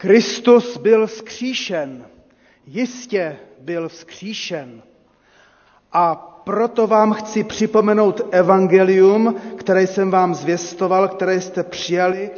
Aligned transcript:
Kristus 0.00 0.76
byl 0.76 1.06
vzkříšen, 1.06 2.04
jistě 2.66 3.36
byl 3.60 3.88
vzkříšen. 3.88 4.82
A 5.92 6.14
proto 6.44 6.86
vám 6.86 7.12
chci 7.12 7.44
připomenout 7.44 8.20
evangelium, 8.30 9.34
které 9.56 9.86
jsem 9.86 10.10
vám 10.10 10.34
zvěstoval, 10.34 11.08
které 11.08 11.40
jste 11.40 11.62
přijali 11.62 12.30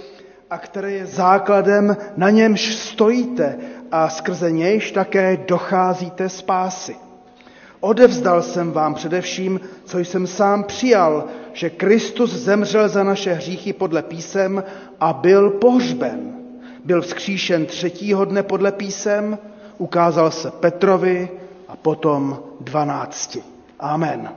a 0.51 0.59
které 0.59 0.93
je 0.93 1.06
základem, 1.06 1.96
na 2.17 2.30
němž 2.30 2.75
stojíte 2.75 3.59
a 3.93 4.09
skrze 4.09 4.51
nějž 4.51 4.93
také 4.93 5.37
docházíte 5.37 6.29
spásy. 6.29 6.97
Odevzdal 7.81 8.43
jsem 8.43 8.73
vám 8.73 8.95
především, 8.95 9.61
co 9.85 9.99
jsem 9.99 10.27
sám 10.27 10.65
přijal, 10.65 11.25
že 11.53 11.71
Kristus 11.71 12.31
zemřel 12.31 12.89
za 12.89 13.05
naše 13.05 13.33
hříchy 13.33 13.73
podle 13.73 14.03
písem 14.03 14.65
a 15.01 15.13
byl 15.13 15.51
pohřben. 15.51 16.41
Byl 16.85 17.03
vzkříšen 17.03 17.67
třetího 17.67 18.25
dne 18.25 18.43
podle 18.43 18.73
písem, 18.73 19.38
ukázal 19.79 20.30
se 20.30 20.51
Petrovi 20.51 21.29
a 21.69 21.77
potom 21.77 22.43
dvanácti. 22.61 23.43
Amen. 23.80 24.30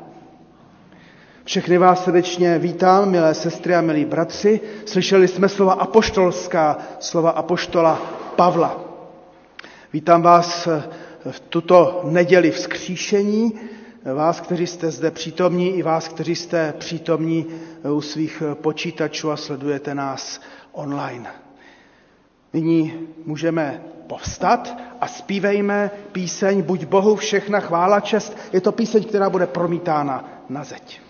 Všechny 1.43 1.77
vás 1.77 2.03
srdečně 2.03 2.59
vítám, 2.59 3.11
milé 3.11 3.33
sestry 3.33 3.75
a 3.75 3.81
milí 3.81 4.05
bratři. 4.05 4.59
Slyšeli 4.85 5.27
jsme 5.27 5.49
slova 5.49 5.73
apoštolská, 5.73 6.77
slova 6.99 7.29
apoštola 7.29 8.01
Pavla. 8.35 8.81
Vítám 9.93 10.21
vás 10.21 10.67
v 11.31 11.39
tuto 11.39 12.01
neděli 12.03 12.51
vzkříšení, 12.51 13.53
vás, 14.13 14.41
kteří 14.41 14.67
jste 14.67 14.91
zde 14.91 15.11
přítomní, 15.11 15.77
i 15.77 15.83
vás, 15.83 16.07
kteří 16.07 16.35
jste 16.35 16.73
přítomní 16.77 17.45
u 17.93 18.01
svých 18.01 18.43
počítačů 18.53 19.31
a 19.31 19.37
sledujete 19.37 19.95
nás 19.95 20.41
online. 20.71 21.44
Nyní 22.55 22.93
můžeme 23.25 23.81
povstat 24.07 24.77
a 25.01 25.07
zpívejme 25.07 25.91
píseň 26.11 26.61
Buď 26.61 26.85
Bohu 26.85 27.15
všechna 27.15 27.59
chvála 27.59 27.99
čest. 27.99 28.37
Je 28.53 28.61
to 28.61 28.71
píseň, 28.71 29.03
která 29.03 29.29
bude 29.29 29.47
promítána 29.47 30.29
na 30.49 30.63
zeď. 30.63 31.04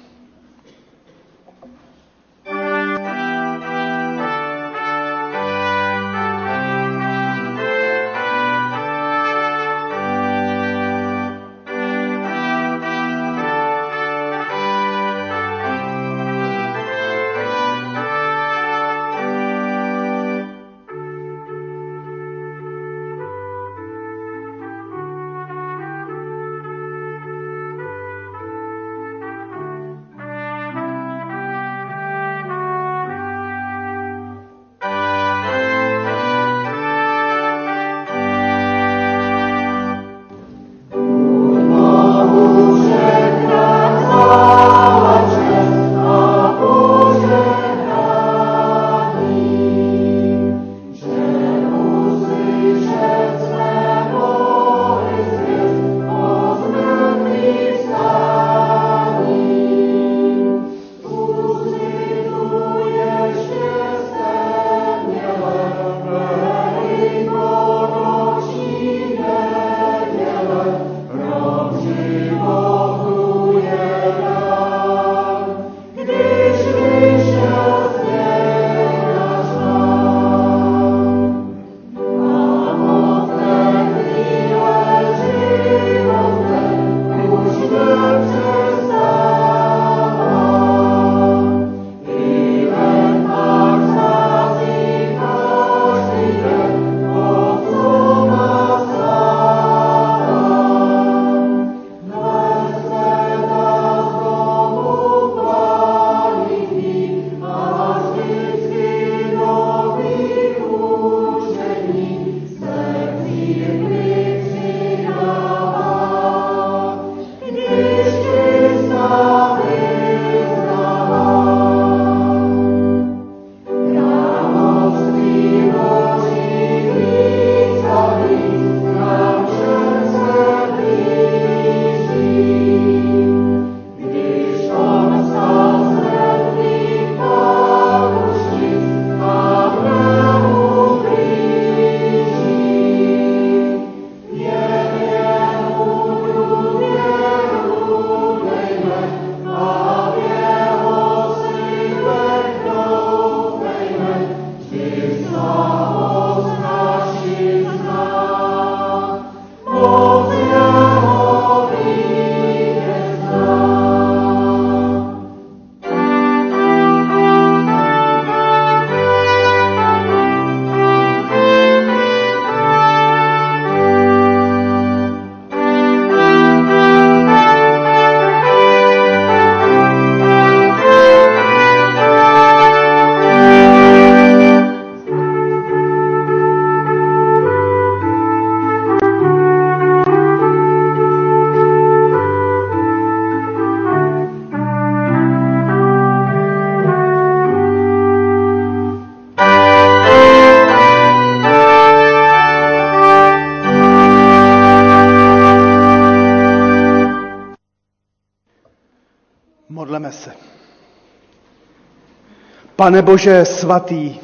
Pane 212.96 213.04
Bože 213.04 213.46
svatý, 213.46 214.16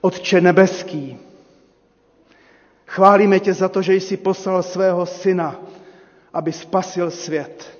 Otče 0.00 0.40
nebeský, 0.40 1.18
chválíme 2.86 3.40
tě 3.40 3.54
za 3.54 3.68
to, 3.68 3.82
že 3.82 3.94
jsi 3.94 4.16
poslal 4.16 4.62
svého 4.62 5.06
syna, 5.06 5.56
aby 6.32 6.52
spasil 6.52 7.10
svět. 7.10 7.78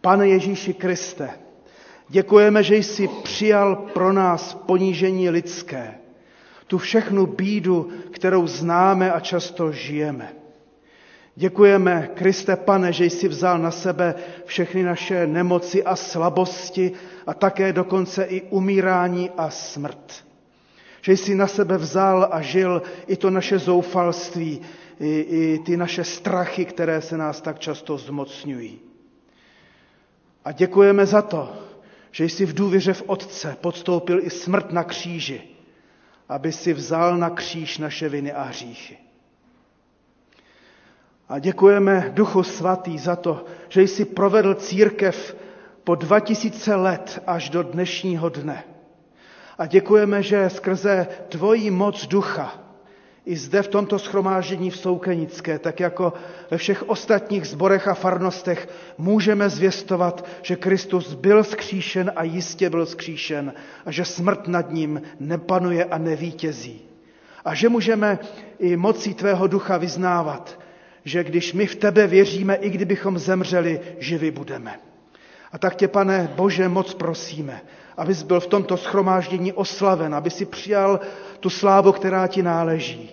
Pane 0.00 0.28
Ježíši 0.28 0.74
Kriste, 0.74 1.30
děkujeme, 2.08 2.62
že 2.62 2.76
jsi 2.76 3.08
přijal 3.22 3.76
pro 3.76 4.12
nás 4.12 4.54
ponížení 4.54 5.30
lidské. 5.30 5.94
tu 6.66 6.78
všechnu 6.78 7.26
bídu, 7.26 7.90
kterou 8.10 8.46
známe 8.46 9.12
a 9.12 9.20
často 9.20 9.72
žijeme. 9.72 10.32
Děkujeme, 11.38 12.10
Kriste 12.14 12.56
Pane, 12.56 12.92
že 12.92 13.04
jsi 13.04 13.28
vzal 13.28 13.58
na 13.58 13.70
sebe 13.70 14.14
všechny 14.44 14.82
naše 14.82 15.26
nemoci 15.26 15.84
a 15.84 15.96
slabosti 15.96 16.92
a 17.26 17.34
také 17.34 17.72
dokonce 17.72 18.24
i 18.24 18.42
umírání 18.42 19.30
a 19.36 19.50
smrt. 19.50 20.24
Že 21.02 21.12
jsi 21.12 21.34
na 21.34 21.46
sebe 21.46 21.78
vzal 21.78 22.28
a 22.32 22.40
žil 22.40 22.82
i 23.06 23.16
to 23.16 23.30
naše 23.30 23.58
zoufalství, 23.58 24.60
i, 25.00 25.08
i 25.20 25.58
ty 25.58 25.76
naše 25.76 26.04
strachy, 26.04 26.64
které 26.64 27.00
se 27.00 27.16
nás 27.16 27.40
tak 27.40 27.58
často 27.58 27.98
zmocňují. 27.98 28.78
A 30.44 30.52
děkujeme 30.52 31.06
za 31.06 31.22
to, 31.22 31.52
že 32.10 32.24
jsi 32.24 32.46
v 32.46 32.54
důvěře 32.54 32.92
v 32.92 33.02
Otce 33.06 33.56
podstoupil 33.60 34.20
i 34.22 34.30
smrt 34.30 34.72
na 34.72 34.84
kříži, 34.84 35.40
aby 36.28 36.52
si 36.52 36.72
vzal 36.72 37.16
na 37.18 37.30
kříž 37.30 37.78
naše 37.78 38.08
viny 38.08 38.32
a 38.32 38.42
hříchy. 38.42 39.07
A 41.28 41.38
děkujeme 41.38 42.10
Duchu 42.14 42.42
Svatý 42.42 42.98
za 42.98 43.16
to, 43.16 43.44
že 43.68 43.82
jsi 43.82 44.04
provedl 44.04 44.54
církev 44.54 45.36
po 45.84 45.94
2000 45.94 46.74
let 46.74 47.22
až 47.26 47.50
do 47.50 47.62
dnešního 47.62 48.28
dne. 48.28 48.64
A 49.58 49.66
děkujeme, 49.66 50.22
že 50.22 50.50
skrze 50.50 51.06
tvojí 51.28 51.70
moc 51.70 52.06
ducha 52.06 52.58
i 53.26 53.36
zde 53.36 53.62
v 53.62 53.68
tomto 53.68 53.98
schromáždění 53.98 54.70
v 54.70 54.76
Soukenické, 54.76 55.58
tak 55.58 55.80
jako 55.80 56.12
ve 56.50 56.56
všech 56.56 56.88
ostatních 56.88 57.46
zborech 57.46 57.88
a 57.88 57.94
farnostech, 57.94 58.68
můžeme 58.98 59.50
zvěstovat, 59.50 60.24
že 60.42 60.56
Kristus 60.56 61.14
byl 61.14 61.44
skříšen 61.44 62.12
a 62.16 62.22
jistě 62.22 62.70
byl 62.70 62.86
skříšen 62.86 63.52
a 63.86 63.90
že 63.90 64.04
smrt 64.04 64.48
nad 64.48 64.70
ním 64.70 65.02
nepanuje 65.20 65.84
a 65.84 65.98
nevítězí. 65.98 66.80
A 67.44 67.54
že 67.54 67.68
můžeme 67.68 68.18
i 68.58 68.76
mocí 68.76 69.14
tvého 69.14 69.46
ducha 69.46 69.76
vyznávat, 69.76 70.58
že 71.08 71.24
když 71.24 71.52
my 71.52 71.66
v 71.66 71.76
tebe 71.76 72.06
věříme, 72.06 72.54
i 72.54 72.70
kdybychom 72.70 73.18
zemřeli, 73.18 73.80
živi 73.98 74.30
budeme. 74.30 74.80
A 75.52 75.58
tak 75.58 75.76
tě, 75.76 75.88
pane 75.88 76.30
Bože, 76.36 76.68
moc 76.68 76.94
prosíme, 76.94 77.60
abys 77.96 78.22
byl 78.22 78.40
v 78.40 78.46
tomto 78.46 78.76
schromáždění 78.76 79.52
oslaven, 79.52 80.14
aby 80.14 80.30
si 80.30 80.44
přijal 80.44 81.00
tu 81.40 81.50
slávu, 81.50 81.92
která 81.92 82.26
ti 82.26 82.42
náleží. 82.42 83.10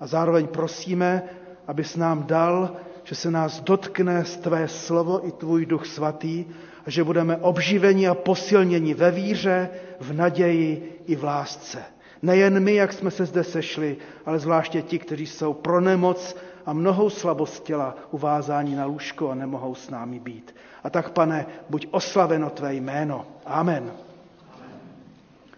A 0.00 0.06
zároveň 0.06 0.46
prosíme, 0.46 1.22
abys 1.66 1.96
nám 1.96 2.26
dal, 2.26 2.76
že 3.04 3.14
se 3.14 3.30
nás 3.30 3.60
dotkne 3.60 4.24
z 4.24 4.36
tvé 4.36 4.68
slovo 4.68 5.28
i 5.28 5.32
tvůj 5.32 5.66
duch 5.66 5.86
svatý 5.86 6.44
a 6.86 6.90
že 6.90 7.04
budeme 7.04 7.36
obživeni 7.36 8.08
a 8.08 8.14
posilněni 8.14 8.94
ve 8.94 9.10
víře, 9.10 9.68
v 10.00 10.12
naději 10.12 11.02
i 11.06 11.16
v 11.16 11.24
lásce. 11.24 11.82
Nejen 12.22 12.60
my, 12.60 12.74
jak 12.74 12.92
jsme 12.92 13.10
se 13.10 13.26
zde 13.26 13.44
sešli, 13.44 13.96
ale 14.26 14.38
zvláště 14.38 14.82
ti, 14.82 14.98
kteří 14.98 15.26
jsou 15.26 15.52
pro 15.52 15.80
nemoc 15.80 16.36
a 16.66 16.72
mnohou 16.72 17.10
slabost 17.10 17.62
těla 17.64 17.94
uvázání 18.10 18.74
na 18.74 18.84
lůžko 18.84 19.30
a 19.30 19.34
nemohou 19.34 19.74
s 19.74 19.90
námi 19.90 20.18
být. 20.20 20.54
A 20.84 20.90
tak, 20.90 21.10
pane, 21.10 21.46
buď 21.70 21.86
oslaveno 21.90 22.50
tvé 22.50 22.74
jméno. 22.74 23.26
Amen. 23.46 23.92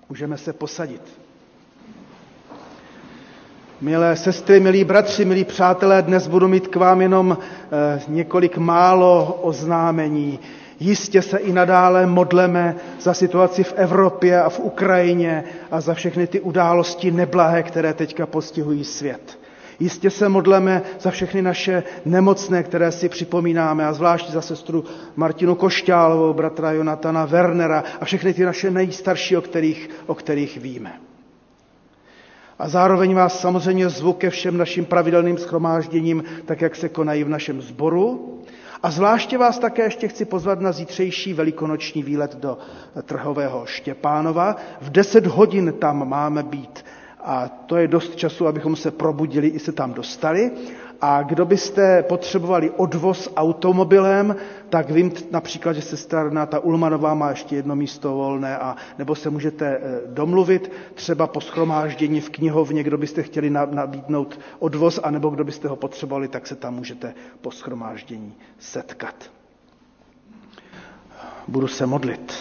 Můžeme 0.09 0.39
se 0.39 0.53
posadit. 0.53 1.03
Milé 3.81 4.17
sestry, 4.17 4.61
milí 4.61 4.85
bratři, 4.85 5.25
milí 5.25 5.45
přátelé, 5.45 6.03
dnes 6.03 6.29
budu 6.29 6.49
mít 6.49 6.69
k 6.69 6.77
vám 6.77 7.01
jenom 7.03 7.39
eh, 7.41 8.01
několik 8.09 8.57
málo 8.59 9.39
oznámení. 9.43 10.39
Jistě 10.81 11.23
se 11.23 11.39
i 11.39 11.53
nadále 11.53 12.07
modleme 12.07 12.77
za 13.01 13.15
situaci 13.15 13.65
v 13.65 13.73
Evropě 13.77 14.43
a 14.43 14.49
v 14.49 14.61
Ukrajině 14.61 15.45
a 15.71 15.81
za 15.81 15.95
všechny 15.95 16.27
ty 16.27 16.41
události 16.41 17.11
neblahé, 17.11 17.63
které 17.63 17.95
teďka 17.95 18.27
postihují 18.27 18.85
svět. 18.85 19.39
Jistě 19.81 20.11
se 20.11 20.29
modleme 20.29 20.83
za 21.01 21.11
všechny 21.11 21.43
naše 21.43 21.83
nemocné, 22.05 22.63
které 22.63 22.93
si 22.93 23.09
připomínáme, 23.09 23.87
a 23.87 23.93
zvláště 23.93 24.33
za 24.33 24.41
sestru 24.41 24.85
Martinu 25.17 25.55
Košťálovou, 25.55 26.35
bratra 26.35 26.73
Jonatana 26.73 27.25
Wernera 27.25 27.85
a 28.01 28.05
všechny 28.05 28.35
ty 28.35 28.45
naše 28.45 28.71
nejstarší, 28.71 29.37
o 29.37 29.41
kterých, 29.41 29.91
o 30.07 30.15
kterých 30.15 30.59
víme. 30.59 30.93
A 32.59 32.69
zároveň 32.69 33.15
vás 33.15 33.41
samozřejmě 33.41 33.89
zvu 33.89 34.13
ke 34.13 34.31
všem 34.31 34.57
našim 34.57 34.85
pravidelným 34.85 35.39
schromážděním, 35.39 36.25
tak 36.45 36.61
jak 36.61 36.77
se 36.77 36.89
konají 36.89 37.25
v 37.25 37.29
našem 37.29 37.63
sboru. 37.63 38.35
A 38.83 38.91
zvláště 38.91 39.39
vás 39.39 39.59
také 39.59 39.83
ještě 39.83 40.09
chci 40.09 40.25
pozvat 40.25 40.61
na 40.61 40.73
zítřejší 40.73 41.35
velikonoční 41.35 42.03
výlet 42.03 42.37
do 42.37 42.59
Trhového 43.03 43.67
Štěpánova. 43.67 44.57
V 44.81 44.91
10 44.91 45.27
hodin 45.27 45.75
tam 45.79 46.09
máme 46.09 46.43
být 46.43 46.85
a 47.25 47.49
to 47.67 47.77
je 47.77 47.89
dost 47.89 48.17
času, 48.17 48.47
abychom 48.47 48.77
se 48.77 48.91
probudili 48.91 49.49
i 49.49 49.59
se 49.59 49.73
tam 49.73 49.93
dostali. 49.95 50.51
A 51.01 51.23
kdo 51.23 51.45
byste 51.45 52.03
potřebovali 52.03 52.71
odvoz 52.71 53.29
automobilem, 53.37 54.37
tak 54.69 54.91
vím 54.91 55.13
například, 55.31 55.73
že 55.73 55.83
se 55.83 55.97
starná 55.97 56.47
ta 56.47 56.59
Ulmanová 56.59 57.15
má 57.15 57.31
ještě 57.31 57.57
jedno 57.57 57.77
místo 57.77 58.15
volné, 58.15 58.59
a, 58.59 58.77
nebo 58.99 59.15
se 59.15 59.31
můžete 59.31 59.67
eh, 59.67 60.01
domluvit 60.07 60.73
třeba 60.95 61.27
po 61.27 61.41
schromáždění 61.41 62.21
v 62.21 62.31
knihovně, 62.31 62.83
kdo 62.83 62.99
byste 62.99 63.23
chtěli 63.23 63.51
nabídnout 63.51 64.41
odvoz, 64.59 65.01
anebo 65.03 65.31
kdo 65.31 65.45
byste 65.45 65.69
ho 65.69 65.77
potřebovali, 65.77 66.29
tak 66.29 66.47
se 66.47 66.57
tam 66.57 66.75
můžete 66.75 67.15
po 67.41 67.51
schromáždění 67.51 68.35
setkat. 68.59 69.15
Budu 71.49 71.69
se 71.69 71.87
modlit. 71.87 72.35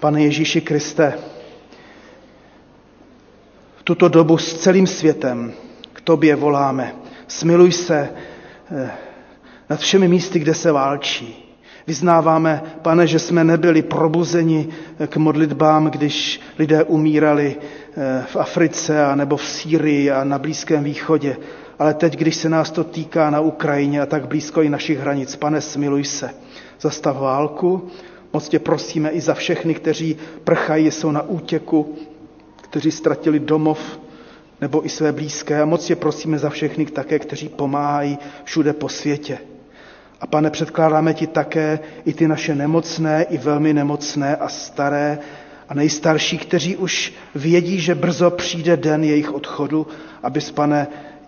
Pane 0.00 0.22
Ježíši 0.22 0.60
Kriste, 0.60 1.14
tuto 3.88 4.08
dobu 4.08 4.38
s 4.38 4.54
celým 4.54 4.86
světem 4.86 5.52
k 5.92 6.00
tobě 6.00 6.36
voláme. 6.36 6.94
Smiluj 7.28 7.72
se 7.72 8.08
eh, 8.76 8.90
nad 9.70 9.80
všemi 9.80 10.08
místy, 10.08 10.38
kde 10.38 10.54
se 10.54 10.72
válčí. 10.72 11.44
Vyznáváme, 11.86 12.62
pane, 12.82 13.06
že 13.06 13.18
jsme 13.18 13.44
nebyli 13.44 13.82
probuzeni 13.82 14.68
eh, 15.00 15.06
k 15.06 15.16
modlitbám, 15.16 15.86
když 15.90 16.40
lidé 16.58 16.84
umírali 16.84 17.56
eh, 17.56 18.24
v 18.28 18.36
Africe 18.36 19.04
a 19.04 19.14
nebo 19.14 19.36
v 19.36 19.46
Sýrii 19.46 20.10
a 20.10 20.24
na 20.24 20.38
Blízkém 20.38 20.84
východě. 20.84 21.36
Ale 21.78 21.94
teď, 21.94 22.16
když 22.16 22.36
se 22.36 22.48
nás 22.48 22.70
to 22.70 22.84
týká 22.84 23.30
na 23.30 23.40
Ukrajině 23.40 24.00
a 24.00 24.06
tak 24.06 24.28
blízko 24.28 24.62
i 24.62 24.68
našich 24.68 24.98
hranic, 24.98 25.36
pane, 25.36 25.60
smiluj 25.60 26.04
se. 26.04 26.30
Zastav 26.80 27.16
válku. 27.20 27.88
Moc 28.32 28.48
tě 28.48 28.58
prosíme 28.58 29.10
i 29.10 29.20
za 29.20 29.34
všechny, 29.34 29.74
kteří 29.74 30.16
prchají, 30.44 30.90
jsou 30.90 31.10
na 31.10 31.22
útěku, 31.22 31.96
kteří 32.70 32.90
ztratili 32.90 33.38
domov 33.40 34.00
nebo 34.60 34.86
i 34.86 34.88
své 34.88 35.12
blízké. 35.12 35.62
A 35.62 35.64
moc 35.64 35.90
je 35.90 35.96
prosíme 35.96 36.38
za 36.38 36.50
všechny 36.50 36.86
také, 36.86 37.18
kteří 37.18 37.48
pomáhají 37.48 38.18
všude 38.44 38.72
po 38.72 38.88
světě. 38.88 39.38
A 40.20 40.26
pane, 40.26 40.50
předkládáme 40.50 41.14
ti 41.14 41.26
také 41.26 41.78
i 42.04 42.12
ty 42.14 42.28
naše 42.28 42.54
nemocné, 42.54 43.22
i 43.22 43.38
velmi 43.38 43.74
nemocné 43.74 44.36
a 44.36 44.48
staré 44.48 45.18
a 45.68 45.74
nejstarší, 45.74 46.38
kteří 46.38 46.76
už 46.76 47.12
vědí, 47.34 47.80
že 47.80 47.94
brzo 47.94 48.30
přijde 48.30 48.76
den 48.76 49.04
jejich 49.04 49.32
odchodu, 49.34 49.86
abys, 50.22 50.50
pane, 50.50 50.86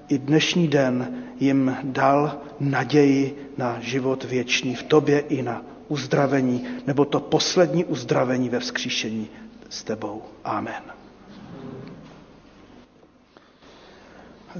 i 0.08 0.18
dnešní 0.18 0.68
den 0.68 1.14
jim 1.40 1.76
dal 1.82 2.38
naději 2.60 3.52
na 3.58 3.76
život 3.80 4.24
věčný 4.24 4.74
v 4.74 4.82
tobě 4.82 5.18
i 5.18 5.42
na 5.42 5.62
uzdravení, 5.88 6.64
nebo 6.86 7.04
to 7.04 7.20
poslední 7.20 7.84
uzdravení 7.84 8.48
ve 8.48 8.58
vzkříšení 8.60 9.28
s 9.68 9.82
tebou. 9.84 10.22
Amen. 10.44 10.99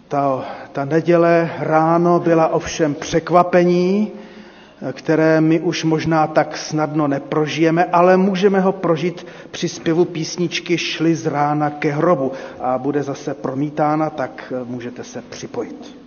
Ta, 0.08 0.44
ta 0.72 0.84
neděle 0.84 1.50
ráno 1.58 2.20
byla 2.20 2.48
ovšem 2.48 2.94
překvapení, 2.94 4.12
které 4.92 5.40
my 5.40 5.60
už 5.60 5.84
možná 5.84 6.26
tak 6.26 6.56
snadno 6.56 7.08
neprožijeme, 7.08 7.84
ale 7.84 8.16
můžeme 8.16 8.60
ho 8.60 8.72
prožít 8.72 9.26
při 9.50 9.68
zpěvu 9.68 10.04
písničky 10.04 10.78
Šli 10.78 11.14
z 11.14 11.26
rána 11.26 11.70
ke 11.70 11.90
hrobu 11.92 12.32
a 12.60 12.78
bude 12.78 13.02
zase 13.02 13.34
promítána, 13.34 14.10
tak 14.10 14.52
můžete 14.66 15.04
se 15.04 15.22
připojit. 15.22 15.99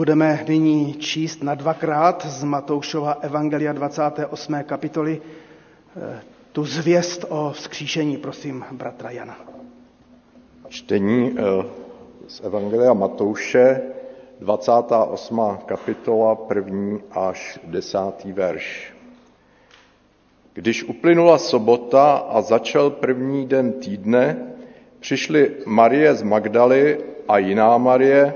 Budeme 0.00 0.44
nyní 0.48 0.94
číst 0.94 1.42
na 1.42 1.54
dvakrát 1.54 2.26
z 2.26 2.44
Matoušova 2.44 3.12
Evangelia 3.20 3.72
28. 3.72 4.62
kapitoly 4.62 5.20
eh, 5.96 6.20
tu 6.52 6.64
zvěst 6.64 7.24
o 7.28 7.50
vzkříšení. 7.54 8.16
Prosím, 8.16 8.64
bratra 8.72 9.10
Jana. 9.10 9.36
Čtení 10.68 11.36
eh, 11.38 11.64
z 12.28 12.40
Evangelia 12.44 12.92
Matouše, 12.92 13.80
28. 14.40 15.40
kapitola, 15.66 16.34
první 16.34 17.00
až 17.10 17.60
desátý 17.64 18.32
verš. 18.32 18.94
Když 20.52 20.84
uplynula 20.84 21.38
sobota 21.38 22.12
a 22.12 22.40
začal 22.42 22.90
první 22.90 23.46
den 23.46 23.72
týdne, 23.72 24.36
přišly 25.00 25.50
Marie 25.66 26.14
z 26.14 26.22
Magdaly 26.22 26.98
a 27.28 27.38
jiná 27.38 27.78
Marie, 27.78 28.34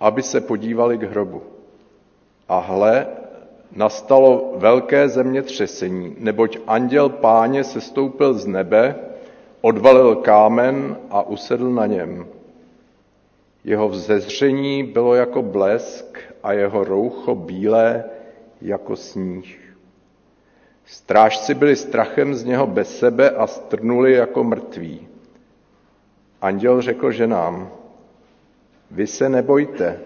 aby 0.00 0.22
se 0.22 0.40
podívali 0.40 0.98
k 0.98 1.02
hrobu. 1.02 1.42
A 2.48 2.58
hle, 2.58 3.06
nastalo 3.76 4.52
velké 4.56 5.08
zemětřesení, 5.08 6.16
neboť 6.18 6.58
anděl 6.66 7.08
páně 7.08 7.64
sestoupil 7.64 8.34
z 8.34 8.46
nebe, 8.46 8.94
odvalil 9.60 10.16
kámen 10.16 10.96
a 11.10 11.22
usedl 11.22 11.70
na 11.70 11.86
něm. 11.86 12.26
Jeho 13.64 13.88
vzezření 13.88 14.82
bylo 14.82 15.14
jako 15.14 15.42
blesk 15.42 16.18
a 16.42 16.52
jeho 16.52 16.84
roucho 16.84 17.34
bílé 17.34 18.04
jako 18.62 18.96
sníh. 18.96 19.74
Strážci 20.86 21.54
byli 21.54 21.76
strachem 21.76 22.34
z 22.34 22.44
něho 22.44 22.66
bez 22.66 22.98
sebe 22.98 23.30
a 23.30 23.46
strnuli 23.46 24.12
jako 24.12 24.44
mrtví. 24.44 25.08
Anděl 26.40 26.82
řekl 26.82 27.10
ženám, 27.10 27.70
vy 28.90 29.06
se 29.06 29.28
nebojte, 29.28 30.00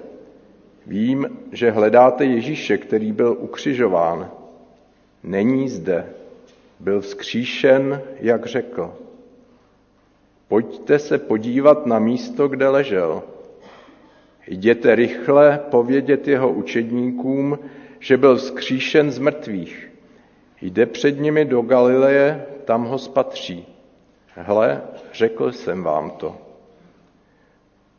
vím, 0.86 1.38
že 1.52 1.70
hledáte 1.70 2.24
Ježíše, 2.24 2.78
který 2.78 3.12
byl 3.12 3.36
ukřižován. 3.38 4.30
Není 5.22 5.68
zde, 5.68 6.06
byl 6.80 7.00
vzkříšen, 7.00 8.02
jak 8.20 8.46
řekl. 8.46 8.94
Pojďte 10.48 10.98
se 10.98 11.18
podívat 11.18 11.86
na 11.86 11.98
místo, 11.98 12.48
kde 12.48 12.68
ležel. 12.68 13.22
Jděte 14.46 14.94
rychle 14.94 15.60
povědět 15.70 16.28
jeho 16.28 16.50
učedníkům, 16.50 17.58
že 17.98 18.16
byl 18.16 18.36
vzkříšen 18.36 19.10
z 19.10 19.18
mrtvých. 19.18 19.92
Jde 20.60 20.86
před 20.86 21.20
nimi 21.20 21.44
do 21.44 21.62
Galileje, 21.62 22.46
tam 22.64 22.84
ho 22.84 22.98
spatří. 22.98 23.66
Hle, 24.34 24.82
řekl 25.12 25.52
jsem 25.52 25.82
vám 25.82 26.10
to. 26.10 26.51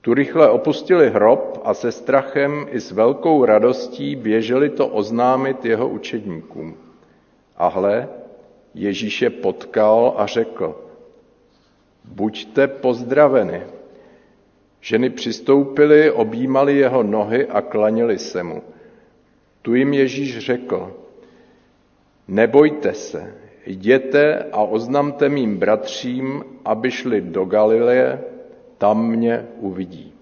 Tu 0.03 0.13
rychle 0.13 0.50
opustili 0.50 1.10
hrob 1.10 1.62
a 1.63 1.74
se 1.74 1.91
strachem 1.91 2.65
i 2.69 2.79
s 2.79 2.91
velkou 2.91 3.45
radostí 3.45 4.15
běželi 4.15 4.69
to 4.69 4.88
oznámit 4.88 5.65
jeho 5.65 5.89
učedníkům. 5.89 6.77
A 7.57 7.67
hle, 7.67 8.10
Ježíš 8.74 9.22
je 9.22 9.29
potkal 9.29 10.13
a 10.17 10.25
řekl, 10.25 10.75
buďte 12.05 12.67
pozdraveni. 12.67 13.62
Ženy 14.81 15.10
přistoupily, 15.10 16.12
objímali 16.12 16.77
jeho 16.77 17.03
nohy 17.03 17.48
a 17.48 17.62
klanili 17.62 18.19
se 18.19 18.43
mu. 18.43 18.63
Tu 19.62 19.75
jim 19.75 19.93
Ježíš 19.93 20.38
řekl, 20.38 20.95
nebojte 22.27 22.93
se, 22.93 23.36
jděte 23.65 24.45
a 24.51 24.62
oznamte 24.62 25.29
mým 25.29 25.57
bratřím, 25.57 26.43
aby 26.65 26.91
šli 26.91 27.22
do 27.22 27.45
Galileje, 27.45 28.32
tam 28.83 29.07
mě 29.07 29.45
uvidí. 29.59 30.13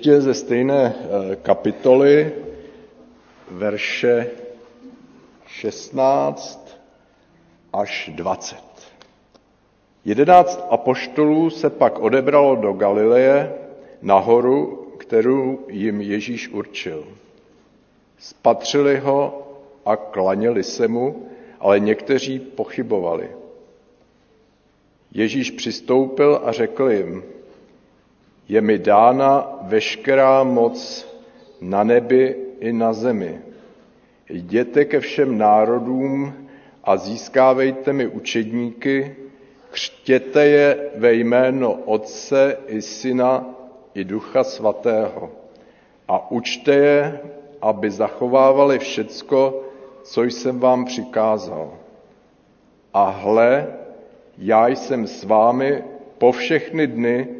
Ještě 0.00 0.20
ze 0.20 0.34
stejné 0.34 0.94
eh, 0.96 1.36
kapitoly, 1.36 2.32
verše 3.50 4.30
16 5.46 6.78
až 7.72 8.10
20. 8.14 8.56
Jedenáct 10.04 10.64
apoštolů 10.70 11.50
se 11.50 11.70
pak 11.70 11.98
odebralo 11.98 12.56
do 12.56 12.72
Galileje 12.72 13.52
nahoru, 14.02 14.86
kterou 14.98 15.58
jim 15.68 16.00
Ježíš 16.00 16.48
určil. 16.48 17.04
Spatřili 18.18 18.98
ho 18.98 19.48
a 19.84 19.96
klaněli 19.96 20.62
se 20.62 20.88
mu, 20.88 21.28
ale 21.58 21.80
někteří 21.80 22.38
pochybovali. 22.38 23.30
Ježíš 25.12 25.50
přistoupil 25.50 26.40
a 26.44 26.52
řekl 26.52 26.90
jim, 26.90 27.22
je 28.50 28.60
mi 28.60 28.78
dána 28.78 29.58
veškerá 29.62 30.42
moc 30.42 31.06
na 31.60 31.84
nebi 31.84 32.36
i 32.60 32.72
na 32.72 32.92
zemi. 32.92 33.38
Jděte 34.28 34.84
ke 34.84 35.00
všem 35.00 35.38
národům 35.38 36.34
a 36.84 36.96
získávejte 36.96 37.92
mi 37.92 38.06
učedníky, 38.06 39.16
křtěte 39.70 40.46
je 40.46 40.90
ve 40.96 41.14
jméno 41.14 41.72
Otce 41.72 42.56
i 42.66 42.82
Syna 42.82 43.46
i 43.94 44.04
Ducha 44.04 44.44
Svatého 44.44 45.30
a 46.08 46.30
učte 46.30 46.74
je, 46.74 47.20
aby 47.62 47.90
zachovávali 47.90 48.78
všecko, 48.78 49.62
co 50.02 50.22
jsem 50.22 50.58
vám 50.58 50.84
přikázal. 50.84 51.70
A 52.94 53.10
hle, 53.10 53.66
já 54.38 54.68
jsem 54.68 55.06
s 55.06 55.24
vámi 55.24 55.84
po 56.18 56.32
všechny 56.32 56.86
dny 56.86 57.39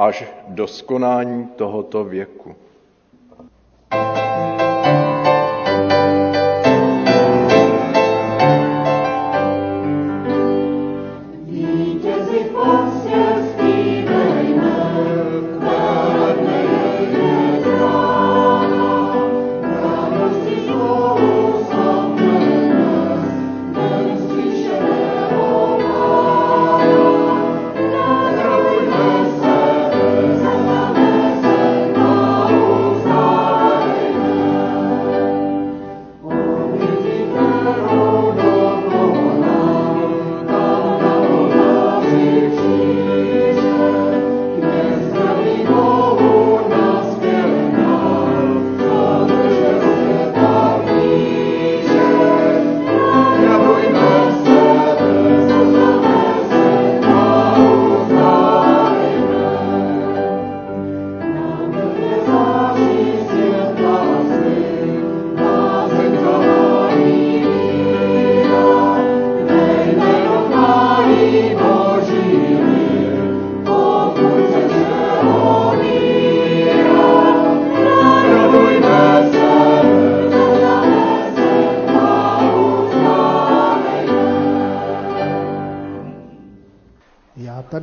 až 0.00 0.24
do 0.48 0.66
skonání 0.66 1.46
tohoto 1.46 2.04
věku. 2.04 2.56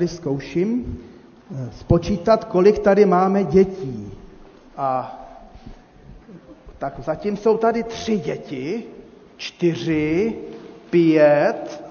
Tady 0.08 0.16
zkouším 0.18 1.00
eh, 1.52 1.70
spočítat, 1.80 2.46
kolik 2.46 2.80
tady 2.80 3.06
máme 3.06 3.44
dětí. 3.44 4.12
A 4.78 5.14
tak 6.78 7.00
zatím 7.00 7.38
jsou 7.38 7.58
tady 7.58 7.84
tři 7.84 8.18
děti, 8.20 8.84
čtyři, 9.38 10.36
pět, 10.90 11.84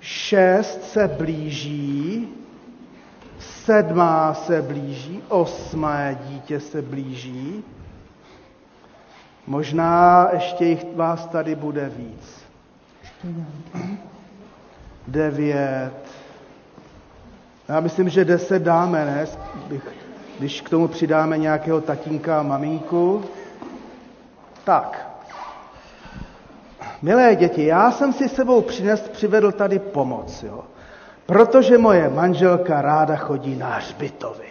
šest 0.00 0.90
se 0.92 1.08
blíží, 1.08 2.28
sedmá 3.38 4.34
se 4.34 4.62
blíží, 4.62 5.22
osmé 5.28 6.18
dítě 6.28 6.60
se 6.60 6.82
blíží. 6.82 7.64
Možná 9.46 10.28
ještě 10.32 10.64
jich 10.64 10.84
vás 10.96 11.26
tady 11.26 11.54
bude 11.54 11.88
víc. 11.88 12.44
Devět, 15.08 16.08
já 17.68 17.80
myslím, 17.80 18.08
že 18.08 18.24
deset 18.24 18.62
dáme, 18.62 19.04
ne? 19.04 19.26
Když 20.38 20.60
k 20.60 20.68
tomu 20.68 20.88
přidáme 20.88 21.38
nějakého 21.38 21.80
tatínka 21.80 22.40
a 22.40 22.42
mamínku. 22.42 23.24
Tak. 24.64 25.08
Milé 27.02 27.36
děti, 27.36 27.66
já 27.66 27.90
jsem 27.90 28.12
si 28.12 28.28
sebou 28.28 28.60
přines, 28.60 29.00
přivedl 29.00 29.52
tady 29.52 29.78
pomoc, 29.78 30.42
jo? 30.42 30.64
Protože 31.26 31.78
moje 31.78 32.08
manželka 32.08 32.82
ráda 32.82 33.16
chodí 33.16 33.56
na 33.56 33.68
hřbitovy. 33.68 34.48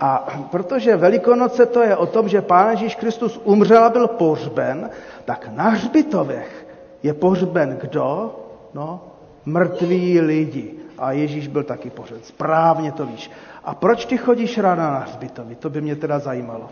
A 0.00 0.26
protože 0.50 0.96
Velikonoce 0.96 1.66
to 1.66 1.82
je 1.82 1.96
o 1.96 2.06
tom, 2.06 2.28
že 2.28 2.42
Pán 2.42 2.70
Ježíš 2.70 2.94
Kristus 2.94 3.40
umřel 3.44 3.84
a 3.84 3.90
byl 3.90 4.08
pohřben, 4.08 4.90
tak 5.24 5.48
na 5.54 5.64
hřbitovech 5.64 6.66
je 7.02 7.14
pohřben 7.14 7.78
kdo? 7.80 8.36
No, 8.74 9.00
mrtví 9.44 10.20
lidi 10.20 10.81
a 10.98 11.12
Ježíš 11.12 11.48
byl 11.48 11.62
taky 11.62 11.90
pořád. 11.90 12.24
Správně 12.24 12.92
to 12.92 13.06
víš. 13.06 13.30
A 13.64 13.74
proč 13.74 14.04
ty 14.06 14.16
chodíš 14.16 14.58
ráda 14.58 14.90
na 14.90 14.98
hřbitovy? 14.98 15.54
To 15.54 15.70
by 15.70 15.80
mě 15.80 15.96
teda 15.96 16.18
zajímalo. 16.18 16.68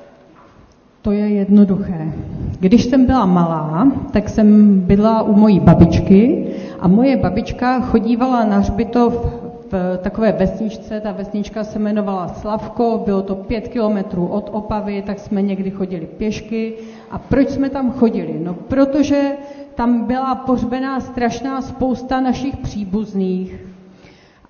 To 1.02 1.12
je 1.12 1.28
jednoduché. 1.28 2.12
Když 2.60 2.84
jsem 2.84 3.06
byla 3.06 3.26
malá, 3.26 3.92
tak 4.12 4.28
jsem 4.28 4.80
byla 4.80 5.22
u 5.22 5.32
mojí 5.32 5.60
babičky 5.60 6.46
a 6.80 6.88
moje 6.88 7.16
babička 7.16 7.80
chodívala 7.80 8.44
na 8.44 8.58
hřbitov 8.58 9.40
v 9.72 9.98
takové 10.02 10.32
vesničce, 10.32 11.00
ta 11.00 11.12
vesnička 11.12 11.64
se 11.64 11.78
jmenovala 11.78 12.28
Slavko, 12.28 13.02
bylo 13.04 13.22
to 13.22 13.34
pět 13.34 13.68
kilometrů 13.68 14.26
od 14.26 14.50
Opavy, 14.52 15.02
tak 15.02 15.18
jsme 15.18 15.42
někdy 15.42 15.70
chodili 15.70 16.06
pěšky. 16.06 16.74
A 17.10 17.18
proč 17.18 17.50
jsme 17.50 17.70
tam 17.70 17.92
chodili? 17.92 18.40
No, 18.42 18.54
protože 18.54 19.22
tam 19.74 20.06
byla 20.06 20.34
pohřbená 20.34 21.00
strašná 21.00 21.62
spousta 21.62 22.20
našich 22.20 22.56
příbuzných, 22.56 23.69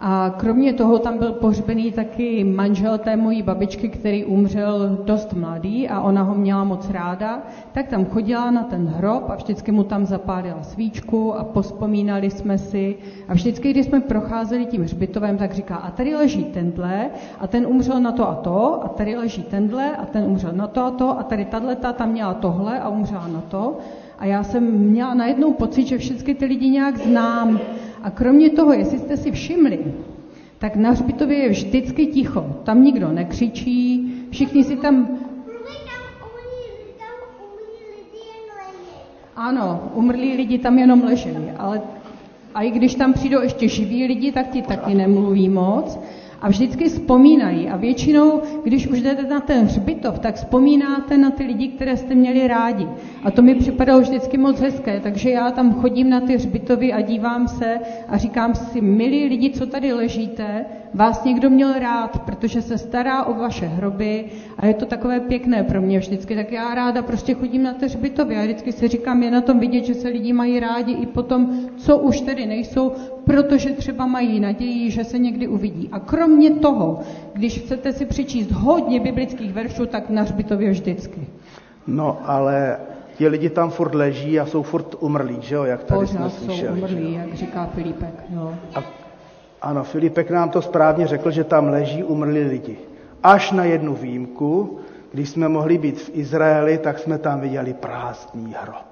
a 0.02 0.34
kromě 0.36 0.72
toho 0.72 0.98
tam 0.98 1.18
byl 1.18 1.32
pohřbený 1.32 1.92
taky 1.92 2.44
manžel 2.44 2.98
té 2.98 3.16
mojí 3.16 3.42
babičky, 3.42 3.88
který 3.88 4.24
umřel 4.24 4.98
dost 5.04 5.32
mladý 5.32 5.88
a 5.88 6.00
ona 6.00 6.22
ho 6.22 6.34
měla 6.34 6.64
moc 6.64 6.90
ráda, 6.90 7.42
tak 7.72 7.88
tam 7.88 8.04
chodila 8.04 8.50
na 8.50 8.62
ten 8.62 8.86
hrob 8.86 9.30
a 9.30 9.34
vždycky 9.34 9.72
mu 9.72 9.84
tam 9.84 10.06
zapálila 10.06 10.62
svíčku 10.62 11.34
a 11.34 11.44
pospomínali 11.44 12.30
jsme 12.30 12.58
si. 12.58 12.96
A 13.28 13.34
vždycky, 13.34 13.70
když 13.70 13.86
jsme 13.86 14.00
procházeli 14.00 14.66
tím 14.66 14.82
hřbitovem, 14.82 15.36
tak 15.36 15.52
říká, 15.52 15.76
a 15.76 15.90
tady 15.90 16.14
leží 16.14 16.44
tenhle 16.44 17.10
a 17.40 17.46
ten 17.46 17.66
umřel 17.66 18.00
na 18.00 18.12
to 18.12 18.28
a 18.28 18.34
to, 18.34 18.84
a 18.84 18.88
tady 18.88 19.16
leží 19.16 19.42
tenhle 19.42 19.96
a 19.96 20.06
ten 20.06 20.24
umřel 20.24 20.52
na 20.52 20.66
to 20.66 20.84
a 20.84 20.90
to, 20.90 21.18
a 21.18 21.22
tady 21.22 21.44
tato 21.44 21.92
tam 21.92 22.08
měla 22.10 22.34
tohle 22.34 22.80
a 22.80 22.88
umřela 22.88 23.28
na 23.28 23.40
to. 23.40 23.78
A 24.18 24.26
já 24.26 24.42
jsem 24.42 24.64
měla 24.64 25.14
najednou 25.14 25.52
pocit, 25.52 25.86
že 25.86 25.98
všechny 25.98 26.34
ty 26.34 26.44
lidi 26.44 26.68
nějak 26.70 26.96
znám. 26.96 27.60
A 28.02 28.10
kromě 28.10 28.50
toho, 28.50 28.72
jestli 28.72 28.98
jste 28.98 29.16
si 29.16 29.30
všimli, 29.30 29.84
tak 30.58 30.76
na 30.76 30.90
hřbitově 30.90 31.38
je 31.38 31.48
vždycky 31.48 32.06
ticho. 32.06 32.56
Tam 32.64 32.82
nikdo 32.82 33.12
nekřičí, 33.12 34.12
všichni 34.30 34.64
si 34.64 34.76
tam... 34.76 35.08
Ano, 39.36 39.90
umrlí 39.94 40.36
lidi 40.36 40.58
tam 40.58 40.78
jenom 40.78 41.04
leželi, 41.04 41.50
ale 41.58 41.82
a 42.54 42.62
i 42.62 42.70
když 42.70 42.94
tam 42.94 43.12
přijdou 43.12 43.42
ještě 43.42 43.68
živí 43.68 44.06
lidi, 44.06 44.32
tak 44.32 44.48
ti 44.48 44.62
taky 44.62 44.94
nemluví 44.94 45.48
moc 45.48 45.98
a 46.40 46.48
vždycky 46.48 46.88
vzpomínají. 46.88 47.68
A 47.68 47.76
většinou, 47.76 48.40
když 48.64 48.86
už 48.86 49.00
jdete 49.00 49.22
na 49.22 49.40
ten 49.40 49.64
hřbitov, 49.64 50.18
tak 50.18 50.34
vzpomínáte 50.34 51.18
na 51.18 51.30
ty 51.30 51.44
lidi, 51.44 51.68
které 51.68 51.96
jste 51.96 52.14
měli 52.14 52.48
rádi. 52.48 52.86
A 53.24 53.30
to 53.30 53.42
mi 53.42 53.54
připadalo 53.54 54.00
vždycky 54.00 54.38
moc 54.38 54.60
hezké, 54.60 55.00
takže 55.00 55.30
já 55.30 55.50
tam 55.50 55.74
chodím 55.74 56.10
na 56.10 56.20
ty 56.20 56.36
hřbitovy 56.36 56.92
a 56.92 57.00
dívám 57.00 57.48
se 57.48 57.78
a 58.08 58.16
říkám 58.16 58.54
si, 58.54 58.80
milí 58.80 59.28
lidi, 59.28 59.50
co 59.50 59.66
tady 59.66 59.92
ležíte, 59.92 60.64
vás 60.94 61.24
někdo 61.24 61.50
měl 61.50 61.72
rád, 61.78 62.22
protože 62.22 62.62
se 62.62 62.78
stará 62.78 63.24
o 63.24 63.34
vaše 63.34 63.66
hroby 63.66 64.24
a 64.58 64.66
je 64.66 64.74
to 64.74 64.86
takové 64.86 65.20
pěkné 65.20 65.64
pro 65.64 65.82
mě 65.82 65.98
vždycky. 65.98 66.36
Tak 66.36 66.52
já 66.52 66.74
ráda 66.74 67.02
prostě 67.02 67.34
chodím 67.34 67.62
na 67.62 67.72
ty 67.74 67.86
hřbitovy 67.86 68.36
a 68.36 68.42
vždycky 68.42 68.72
si 68.72 68.88
říkám, 68.88 69.22
je 69.22 69.30
na 69.30 69.40
tom 69.40 69.58
vidět, 69.58 69.84
že 69.84 69.94
se 69.94 70.08
lidi 70.08 70.32
mají 70.32 70.60
rádi 70.60 70.92
i 70.92 71.06
potom, 71.06 71.50
co 71.76 71.98
už 71.98 72.20
tedy 72.20 72.46
nejsou, 72.46 72.92
protože 73.30 73.70
třeba 73.70 74.06
mají 74.06 74.40
naději, 74.40 74.90
že 74.90 75.04
se 75.04 75.18
někdy 75.18 75.48
uvidí. 75.48 75.88
A 75.92 75.98
kromě 75.98 76.50
toho, 76.50 77.00
když 77.32 77.58
chcete 77.58 77.92
si 77.92 78.06
přečíst 78.06 78.50
hodně 78.50 79.00
biblických 79.00 79.52
veršů, 79.52 79.86
tak 79.86 80.10
na 80.10 80.22
hřbitově 80.22 80.70
vždycky. 80.70 81.26
No, 81.86 82.18
ale 82.24 82.76
ti 83.16 83.28
lidi 83.28 83.50
tam 83.50 83.70
furt 83.70 83.94
leží 83.94 84.40
a 84.40 84.46
jsou 84.46 84.62
furt 84.62 84.94
umrlí, 85.00 85.36
že 85.40 85.54
jo, 85.54 85.64
jak 85.64 85.84
tady 85.84 86.00
Pořád 86.00 86.12
jsme 86.18 86.30
jsou 86.30 86.44
slyšeli. 86.44 86.82
umrlí, 86.82 87.14
jak 87.14 87.34
říká 87.34 87.66
Filipek. 87.74 88.14
Jo. 88.34 88.54
A, 88.74 88.82
ano, 89.62 89.84
Filipek 89.84 90.30
nám 90.30 90.50
to 90.50 90.62
správně 90.62 91.06
řekl, 91.06 91.30
že 91.30 91.44
tam 91.44 91.68
leží 91.68 92.04
umrlí 92.04 92.40
lidi. 92.40 92.76
Až 93.22 93.52
na 93.52 93.64
jednu 93.64 93.94
výjimku, 93.94 94.78
když 95.12 95.28
jsme 95.30 95.48
mohli 95.48 95.78
být 95.78 96.00
v 96.00 96.10
Izraeli, 96.14 96.78
tak 96.78 96.98
jsme 96.98 97.18
tam 97.18 97.40
viděli 97.40 97.74
prázdný 97.74 98.54
hrob. 98.62 98.89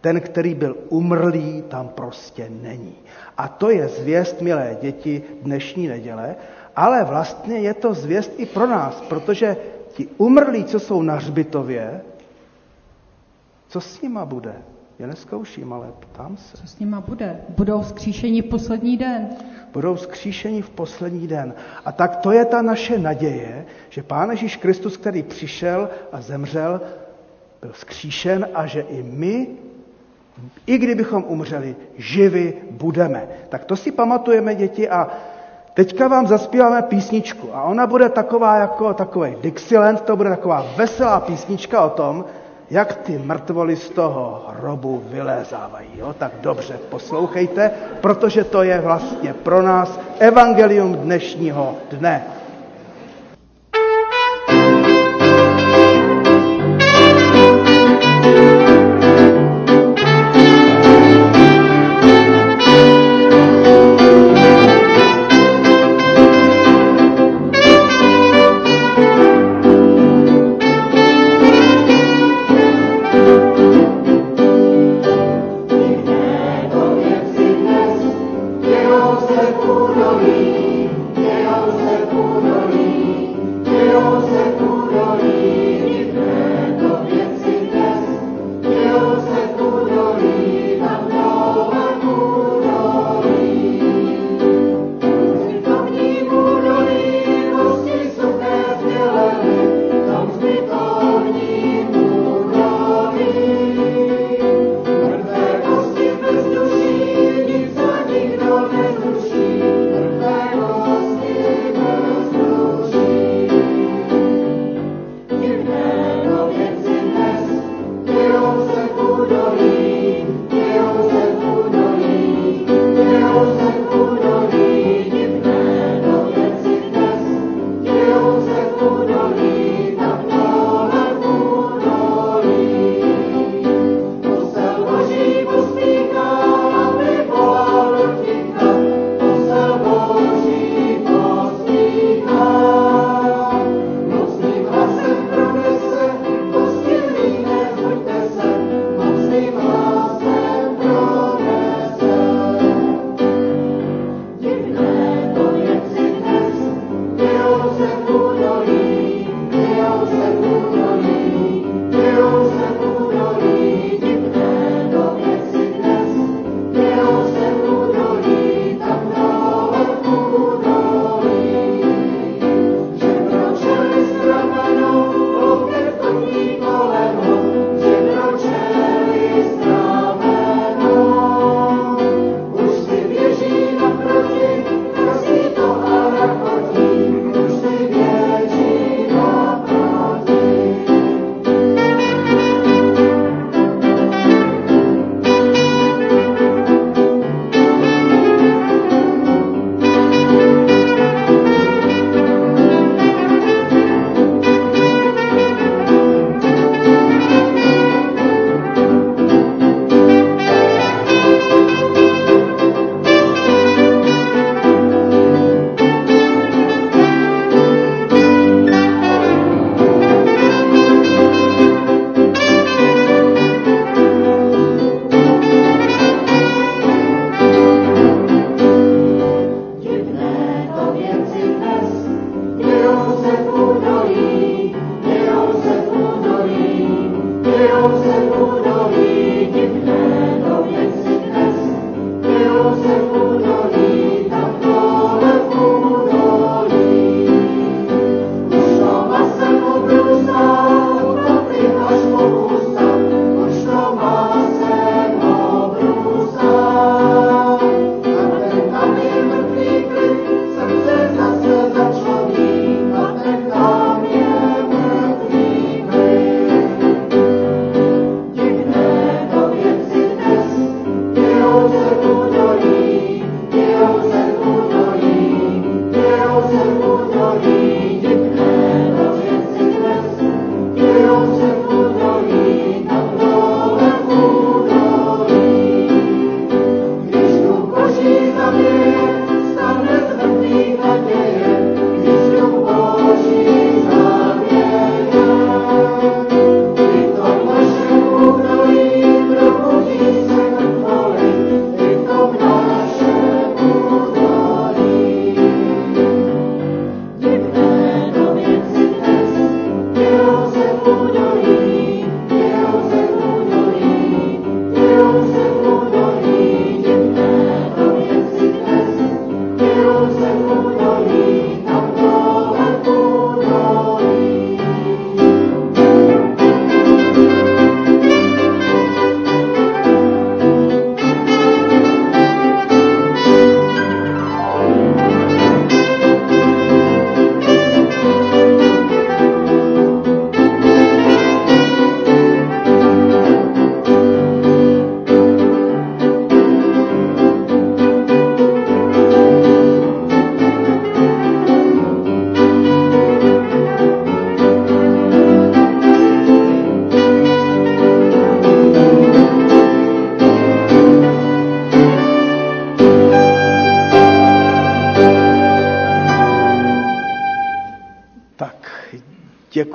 Ten, 0.00 0.20
který 0.20 0.54
byl 0.54 0.76
umrlý, 0.88 1.62
tam 1.68 1.88
prostě 1.88 2.50
není. 2.62 2.94
A 3.36 3.48
to 3.48 3.70
je 3.70 3.88
zvěst, 3.88 4.40
milé 4.42 4.76
děti, 4.80 5.22
dnešní 5.42 5.88
neděle, 5.88 6.36
ale 6.76 7.04
vlastně 7.04 7.58
je 7.58 7.74
to 7.74 7.94
zvěst 7.94 8.32
i 8.36 8.46
pro 8.46 8.66
nás, 8.66 9.00
protože 9.00 9.56
ti 9.92 10.08
umrlí, 10.18 10.64
co 10.64 10.80
jsou 10.80 11.02
na 11.02 11.14
hřbitově, 11.14 12.00
co 13.68 13.80
s 13.80 14.02
nima 14.02 14.24
bude? 14.24 14.54
Je 14.98 15.06
neskouším, 15.06 15.72
ale 15.72 15.86
ptám 16.00 16.36
se. 16.36 16.56
Co 16.56 16.66
s 16.66 16.78
nima 16.78 17.00
bude? 17.00 17.40
Budou 17.48 17.82
skříšeni 17.82 18.42
v 18.42 18.44
poslední 18.44 18.96
den. 18.96 19.28
Budou 19.72 19.96
skříšeni 19.96 20.62
v 20.62 20.70
poslední 20.70 21.26
den. 21.26 21.54
A 21.84 21.92
tak 21.92 22.16
to 22.16 22.32
je 22.32 22.44
ta 22.44 22.62
naše 22.62 22.98
naděje, 22.98 23.66
že 23.90 24.02
Pán 24.02 24.30
Ježíš 24.30 24.56
Kristus, 24.56 24.96
který 24.96 25.22
přišel 25.22 25.88
a 26.12 26.20
zemřel, 26.20 26.80
byl 27.60 27.72
skříšen 27.72 28.48
a 28.54 28.66
že 28.66 28.80
i 28.80 29.02
my, 29.02 29.48
i 30.66 30.78
kdybychom 30.78 31.24
umřeli, 31.28 31.76
živi 31.96 32.54
budeme. 32.70 33.26
Tak 33.48 33.64
to 33.64 33.76
si 33.76 33.92
pamatujeme, 33.92 34.54
děti, 34.54 34.88
a 34.88 35.08
teďka 35.74 36.08
vám 36.08 36.26
zaspíváme 36.26 36.82
písničku. 36.82 37.48
A 37.52 37.62
ona 37.62 37.86
bude 37.86 38.08
taková 38.08 38.56
jako 38.56 38.94
takový 38.94 39.36
Dixieland, 39.42 40.00
to 40.00 40.16
bude 40.16 40.30
taková 40.30 40.66
veselá 40.76 41.20
písnička 41.20 41.84
o 41.84 41.90
tom, 41.90 42.24
jak 42.70 42.96
ty 42.96 43.18
mrtvoly 43.18 43.76
z 43.76 43.90
toho 43.90 44.44
hrobu 44.48 45.02
vylézávají. 45.06 45.88
Jo? 45.94 46.14
Tak 46.18 46.32
dobře, 46.40 46.78
poslouchejte, 46.90 47.70
protože 48.00 48.44
to 48.44 48.62
je 48.62 48.80
vlastně 48.80 49.32
pro 49.34 49.62
nás 49.62 50.00
evangelium 50.18 50.94
dnešního 50.94 51.74
dne. 51.90 52.24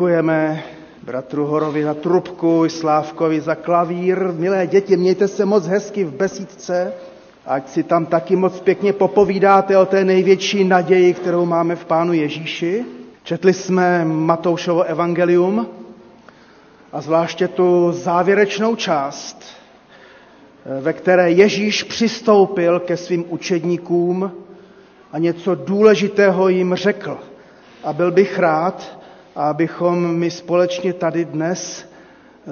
Děkujeme 0.03 0.63
bratru 1.03 1.45
Horovi 1.45 1.83
za 1.83 1.93
trubku, 1.93 2.69
Slávkovi 2.69 3.41
za 3.41 3.55
klavír. 3.55 4.27
Milé 4.31 4.67
děti, 4.67 4.97
mějte 4.97 5.27
se 5.27 5.45
moc 5.45 5.67
hezky 5.67 6.03
v 6.03 6.13
besídce, 6.13 6.93
ať 7.45 7.69
si 7.69 7.83
tam 7.83 8.05
taky 8.05 8.35
moc 8.35 8.59
pěkně 8.59 8.93
popovídáte 8.93 9.77
o 9.77 9.85
té 9.85 10.05
největší 10.05 10.63
naději, 10.63 11.13
kterou 11.13 11.45
máme 11.45 11.75
v 11.75 11.85
Pánu 11.85 12.13
Ježíši. 12.13 12.85
Četli 13.23 13.53
jsme 13.53 14.05
Matoušovo 14.05 14.83
evangelium 14.83 15.67
a 16.91 17.01
zvláště 17.01 17.47
tu 17.47 17.91
závěrečnou 17.91 18.75
část, 18.75 19.43
ve 20.81 20.93
které 20.93 21.31
Ježíš 21.31 21.83
přistoupil 21.83 22.79
ke 22.79 22.97
svým 22.97 23.25
učedníkům 23.29 24.31
a 25.11 25.17
něco 25.19 25.55
důležitého 25.55 26.49
jim 26.49 26.75
řekl. 26.75 27.17
A 27.83 27.93
byl 27.93 28.11
bych 28.11 28.39
rád, 28.39 29.02
abychom 29.35 30.15
my 30.15 30.31
společně 30.31 30.93
tady 30.93 31.25
dnes 31.25 31.89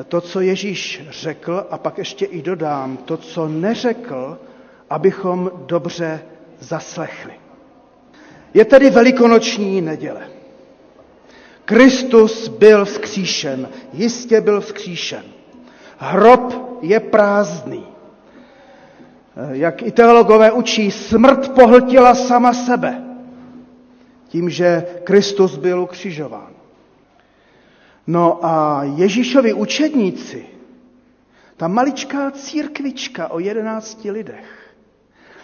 to, 0.08 0.22
co 0.22 0.42
Ježíš 0.42 1.02
řekl, 1.10 1.68
a 1.72 1.78
pak 1.78 1.98
ještě 1.98 2.26
i 2.26 2.42
dodám, 2.42 2.98
to, 2.98 3.18
co 3.18 3.48
neřekl, 3.48 4.38
abychom 4.90 5.52
dobře 5.66 6.22
zaslechli. 6.60 7.34
Je 8.54 8.66
tedy 8.66 8.90
velikonoční 8.90 9.82
neděle. 9.82 10.22
Kristus 11.66 12.48
byl 12.48 12.86
vzkříšen, 12.86 13.70
jistě 13.94 14.42
byl 14.42 14.62
vzkříšen. 14.62 15.24
Hrob 15.98 16.54
je 16.82 17.00
prázdný. 17.00 17.86
Jak 19.52 19.82
i 19.82 19.92
teologové 19.92 20.52
učí, 20.52 20.92
smrt 20.92 21.52
pohltila 21.52 22.16
sama 22.16 22.54
sebe 22.54 23.04
tím, 24.28 24.50
že 24.50 24.86
Kristus 25.04 25.58
byl 25.58 25.82
ukřižován. 25.82 26.61
No 28.08 28.46
a 28.46 28.84
Ježíšovi 28.84 29.54
učedníci, 29.54 30.46
ta 31.58 31.68
maličká 31.68 32.32
církvička 32.32 33.28
o 33.28 33.40
jedenácti 33.40 34.12
lidech, 34.12 34.74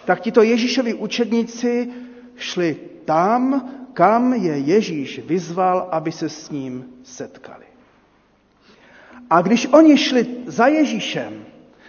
tak 0.05 0.21
tito 0.21 0.41
Ježíšovi 0.41 0.93
učedníci 0.93 1.89
šli 2.35 2.77
tam, 3.05 3.69
kam 3.93 4.33
je 4.33 4.57
Ježíš 4.57 5.19
vyzval, 5.19 5.87
aby 5.91 6.11
se 6.11 6.29
s 6.29 6.49
ním 6.49 6.85
setkali. 7.03 7.65
A 9.29 9.41
když 9.41 9.65
oni 9.65 9.97
šli 9.97 10.27
za 10.45 10.67
Ježíšem, 10.67 11.45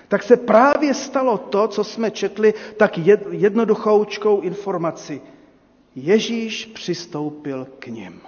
tak 0.09 0.23
se 0.23 0.37
právě 0.37 0.95
stalo 0.95 1.39
to, 1.39 1.69
co 1.69 1.85
jsme 1.85 2.11
četli, 2.11 2.55
tak 2.77 2.99
jednoduchoučkou 3.31 4.41
informaci. 4.41 5.21
Ježíš 5.95 6.67
přistoupil 6.67 7.67
k 7.79 7.87
ním. 7.87 8.21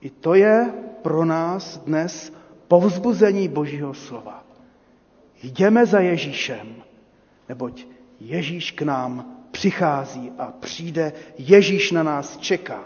I 0.00 0.10
to 0.10 0.34
je 0.34 0.72
pro 1.02 1.24
nás 1.24 1.78
dnes 1.78 2.32
povzbuzení 2.68 3.48
Božího 3.48 3.94
slova. 3.94 4.44
Jdeme 5.42 5.86
za 5.86 6.00
Ježíšem, 6.00 6.74
neboť 7.48 7.84
Ježíš 8.20 8.70
k 8.70 8.82
nám 8.82 9.36
přichází 9.50 10.32
a 10.38 10.52
přijde, 10.60 11.12
Ježíš 11.38 11.92
na 11.92 12.02
nás 12.02 12.36
čeká. 12.36 12.84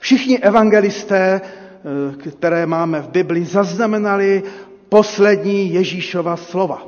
Všichni 0.00 0.38
evangelisté, 0.38 1.40
eh, 1.40 2.30
které 2.30 2.66
máme 2.66 3.00
v 3.00 3.08
Bibli, 3.08 3.44
zaznamenali 3.44 4.42
poslední 4.88 5.74
Ježíšova 5.74 6.36
slova. 6.36 6.86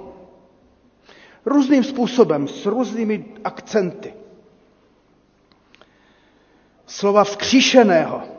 Různým 1.47 1.85
způsobem, 1.85 2.49
s 2.49 2.67
různými 2.67 3.25
akcenty. 3.45 4.15
Slova 6.87 7.25
vzkříšeného, 7.25 8.38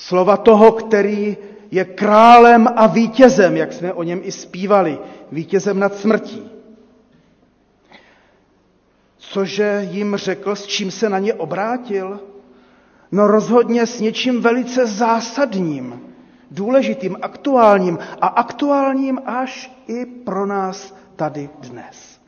slova 0.00 0.36
toho, 0.36 0.72
který 0.72 1.36
je 1.70 1.84
králem 1.84 2.68
a 2.76 2.86
vítězem, 2.86 3.56
jak 3.56 3.72
jsme 3.72 3.92
o 3.92 4.02
něm 4.02 4.20
i 4.22 4.32
zpívali, 4.32 4.98
vítězem 5.32 5.78
nad 5.78 5.94
smrtí 5.94 6.50
cože 9.32 9.86
jim 9.90 10.16
řekl, 10.16 10.56
s 10.56 10.66
čím 10.66 10.90
se 10.90 11.08
na 11.08 11.18
ně 11.18 11.34
obrátil? 11.34 12.20
No 13.12 13.26
rozhodně 13.26 13.86
s 13.86 14.00
něčím 14.00 14.40
velice 14.40 14.86
zásadním, 14.86 16.00
důležitým, 16.50 17.16
aktuálním 17.22 17.98
a 18.20 18.26
aktuálním 18.26 19.20
až 19.26 19.72
i 19.86 20.06
pro 20.06 20.46
nás 20.46 20.94
tady 21.16 21.48
dnes. 21.58 22.20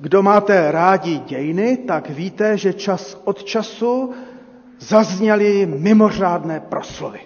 Kdo 0.00 0.22
máte 0.22 0.72
rádi 0.72 1.18
dějiny, 1.18 1.76
tak 1.76 2.10
víte, 2.10 2.58
že 2.58 2.72
čas 2.72 3.20
od 3.24 3.44
času 3.44 4.12
zazněly 4.82 5.66
mimořádné 5.66 6.60
proslovy. 6.60 7.20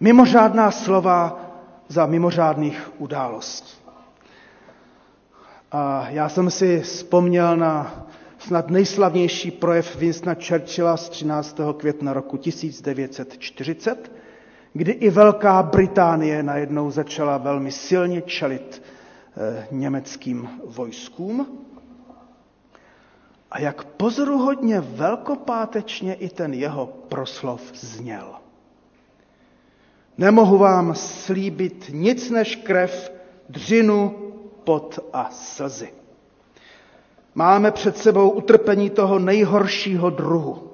Mimořádná 0.00 0.70
slova 0.70 1.40
za 1.88 2.06
mimořádných 2.06 2.90
událostí. 3.00 3.78
A 5.72 6.06
já 6.10 6.28
jsem 6.28 6.50
si 6.50 6.80
vzpomněl 6.80 7.56
na 7.56 8.06
snad 8.38 8.70
nejslavnější 8.70 9.50
projev 9.50 9.96
Winstona 9.96 10.34
Churchilla 10.48 10.96
z 10.96 11.08
13. 11.08 11.60
května 11.76 12.12
roku 12.12 12.36
1940, 12.36 14.12
kdy 14.72 14.92
i 14.92 15.10
Velká 15.10 15.62
Británie 15.62 16.42
najednou 16.42 16.90
začala 16.90 17.38
velmi 17.38 17.72
silně 17.72 18.22
čelit 18.22 18.82
eh, 19.36 19.66
německým 19.70 20.48
vojskům. 20.66 21.67
A 23.50 23.60
jak 23.60 23.84
pozoruhodně 23.84 24.80
velkopátečně 24.80 26.14
i 26.14 26.28
ten 26.28 26.54
jeho 26.54 26.86
proslov 26.86 27.62
zněl. 27.74 28.34
Nemohu 30.18 30.58
vám 30.58 30.94
slíbit 30.94 31.84
nic 31.92 32.30
než 32.30 32.56
krev, 32.56 33.12
dřinu 33.48 34.10
pot 34.64 34.98
a 35.12 35.30
slzy. 35.30 35.92
Máme 37.34 37.70
před 37.70 37.96
sebou 37.96 38.30
utrpení 38.30 38.90
toho 38.90 39.18
nejhoršího 39.18 40.10
druhu. 40.10 40.72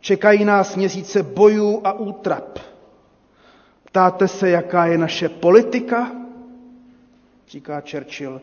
Čekají 0.00 0.44
nás 0.44 0.76
měsíce 0.76 1.22
bojů 1.22 1.80
a 1.84 1.92
útrap. 1.92 2.58
Ptáte 3.84 4.28
se, 4.28 4.50
jaká 4.50 4.86
je 4.86 4.98
naše 4.98 5.28
politika? 5.28 6.12
Říká 7.48 7.82
Churchill. 7.90 8.40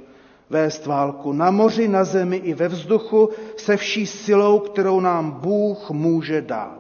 Vést 0.50 0.86
válku 0.86 1.34
na 1.34 1.52
moři, 1.52 1.88
na 1.88 2.04
zemi 2.04 2.36
i 2.38 2.54
ve 2.54 2.68
vzduchu 2.68 3.30
se 3.58 3.78
vší 3.78 4.06
silou, 4.08 4.60
kterou 4.60 5.00
nám 5.00 5.32
Bůh 5.32 5.92
může 5.92 6.42
dát. 6.42 6.80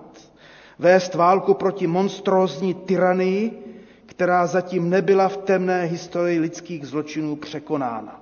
Vést 0.80 1.15
válku 1.15 1.54
proti 1.54 1.88
monstrózní 1.88 2.73
tyranii, 2.73 3.62
která 4.06 4.47
zatím 4.47 4.89
nebyla 4.89 5.28
v 5.30 5.38
temné 5.38 5.84
historii 5.84 6.39
lidských 6.39 6.88
zločinů 6.88 7.36
překonána. 7.36 8.21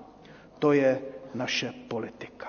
To 0.59 0.71
je 0.71 0.99
naše 1.35 1.73
politika. 1.87 2.47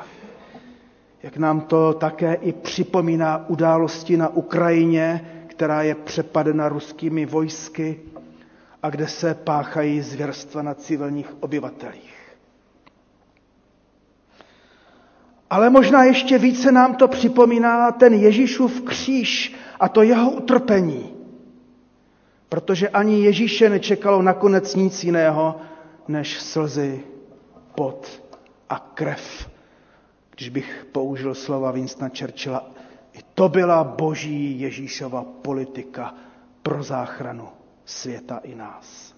Jak 1.22 1.36
nám 1.36 1.60
to 1.60 1.92
také 1.92 2.34
i 2.34 2.52
připomíná 2.52 3.48
události 3.48 4.16
na 4.16 4.28
Ukrajině, 4.28 5.30
která 5.46 5.82
je 5.82 5.94
přepadena 5.94 6.68
ruskými 6.68 7.26
vojsky 7.26 8.00
a 8.82 8.90
kde 8.90 9.08
se 9.08 9.34
páchají 9.34 10.00
zvěrstva 10.00 10.62
na 10.62 10.74
civilních 10.74 11.34
obyvatelích. 11.40 12.13
Ale 15.54 15.70
možná 15.70 16.04
ještě 16.04 16.38
více 16.38 16.72
nám 16.72 16.94
to 16.94 17.08
připomíná 17.08 17.92
ten 17.92 18.14
Ježíšův 18.14 18.80
kříž 18.80 19.54
a 19.80 19.88
to 19.88 20.02
jeho 20.02 20.30
utrpení 20.30 21.14
protože 22.54 22.88
ani 22.88 23.24
Ježíše 23.24 23.70
nečekalo 23.70 24.22
nakonec 24.22 24.74
nic 24.74 25.04
jiného 25.04 25.56
než 26.08 26.40
slzy, 26.40 27.00
pot 27.74 28.22
a 28.68 28.78
krev. 28.94 29.50
Když 30.36 30.48
bych 30.48 30.86
použil 30.92 31.34
slova 31.34 31.70
Winstona 31.70 32.10
Churchilla, 32.18 32.70
i 33.12 33.18
to 33.34 33.48
byla 33.48 33.84
boží 33.84 34.60
Ježíšova 34.60 35.24
politika 35.42 36.14
pro 36.62 36.82
záchranu 36.82 37.48
světa 37.84 38.40
i 38.44 38.54
nás. 38.54 39.14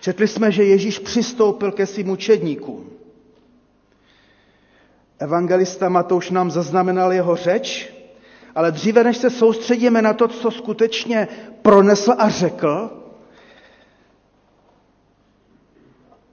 Četli 0.00 0.28
jsme, 0.28 0.52
že 0.52 0.64
Ježíš 0.64 0.98
přistoupil 0.98 1.72
ke 1.72 1.86
svým 1.86 2.10
učedníkům. 2.10 2.90
Evangelista 5.20 5.88
Matouš 5.88 6.30
nám 6.30 6.50
zaznamenal 6.50 7.12
jeho 7.12 7.36
řeč, 7.36 7.92
ale 8.54 8.72
dříve, 8.72 9.04
než 9.04 9.16
se 9.16 9.30
soustředíme 9.30 10.02
na 10.02 10.12
to, 10.12 10.28
co 10.28 10.50
skutečně 10.50 11.28
pronesl 11.62 12.14
a 12.18 12.28
řekl, 12.28 12.90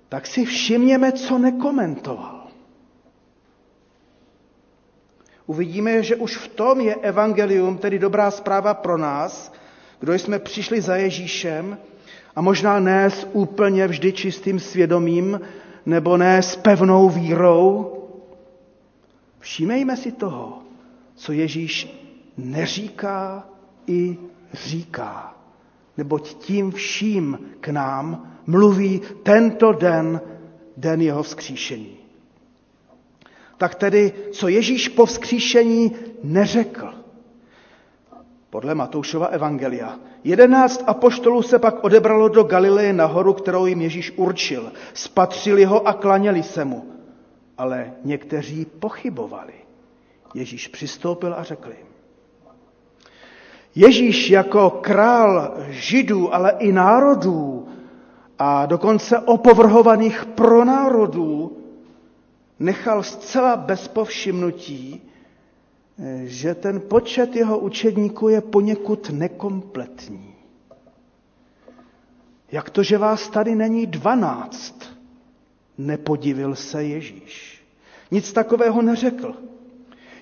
tak 0.10 0.28
si 0.28 0.46
všimněme, 0.46 1.12
co 1.12 1.38
nekomentoval. 1.38 2.48
Uvidíme, 5.46 6.04
že 6.04 6.16
už 6.16 6.38
v 6.38 6.48
tom 6.48 6.82
je 6.82 6.96
evangelium, 6.96 7.78
tedy 7.78 8.00
dobrá 8.00 8.32
zpráva 8.32 8.74
pro 8.74 8.98
nás, 8.98 9.54
kdo 10.00 10.14
jsme 10.14 10.40
přišli 10.40 10.82
za 10.82 10.96
Ježíšem 10.96 11.78
a 12.36 12.42
možná 12.42 12.80
ne 12.80 13.10
s 13.10 13.28
úplně 13.34 13.88
vždy 13.88 14.14
čistým 14.14 14.60
svědomím, 14.60 15.42
nebo 15.86 16.18
ne 16.18 16.42
s 16.42 16.56
pevnou 16.56 17.10
vírou, 17.10 17.97
Všímejme 19.48 19.98
si 19.98 20.12
toho, 20.12 20.60
co 21.16 21.32
Ježíš 21.32 21.88
neříká 22.38 23.48
i 23.88 24.18
říká. 24.54 25.36
Neboť 25.98 26.34
tím 26.34 26.72
vším 26.72 27.40
k 27.60 27.68
nám 27.68 28.34
mluví 28.48 29.02
tento 29.24 29.72
den, 29.72 30.22
den 30.78 31.02
jeho 31.02 31.24
vzkříšení. 31.24 31.98
Tak 33.58 33.76
tedy, 33.76 34.14
co 34.32 34.48
Ježíš 34.48 34.90
po 34.90 35.06
vzkříšení 35.06 35.92
neřekl, 36.24 36.94
podle 38.50 38.76
Matoušova 38.76 39.26
evangelia. 39.28 40.00
Jedenáct 40.24 40.84
apoštolů 40.88 41.42
se 41.42 41.60
pak 41.60 41.84
odebralo 41.84 42.28
do 42.28 42.44
Galileje 42.44 42.94
nahoru, 42.94 43.34
kterou 43.34 43.66
jim 43.66 43.82
Ježíš 43.82 44.14
určil. 44.16 44.72
Spatřili 44.94 45.66
ho 45.66 45.88
a 45.88 45.94
klaněli 45.94 46.44
se 46.44 46.66
mu. 46.66 46.97
Ale 47.58 47.94
někteří 48.04 48.66
pochybovali. 48.66 49.54
Ježíš 50.34 50.68
přistoupil 50.68 51.34
a 51.34 51.44
řekl 51.44 51.70
jim. 51.70 51.88
Ježíš 53.76 54.30
jako 54.30 54.70
král 54.70 55.58
židů, 55.70 56.34
ale 56.34 56.52
i 56.60 56.72
národů 56.72 57.68
a 58.40 58.66
dokonce 58.66 59.20
opovrhovaných 59.20 60.26
pro 60.26 60.66
národů 60.66 61.58
nechal 62.60 63.04
zcela 63.04 63.56
bez 63.56 63.88
povšimnutí, 63.88 65.02
že 66.24 66.56
ten 66.56 66.82
počet 66.82 67.36
jeho 67.36 67.60
učedníků 67.60 68.30
je 68.30 68.42
poněkud 68.42 69.10
nekompletní. 69.10 70.36
Jak 72.52 72.70
to, 72.70 72.84
že 72.84 72.98
vás 72.98 73.30
tady 73.30 73.56
není 73.56 73.88
dvanáct? 73.88 74.97
Nepodivil 75.78 76.56
se 76.56 76.84
Ježíš. 76.84 77.62
Nic 78.12 78.34
takového 78.34 78.82
neřekl. 78.82 79.36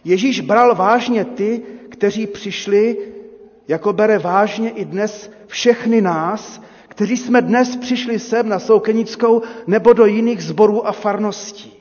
Ježíš 0.04 0.42
bral 0.42 0.76
vážně 0.76 1.26
ty, 1.26 1.62
kteří 1.90 2.28
přišli, 2.28 2.98
jako 3.68 3.94
bere 3.94 4.20
vážně 4.20 4.70
i 4.70 4.86
dnes 4.86 5.32
všechny 5.48 6.02
nás, 6.02 6.62
kteří 6.88 7.18
jsme 7.18 7.42
dnes 7.42 7.76
přišli 7.76 8.20
sem 8.20 8.50
na 8.50 8.60
Soukenickou 8.60 9.42
nebo 9.68 9.94
do 9.94 10.06
jiných 10.06 10.44
zborů 10.44 10.88
a 10.88 10.92
farností. 10.92 11.74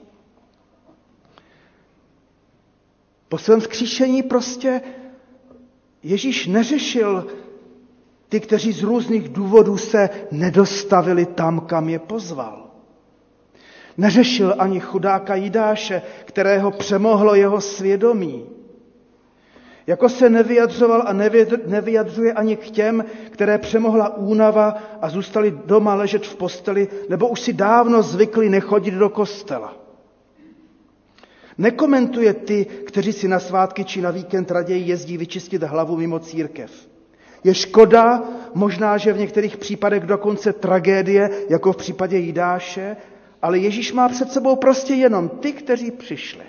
Po 3.29 3.39
svém 3.39 3.61
vzkříšení 3.61 4.23
prostě 4.23 4.81
Ježíš 6.03 6.47
neřešil 6.47 7.27
ty, 8.29 8.41
kteří 8.41 8.73
z 8.73 8.83
různých 8.83 9.29
důvodů 9.29 9.77
se 9.77 10.11
nedostavili 10.31 11.27
tam, 11.27 11.61
kam 11.61 11.89
je 11.89 11.99
pozval. 11.99 12.64
Neřešil 13.97 14.55
ani 14.59 14.81
chudáka 14.81 15.35
Jidáše, 15.35 16.03
kterého 16.25 16.71
přemohlo 16.71 17.35
jeho 17.35 17.61
svědomí. 17.61 18.47
Jako 19.87 20.09
se 20.09 20.31
nevyjadřoval 20.31 21.03
a 21.07 21.13
nevyjadřuje 21.67 22.33
ani 22.33 22.57
k 22.57 22.71
těm, 22.71 23.05
které 23.31 23.59
přemohla 23.59 24.17
únava 24.17 24.75
a 25.01 25.09
zůstali 25.09 25.59
doma 25.67 25.95
ležet 25.95 26.27
v 26.27 26.37
posteli, 26.37 26.89
nebo 27.09 27.29
už 27.29 27.41
si 27.41 27.53
dávno 27.53 28.03
zvykli 28.03 28.49
nechodit 28.49 28.95
do 28.95 29.09
kostela. 29.09 29.77
Nekomentuje 31.59 32.35
ty, 32.35 32.65
kteří 32.65 33.13
si 33.13 33.29
na 33.29 33.39
svátky 33.41 33.85
či 33.85 34.01
na 34.01 34.11
víkend 34.11 34.51
raději 34.51 34.89
jezdí 34.89 35.17
vyčistit 35.17 35.63
hlavu 35.63 35.97
mimo 35.97 36.19
církev. 36.19 36.89
Je 37.45 37.55
škoda, 37.55 38.23
možná, 38.55 38.97
že 38.99 39.13
v 39.13 39.19
některých 39.19 39.57
případech 39.57 40.03
dokonce 40.03 40.53
tragédie, 40.53 41.31
jako 41.49 41.73
v 41.73 41.77
případě 41.77 42.19
Jidáše, 42.19 42.97
ale 43.45 43.59
Ježíš 43.59 43.93
má 43.93 44.09
před 44.09 44.33
sebou 44.33 44.57
prostě 44.57 44.95
jenom 44.95 45.29
ty, 45.29 45.53
kteří 45.53 45.91
přišli. 45.91 46.45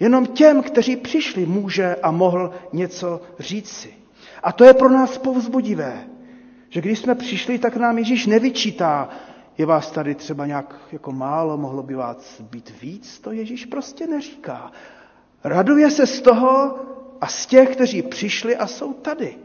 Jenom 0.00 0.26
těm, 0.26 0.62
kteří 0.62 0.96
přišli, 0.96 1.46
může 1.46 1.94
a 1.94 2.10
mohl 2.10 2.50
něco 2.72 3.20
říci. 3.38 3.94
A 4.42 4.52
to 4.52 4.64
je 4.64 4.74
pro 4.74 4.88
nás 4.88 5.18
povzbudivé, 5.18 6.06
že 6.68 6.80
když 6.80 6.98
jsme 6.98 7.14
přišli, 7.14 7.58
tak 7.58 7.76
nám 7.76 7.98
Ježíš 7.98 8.26
nevyčítá, 8.26 9.08
je 9.58 9.66
vás 9.66 9.90
tady 9.90 10.14
třeba 10.14 10.46
nějak 10.46 10.80
jako 10.92 11.12
málo, 11.12 11.56
mohlo 11.56 11.82
by 11.82 11.94
vás 11.94 12.40
být 12.40 12.72
víc, 12.82 13.18
to 13.18 13.32
Ježíš 13.32 13.66
prostě 13.66 14.06
neříká. 14.06 14.72
Raduje 15.44 15.90
se 15.90 16.06
z 16.06 16.20
toho 16.20 16.78
a 17.20 17.26
z 17.26 17.46
těch, 17.46 17.68
kteří 17.68 18.02
přišli 18.02 18.56
a 18.56 18.66
jsou 18.66 18.92
tady. 18.92 19.36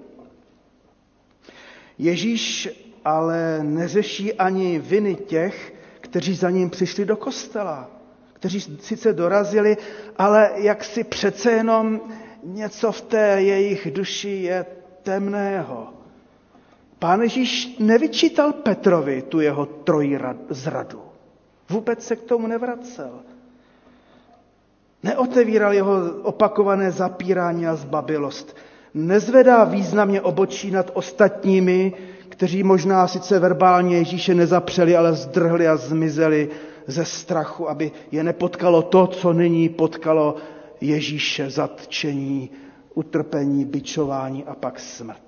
Ježíš 1.97 2.69
ale 3.05 3.59
neřeší 3.63 4.33
ani 4.33 4.79
viny 4.79 5.15
těch, 5.15 5.73
kteří 6.13 6.35
za 6.35 6.49
ním 6.49 6.69
přišli 6.69 7.05
do 7.05 7.17
kostela, 7.17 7.89
kteří 8.33 8.61
sice 8.61 9.13
dorazili, 9.13 9.77
ale 10.17 10.51
jak 10.55 10.83
si 10.83 11.03
přece 11.03 11.51
jenom 11.51 12.01
něco 12.43 12.91
v 12.91 13.01
té 13.01 13.41
jejich 13.41 13.91
duši 13.91 14.29
je 14.29 14.65
temného. 15.03 15.87
Pán 16.99 17.21
Ježíš 17.21 17.75
nevyčítal 17.79 18.53
Petrovi 18.53 19.21
tu 19.21 19.39
jeho 19.39 19.65
trojí 19.65 20.17
zradu. 20.49 21.01
Vůbec 21.69 22.05
se 22.05 22.15
k 22.15 22.21
tomu 22.23 22.47
nevracel. 22.47 23.19
Neotevíral 25.03 25.73
jeho 25.73 25.93
opakované 26.21 26.91
zapírání 26.91 27.67
a 27.67 27.75
zbabilost. 27.75 28.57
Nezvedá 28.93 29.63
významně 29.63 30.21
obočí 30.21 30.71
nad 30.71 30.91
ostatními, 30.93 31.93
kteří 32.43 32.63
možná 32.63 33.07
sice 33.07 33.39
verbálně 33.39 33.97
Ježíše 33.97 34.35
nezapřeli, 34.35 34.95
ale 34.95 35.13
zdrhli 35.13 35.67
a 35.67 35.77
zmizeli 35.77 36.49
ze 36.87 37.05
strachu, 37.05 37.69
aby 37.69 37.91
je 38.11 38.23
nepotkalo 38.23 38.81
to, 38.81 39.07
co 39.07 39.33
nyní 39.33 39.69
potkalo 39.69 40.35
Ježíše, 40.81 41.49
zatčení, 41.49 42.49
utrpení, 42.93 43.65
bičování 43.65 44.43
a 44.43 44.55
pak 44.55 44.79
smrt. 44.79 45.23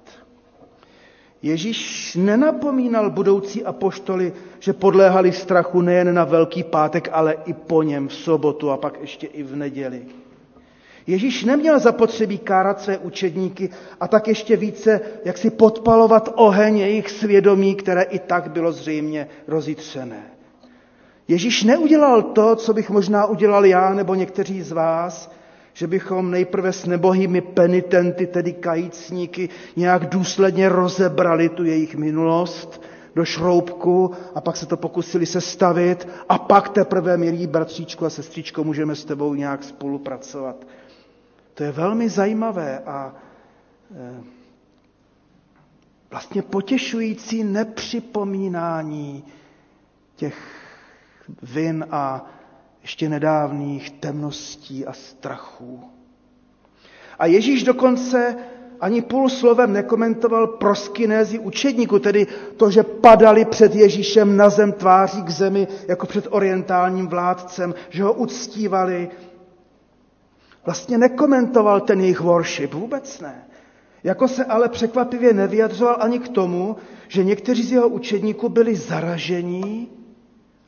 Ježíš 1.41 2.15
nenapomínal 2.15 3.09
budoucí 3.09 3.63
apoštoly, 3.65 4.33
že 4.59 4.73
podléhali 4.73 5.31
strachu 5.31 5.81
nejen 5.81 6.13
na 6.13 6.23
Velký 6.23 6.63
pátek, 6.63 7.09
ale 7.11 7.35
i 7.45 7.53
po 7.53 7.83
něm 7.83 8.07
v 8.07 8.13
sobotu 8.13 8.71
a 8.71 8.77
pak 8.77 9.01
ještě 9.01 9.27
i 9.27 9.43
v 9.43 9.55
neděli. 9.55 10.05
Ježíš 11.07 11.43
neměl 11.43 11.79
zapotřebí 11.79 12.37
kárat 12.37 12.81
své 12.81 12.97
učedníky 12.97 13.69
a 13.99 14.07
tak 14.07 14.27
ještě 14.27 14.57
více, 14.57 15.01
jak 15.25 15.37
si 15.37 15.49
podpalovat 15.49 16.29
oheň 16.35 16.77
jejich 16.77 17.09
svědomí, 17.09 17.75
které 17.75 18.01
i 18.01 18.19
tak 18.19 18.51
bylo 18.51 18.71
zřejmě 18.71 19.27
rozitřené. 19.47 20.23
Ježíš 21.27 21.63
neudělal 21.63 22.21
to, 22.21 22.55
co 22.55 22.73
bych 22.73 22.89
možná 22.89 23.25
udělal 23.25 23.65
já 23.65 23.93
nebo 23.93 24.15
někteří 24.15 24.61
z 24.61 24.71
vás, 24.71 25.31
že 25.73 25.87
bychom 25.87 26.31
nejprve 26.31 26.73
s 26.73 26.85
nebohými 26.85 27.41
penitenty, 27.41 28.27
tedy 28.27 28.53
kajícníky, 28.53 29.49
nějak 29.75 30.05
důsledně 30.09 30.69
rozebrali 30.69 31.49
tu 31.49 31.63
jejich 31.65 31.95
minulost 31.95 32.81
do 33.15 33.25
šroubku 33.25 34.11
a 34.35 34.41
pak 34.41 34.57
se 34.57 34.65
to 34.65 34.77
pokusili 34.77 35.25
sestavit 35.25 36.07
a 36.29 36.37
pak 36.37 36.69
teprve, 36.69 37.17
milí 37.17 37.47
bratříčku 37.47 38.05
a 38.05 38.09
sestřičko, 38.09 38.63
můžeme 38.63 38.95
s 38.95 39.05
tebou 39.05 39.33
nějak 39.33 39.63
spolupracovat. 39.63 40.65
To 41.55 41.63
je 41.63 41.71
velmi 41.71 42.09
zajímavé 42.09 42.79
a 42.79 43.15
e, 43.95 44.23
vlastně 46.09 46.41
potěšující 46.41 47.43
nepřipomínání 47.43 49.23
těch 50.15 50.37
vin 51.41 51.85
a 51.91 52.25
ještě 52.81 53.09
nedávných 53.09 53.91
temností 53.91 54.85
a 54.85 54.93
strachů. 54.93 55.83
A 57.19 57.25
Ježíš 57.25 57.63
dokonce 57.63 58.35
ani 58.81 59.01
půl 59.01 59.29
slovem 59.29 59.73
nekomentoval 59.73 60.47
proskinézi 60.47 61.39
učedníku, 61.39 61.99
tedy 61.99 62.27
to, 62.57 62.71
že 62.71 62.83
padali 62.83 63.45
před 63.45 63.75
Ježíšem 63.75 64.37
na 64.37 64.49
zem 64.49 64.71
tváří 64.71 65.23
k 65.23 65.29
zemi, 65.29 65.67
jako 65.87 66.07
před 66.07 66.27
orientálním 66.29 67.07
vládcem, 67.07 67.73
že 67.89 68.03
ho 68.03 68.13
uctívali. 68.13 69.09
Vlastně 70.65 70.97
nekomentoval 70.97 71.81
ten 71.81 72.01
jejich 72.01 72.21
worship, 72.21 72.73
vůbec 72.73 73.19
ne. 73.19 73.47
Jako 74.03 74.27
se 74.27 74.45
ale 74.45 74.69
překvapivě 74.69 75.33
nevyjadřoval 75.33 75.97
ani 75.99 76.19
k 76.19 76.29
tomu, 76.29 76.75
že 77.07 77.23
někteří 77.23 77.63
z 77.63 77.71
jeho 77.71 77.87
učedníků 77.87 78.49
byli 78.49 78.75
zaražení 78.75 79.89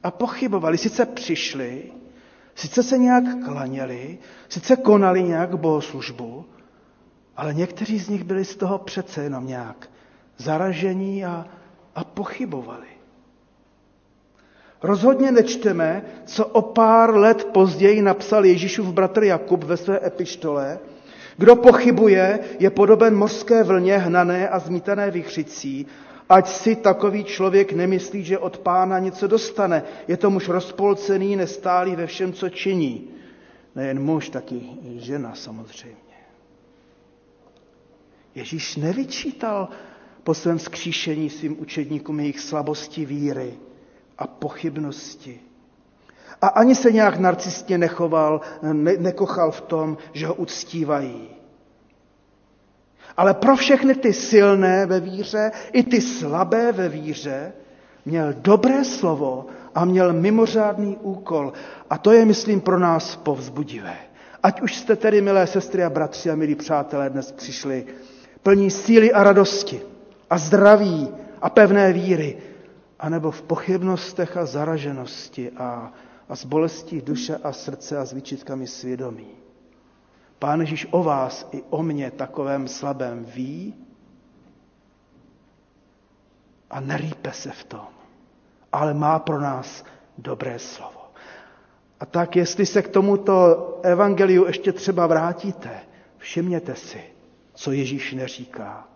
a 0.03 0.11
pochybovali. 0.11 0.77
Sice 0.77 1.05
přišli, 1.05 1.83
Sice 2.57 2.83
se 2.83 2.97
nějak 2.97 3.23
klaněli, 3.45 4.17
sice 4.49 4.75
konali 4.75 5.23
nějak 5.23 5.55
bohoslužbu, 5.55 6.45
ale 7.35 7.53
někteří 7.53 7.99
z 7.99 8.09
nich 8.09 8.23
byli 8.23 8.45
z 8.45 8.55
toho 8.55 8.77
přece 8.77 9.23
jenom 9.23 9.47
nějak 9.47 9.89
zaražení 10.37 11.25
a, 11.25 11.45
a 11.95 12.03
pochybovali. 12.03 12.87
Rozhodně 14.83 15.31
nečteme, 15.31 16.01
co 16.25 16.45
o 16.45 16.61
pár 16.61 17.15
let 17.15 17.47
později 17.53 18.01
napsal 18.01 18.45
Ježíšův 18.45 18.93
bratr 18.93 19.23
Jakub 19.23 19.63
ve 19.63 19.77
své 19.77 19.99
epištole. 20.07 20.79
Kdo 21.37 21.55
pochybuje, 21.55 22.39
je 22.59 22.69
podoben 22.69 23.15
mořské 23.15 23.63
vlně 23.63 23.97
hnané 23.97 24.49
a 24.49 24.59
zmítané 24.59 25.11
vychřicí 25.11 25.87
Ať 26.29 26.47
si 26.47 26.75
takový 26.75 27.23
člověk 27.23 27.73
nemyslí, 27.73 28.23
že 28.23 28.37
od 28.37 28.57
pána 28.57 28.99
něco 28.99 29.27
dostane. 29.27 29.83
Je 30.07 30.17
to 30.17 30.29
muž 30.29 30.49
rozpolcený, 30.49 31.35
nestálý 31.35 31.95
ve 31.95 32.07
všem, 32.07 32.33
co 32.33 32.49
činí. 32.49 33.07
Nejen 33.75 34.03
muž, 34.03 34.29
taky 34.29 34.61
žena 34.95 35.35
samozřejmě. 35.35 35.97
Ježíš 38.35 38.75
nevyčítal 38.75 39.69
po 40.23 40.33
svém 40.33 40.59
skříšení 40.59 41.29
svým 41.29 41.61
učedníkům 41.61 42.19
jejich 42.19 42.39
slabosti 42.39 43.05
víry 43.05 43.53
a 44.17 44.27
pochybnosti. 44.27 45.39
A 46.41 46.47
ani 46.47 46.75
se 46.75 46.91
nějak 46.91 47.17
narcistně 47.19 47.77
nechoval, 47.77 48.41
ne, 48.61 48.93
nekochal 48.97 49.51
v 49.51 49.61
tom, 49.61 49.97
že 50.13 50.27
ho 50.27 50.33
uctívají. 50.33 51.29
Ale 53.17 53.33
pro 53.33 53.55
všechny 53.55 53.95
ty 53.95 54.13
silné 54.13 54.85
ve 54.85 54.99
víře 54.99 55.51
i 55.73 55.83
ty 55.83 56.01
slabé 56.01 56.71
ve 56.71 56.89
víře 56.89 57.53
měl 58.05 58.33
dobré 58.33 58.85
slovo 58.85 59.45
a 59.75 59.85
měl 59.85 60.13
mimořádný 60.13 60.97
úkol. 61.01 61.53
A 61.89 61.97
to 61.97 62.11
je, 62.11 62.25
myslím, 62.25 62.61
pro 62.61 62.79
nás 62.79 63.15
povzbudivé. 63.15 63.97
Ať 64.43 64.61
už 64.61 64.75
jste 64.75 64.95
tedy, 64.95 65.21
milé 65.21 65.47
sestry 65.47 65.83
a 65.83 65.89
bratři 65.89 66.29
a 66.31 66.35
milí 66.35 66.55
přátelé, 66.55 67.09
dnes 67.09 67.31
přišli 67.31 67.85
plní 68.43 68.71
síly 68.71 69.11
a 69.13 69.23
radosti 69.23 69.81
a 70.29 70.37
zdraví 70.37 71.09
a 71.41 71.49
pevné 71.49 71.93
víry, 71.93 72.37
anebo 72.99 73.31
v 73.31 73.41
pochybnostech 73.41 74.37
a 74.37 74.45
zaraženosti 74.45 75.51
a, 75.51 75.93
a 76.29 76.35
s 76.35 76.45
bolestí 76.45 77.01
duše 77.01 77.35
a 77.37 77.53
srdce 77.53 77.97
a 77.97 78.05
s 78.05 78.13
výčitkami 78.13 78.67
svědomí. 78.67 79.31
Pán 80.39 80.61
Ježíš 80.61 80.87
o 80.91 81.03
vás 81.03 81.47
i 81.51 81.63
o 81.69 81.83
mě 81.83 82.11
takovém 82.11 82.67
slabém 82.67 83.25
ví 83.25 83.75
a 86.69 86.79
nerýpe 86.79 87.31
se 87.31 87.51
v 87.51 87.63
tom, 87.63 87.87
ale 88.71 88.93
má 88.93 89.19
pro 89.19 89.41
nás 89.41 89.85
dobré 90.17 90.59
slovo. 90.59 91.01
A 91.99 92.05
tak, 92.05 92.35
jestli 92.35 92.65
se 92.65 92.81
k 92.81 92.87
tomuto 92.87 93.79
evangeliu 93.83 94.45
ještě 94.45 94.71
třeba 94.71 95.07
vrátíte, 95.07 95.79
všimněte 96.17 96.75
si, 96.75 97.01
co 97.53 97.71
Ježíš 97.71 98.13
neříká. 98.13 98.87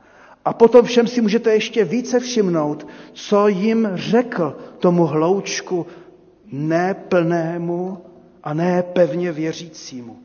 A 0.46 0.54
potom 0.54 0.86
všem 0.86 1.08
si 1.08 1.22
můžete 1.22 1.54
ještě 1.54 1.86
více 1.86 2.20
všimnout, 2.20 2.88
co 3.14 3.48
jim 3.48 3.90
řekl 3.94 4.58
tomu 4.80 5.06
hloučku 5.06 5.88
neplnému 6.52 7.98
a 8.44 8.54
ne 8.54 8.84
pevně 8.84 9.32
věřícímu. 9.32 10.18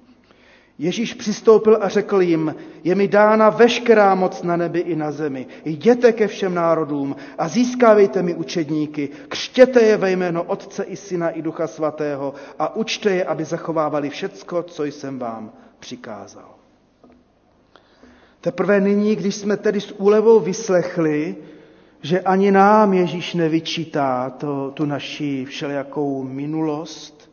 Ježíš 0.79 1.14
přistoupil 1.14 1.79
a 1.81 1.89
řekl 1.89 2.21
jim, 2.23 2.55
je 2.85 2.95
mi 2.95 3.09
dána 3.09 3.51
veškerá 3.51 4.14
moc 4.14 4.43
na 4.43 4.57
nebi 4.57 4.79
i 4.81 4.97
na 4.97 5.12
zemi. 5.12 5.47
Jděte 5.64 6.12
ke 6.12 6.27
všem 6.29 6.55
národům 6.55 7.17
a 7.39 7.49
získávejte 7.49 8.23
mi 8.23 8.35
učedníky, 8.35 9.09
křtěte 9.29 9.81
je 9.83 9.97
ve 9.97 10.11
jméno 10.11 10.43
Otce 10.43 10.83
i 10.85 10.97
Syna 10.97 11.31
i 11.31 11.43
Ducha 11.43 11.67
Svatého 11.67 12.35
a 12.59 12.77
učte 12.77 13.11
je, 13.11 13.25
aby 13.25 13.45
zachovávali 13.45 14.11
všecko, 14.11 14.62
co 14.62 14.85
jsem 14.85 15.19
vám 15.19 15.53
přikázal. 15.79 16.56
Teprve 18.47 18.80
nyní, 18.80 19.16
když 19.16 19.34
jsme 19.34 19.57
tedy 19.57 19.80
s 19.80 19.92
úlevou 19.99 20.40
vyslechli, 20.40 21.36
že 22.03 22.20
ani 22.20 22.51
nám 22.53 22.92
Ježíš 22.94 23.34
nevyčítá 23.34 24.30
to, 24.30 24.70
tu 24.74 24.84
naši 24.84 25.44
všelijakou 25.44 26.22
minulost, 26.22 27.30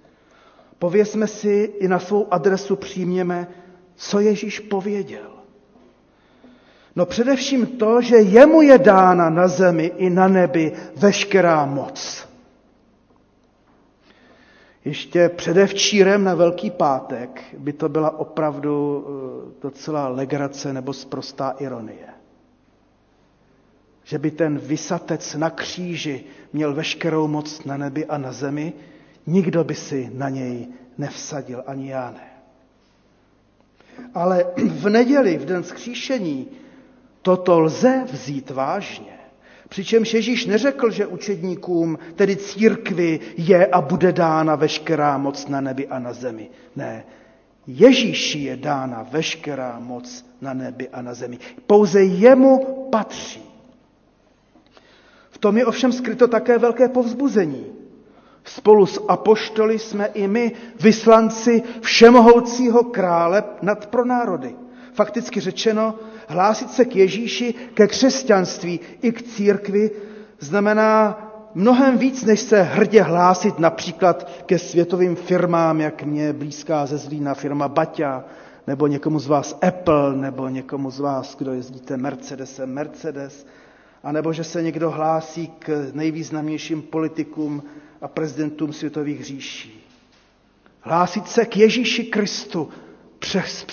pověsme 0.80 1.28
si 1.28 1.74
i 1.80 1.88
na 1.88 2.00
svou 2.00 2.28
adresu 2.34 2.76
přijměme, 2.76 3.48
co 3.96 4.20
Ježíš 4.20 4.60
pověděl. 4.60 5.30
No 6.96 7.06
především 7.06 7.66
to, 7.66 8.02
že 8.02 8.16
jemu 8.16 8.62
je 8.62 8.78
dána 8.78 9.30
na 9.30 9.48
zemi 9.48 9.92
i 9.98 10.10
na 10.10 10.28
nebi 10.28 10.72
veškerá 10.96 11.66
moc. 11.66 12.28
Ještě 14.86 15.30
předevčírem 15.30 16.24
na 16.24 16.36
Velký 16.36 16.72
pátek 16.72 17.44
by 17.58 17.74
to 17.74 17.90
byla 17.90 18.20
opravdu 18.20 19.06
eh, 19.08 19.62
docela 19.62 20.08
legrace 20.08 20.74
nebo 20.74 20.94
sprostá 20.94 21.50
ironie. 21.60 22.08
Že 24.04 24.18
by 24.20 24.32
ten 24.32 24.58
vysatec 24.58 25.36
na 25.36 25.50
kříži 25.50 26.24
měl 26.54 26.74
veškerou 26.74 27.28
moc 27.28 27.64
na 27.64 27.78
nebi 27.78 28.06
a 28.06 28.18
na 28.18 28.32
zemi, 28.32 28.74
nikdo 29.28 29.64
by 29.64 29.76
si 29.76 30.12
na 30.14 30.30
něj 30.30 30.68
nevsadil, 30.98 31.64
ani 31.68 31.90
já 31.90 32.12
ne. 32.12 32.28
Ale 34.14 34.46
v 34.70 34.90
neděli, 34.90 35.38
v 35.38 35.46
den 35.46 35.64
skříšení, 35.64 36.48
toto 37.22 37.60
lze 37.60 38.06
vzít 38.12 38.50
vážně. 38.50 39.23
Přičemž 39.70 40.14
Ježíš 40.14 40.46
neřekl, 40.46 40.92
že 40.92 41.08
učedníkům, 41.08 42.00
tedy 42.16 42.36
církvi, 42.36 43.20
je 43.38 43.68
a 43.68 43.82
bude 43.82 44.12
dána 44.12 44.56
veškerá 44.56 45.18
moc 45.18 45.48
na 45.48 45.62
nebi 45.62 45.88
a 45.88 46.00
na 46.00 46.14
zemi. 46.14 46.50
Ne, 46.76 47.04
Ježíši 47.68 48.40
je 48.40 48.58
dána 48.58 49.08
veškerá 49.12 49.80
moc 49.80 50.26
na 50.42 50.54
nebi 50.54 50.90
a 50.90 51.02
na 51.02 51.14
zemi. 51.14 51.40
Pouze 51.68 52.04
jemu 52.04 52.88
patří. 52.92 53.44
V 55.30 55.38
tom 55.38 55.58
je 55.58 55.66
ovšem 55.66 55.92
skryto 55.92 56.28
také 56.28 56.58
velké 56.58 56.88
povzbuzení. 56.90 57.66
Spolu 58.44 58.86
s 58.86 59.02
apoštoly 59.08 59.80
jsme 59.80 60.06
i 60.06 60.28
my 60.28 60.52
vyslanci 60.80 61.64
všemohoucího 61.82 62.84
krále 62.84 63.44
nad 63.62 63.86
pronárody. 63.88 64.56
Fakticky 64.94 65.40
řečeno, 65.40 65.96
hlásit 66.28 66.72
se 66.72 66.86
k 66.86 66.96
Ježíši, 66.96 67.54
ke 67.74 67.88
křesťanství 67.88 68.80
i 69.02 69.12
k 69.12 69.22
církvi 69.22 69.92
znamená 70.40 71.20
mnohem 71.56 71.98
víc, 71.98 72.26
než 72.26 72.40
se 72.40 72.62
hrdě 72.62 73.02
hlásit 73.02 73.60
například 73.60 74.30
ke 74.46 74.60
světovým 74.60 75.16
firmám, 75.16 75.82
jak 75.82 76.04
mě 76.04 76.34
blízká 76.34 76.86
ze 76.86 76.98
Zlína 76.98 77.34
firma 77.34 77.68
Baťa, 77.68 78.24
nebo 78.68 78.88
někomu 78.88 79.20
z 79.20 79.28
vás 79.28 79.58
Apple, 79.68 80.16
nebo 80.16 80.50
někomu 80.50 80.92
z 80.92 81.00
vás, 81.00 81.36
kdo 81.36 81.54
jezdíte 81.54 81.98
Mercedesem 81.98 82.74
Mercedes, 82.74 83.46
a 84.04 84.12
nebo 84.12 84.34
že 84.34 84.44
se 84.44 84.64
někdo 84.64 84.92
hlásí 84.92 85.48
k 85.60 85.90
nejvýznamnějším 85.94 86.82
politikům 86.82 87.64
a 88.02 88.08
prezidentům 88.08 88.74
světových 88.74 89.24
říší. 89.26 89.84
Hlásit 90.82 91.28
se 91.28 91.46
k 91.46 91.58
Ježíši 91.58 92.04
Kristu 92.04 92.70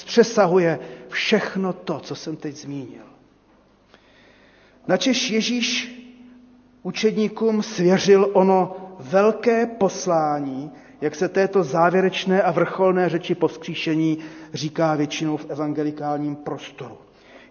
přesahuje 0.05 0.79
všechno 1.09 1.73
to, 1.73 2.01
co 2.01 2.15
jsem 2.15 2.37
teď 2.37 2.57
zmínil. 2.57 3.05
Načež 4.87 5.31
Ježíš 5.31 5.97
učedníkům 6.83 7.63
svěřil 7.63 8.31
ono 8.33 8.77
velké 9.01 9.67
poslání, 9.67 10.71
jak 11.01 11.15
se 11.15 11.29
této 11.29 11.65
závěrečné 11.65 12.43
a 12.43 12.51
vrcholné 12.51 13.09
řeči 13.09 13.35
po 13.35 13.49
vzkříšení 13.49 14.19
říká 14.55 14.95
většinou 14.95 15.37
v 15.37 15.47
evangelikálním 15.51 16.37
prostoru. 16.37 16.99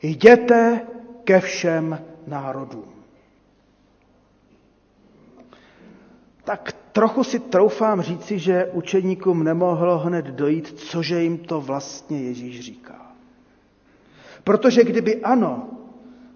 Jděte 0.01 0.81
ke 1.23 1.39
všem 1.39 1.99
národům. 2.27 2.85
Tak 6.43 6.73
trochu 6.91 7.23
si 7.23 7.39
troufám 7.39 8.01
říci, 8.01 8.39
že 8.39 8.65
učedníkům 8.73 9.43
nemohlo 9.43 9.97
hned 9.97 10.25
dojít, 10.25 10.79
cože 10.79 11.23
jim 11.23 11.37
to 11.37 11.61
vlastně 11.61 12.21
Ježíš 12.21 12.59
říká. 12.59 13.05
Protože 14.43 14.83
kdyby 14.83 15.21
ano, 15.21 15.69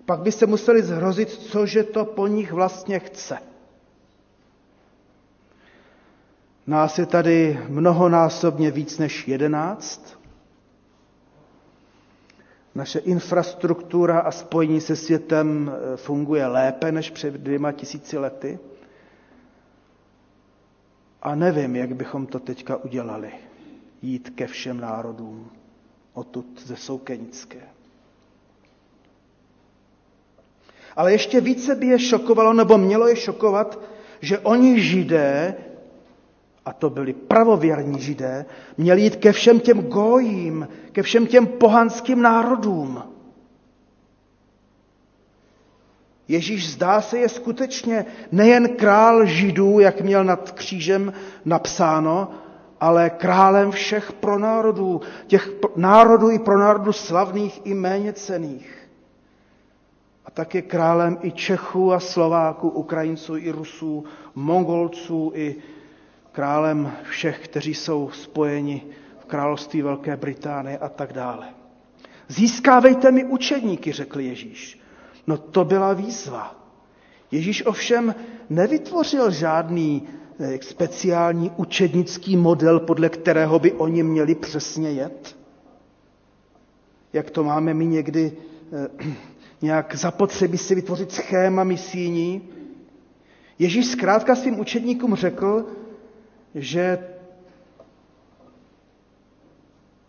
pak 0.05 0.19
by 0.19 0.31
se 0.31 0.45
museli 0.45 0.83
zhrozit, 0.83 1.29
cože 1.29 1.83
to 1.83 2.05
po 2.05 2.27
nich 2.27 2.51
vlastně 2.51 2.99
chce. 2.99 3.37
Nás 6.67 6.99
je 6.99 7.05
tady 7.05 7.59
mnohonásobně 7.69 8.71
víc 8.71 8.97
než 8.97 9.27
jedenáct. 9.27 10.19
Naše 12.75 12.99
infrastruktura 12.99 14.19
a 14.19 14.31
spojení 14.31 14.81
se 14.81 14.95
světem 14.95 15.71
eh, 15.93 15.97
funguje 15.97 16.47
lépe 16.47 16.91
než 16.91 17.09
před 17.09 17.33
dvěma 17.33 17.71
tisíci 17.71 18.17
lety. 18.17 18.59
A 21.23 21.35
nevím, 21.35 21.75
jak 21.75 21.95
bychom 21.95 22.25
to 22.25 22.39
teďka 22.39 22.75
udělali. 22.75 23.31
Jít 24.01 24.29
ke 24.29 24.47
všem 24.47 24.79
národům, 24.79 25.49
odtud 26.13 26.45
ze 26.65 26.75
Soukenické. 26.75 27.61
Ale 30.95 31.11
ještě 31.11 31.41
více 31.41 31.75
by 31.75 31.85
je 31.87 31.99
šokovalo, 31.99 32.53
nebo 32.53 32.77
mělo 32.77 33.07
je 33.07 33.15
šokovat, 33.15 33.79
že 34.21 34.39
oni 34.39 34.81
židé, 34.81 35.55
a 36.65 36.73
to 36.73 36.89
byli 36.89 37.13
pravověrní 37.13 37.99
židé, 38.01 38.45
měli 38.77 39.01
jít 39.01 39.15
ke 39.15 39.31
všem 39.31 39.59
těm 39.59 39.81
gojím, 39.81 40.67
ke 40.91 41.03
všem 41.03 41.27
těm 41.27 41.47
pohanským 41.47 42.21
národům. 42.21 43.03
Ježíš 46.27 46.71
zdá 46.71 47.01
se 47.01 47.17
je 47.17 47.29
skutečně 47.29 48.05
nejen 48.31 48.75
král 48.75 49.25
židů, 49.25 49.79
jak 49.79 50.01
měl 50.01 50.23
nad 50.23 50.51
křížem 50.51 51.13
napsáno, 51.45 52.31
ale 52.79 53.09
králem 53.09 53.71
všech 53.71 54.13
pronárodů, 54.13 55.01
těch 55.27 55.49
národů 55.75 56.29
i 56.29 56.39
pronárodů 56.39 56.93
slavných 56.93 57.61
i 57.63 57.73
méně 57.73 58.13
cených 58.13 58.83
tak 60.33 60.55
je 60.55 60.61
králem 60.61 61.17
i 61.21 61.31
Čechů 61.31 61.93
a 61.93 61.99
Slováků, 61.99 62.69
Ukrajinců 62.69 63.37
i 63.37 63.51
Rusů, 63.51 64.05
Mongolců 64.35 65.31
i 65.35 65.55
králem 66.31 66.91
všech, 67.03 67.39
kteří 67.39 67.73
jsou 67.73 68.09
spojeni 68.13 68.83
v 69.19 69.25
království 69.25 69.81
Velké 69.81 70.17
Británie 70.17 70.77
a 70.77 70.89
tak 70.89 71.13
dále. 71.13 71.47
Získávejte 72.27 73.11
mi 73.11 73.25
učedníky, 73.25 73.91
řekl 73.91 74.19
Ježíš. 74.19 74.82
No 75.27 75.37
to 75.37 75.65
byla 75.65 75.93
výzva. 75.93 76.55
Ježíš 77.31 77.65
ovšem 77.65 78.15
nevytvořil 78.49 79.31
žádný 79.31 80.03
eh, 80.39 80.59
speciální 80.61 81.51
učednický 81.57 82.37
model, 82.37 82.79
podle 82.79 83.09
kterého 83.09 83.59
by 83.59 83.71
oni 83.71 84.03
měli 84.03 84.35
přesně 84.35 84.91
jet. 84.91 85.35
Jak 87.13 87.29
to 87.31 87.43
máme 87.43 87.73
my 87.73 87.85
někdy 87.85 88.31
eh, 88.73 89.13
nějak 89.61 89.95
zapotřebí 89.95 90.57
si 90.57 90.75
vytvořit 90.75 91.11
schéma 91.11 91.63
misijní. 91.63 92.41
Ježíš 93.59 93.85
zkrátka 93.85 94.35
svým 94.35 94.59
učedníkům 94.59 95.15
řekl, 95.15 95.65
že 96.55 96.97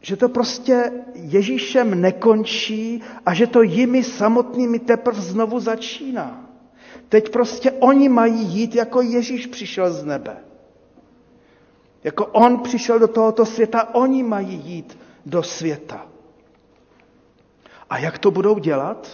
že 0.05 0.17
to 0.17 0.29
prostě 0.29 0.93
Ježíšem 1.15 2.01
nekončí 2.01 3.03
a 3.27 3.35
že 3.35 3.47
to 3.47 3.63
jimi 3.63 4.05
samotnými 4.05 4.79
teprve 4.79 5.21
znovu 5.21 5.61
začíná. 5.61 6.51
Teď 7.09 7.29
prostě 7.33 7.73
oni 7.73 8.09
mají 8.09 8.45
jít, 8.45 8.75
jako 8.75 9.03
Ježíš 9.03 9.47
přišel 9.47 9.93
z 9.93 10.05
nebe. 10.05 10.37
Jako 12.05 12.27
on 12.27 12.61
přišel 12.61 12.99
do 12.99 13.09
tohoto 13.09 13.47
světa, 13.47 13.95
oni 13.95 14.23
mají 14.23 14.55
jít 14.65 14.99
do 15.27 15.43
světa. 15.43 16.07
A 17.91 17.99
jak 17.99 18.19
to 18.19 18.31
budou 18.31 18.59
dělat? 18.59 19.09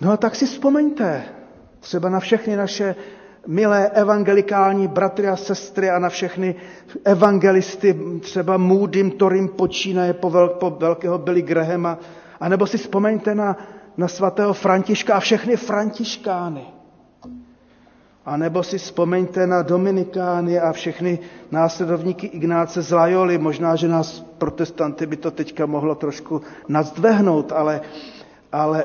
No 0.00 0.12
a 0.12 0.16
tak 0.16 0.34
si 0.34 0.46
vzpomeňte 0.46 1.24
třeba 1.80 2.08
na 2.08 2.20
všechny 2.20 2.56
naše 2.56 2.94
milé 3.46 3.88
evangelikální 3.88 4.88
bratry 4.88 5.28
a 5.28 5.36
sestry 5.36 5.90
a 5.90 5.98
na 5.98 6.08
všechny 6.08 6.54
evangelisty, 7.04 7.98
třeba 8.20 8.56
Moodym, 8.56 9.10
Torim 9.10 9.48
počínaje 9.48 10.12
po, 10.12 10.30
vel, 10.30 10.48
po 10.48 10.70
velkého 10.70 11.18
Billy 11.18 11.42
Grahama, 11.42 11.98
a 12.40 12.48
nebo 12.48 12.66
si 12.66 12.78
vzpomeňte 12.78 13.34
na, 13.34 13.56
na 13.96 14.08
svatého 14.08 14.52
Františka 14.52 15.14
a 15.14 15.20
všechny 15.20 15.56
františkány. 15.56 16.64
A 18.26 18.36
nebo 18.36 18.62
si 18.62 18.78
vzpomeňte 18.78 19.46
na 19.46 19.62
Dominikány 19.62 20.60
a 20.60 20.72
všechny 20.72 21.18
následovníky 21.50 22.26
Ignáce 22.26 22.82
z 22.82 22.90
Lajoli. 22.90 23.38
Možná, 23.38 23.76
že 23.76 23.88
nás 23.88 24.20
protestanty 24.38 25.06
by 25.06 25.16
to 25.16 25.30
teďka 25.30 25.66
mohlo 25.66 25.94
trošku 25.94 26.42
nazdvehnout, 26.68 27.52
ale, 27.52 27.80
ale 28.52 28.84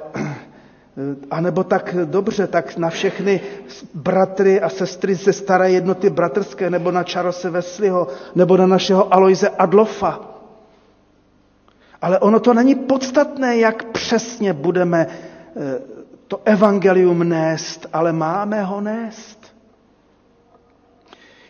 a 1.32 1.42
nebo 1.42 1.64
tak 1.64 1.96
dobře, 2.06 2.48
tak 2.48 2.78
na 2.78 2.90
všechny 2.90 3.42
bratry 3.94 4.62
a 4.62 4.70
sestry 4.70 5.16
ze 5.16 5.34
staré 5.34 5.72
jednoty 5.72 6.10
bratrské, 6.10 6.70
nebo 6.70 6.92
na 6.92 7.04
Charlesa 7.04 7.50
Wesleyho, 7.50 8.08
nebo 8.36 8.58
na 8.58 8.68
našeho 8.68 9.14
Aloise 9.14 9.50
Adlofa. 9.50 10.20
Ale 12.02 12.20
ono 12.20 12.40
to 12.40 12.54
není 12.54 12.76
podstatné, 12.76 13.58
jak 13.58 13.84
přesně 13.84 14.54
budeme 14.54 15.08
eh, 15.08 15.80
to 16.28 16.42
evangelium 16.46 17.30
nést, 17.30 17.88
ale 17.94 18.14
máme 18.14 18.64
ho 18.64 18.82
nést. 18.82 19.40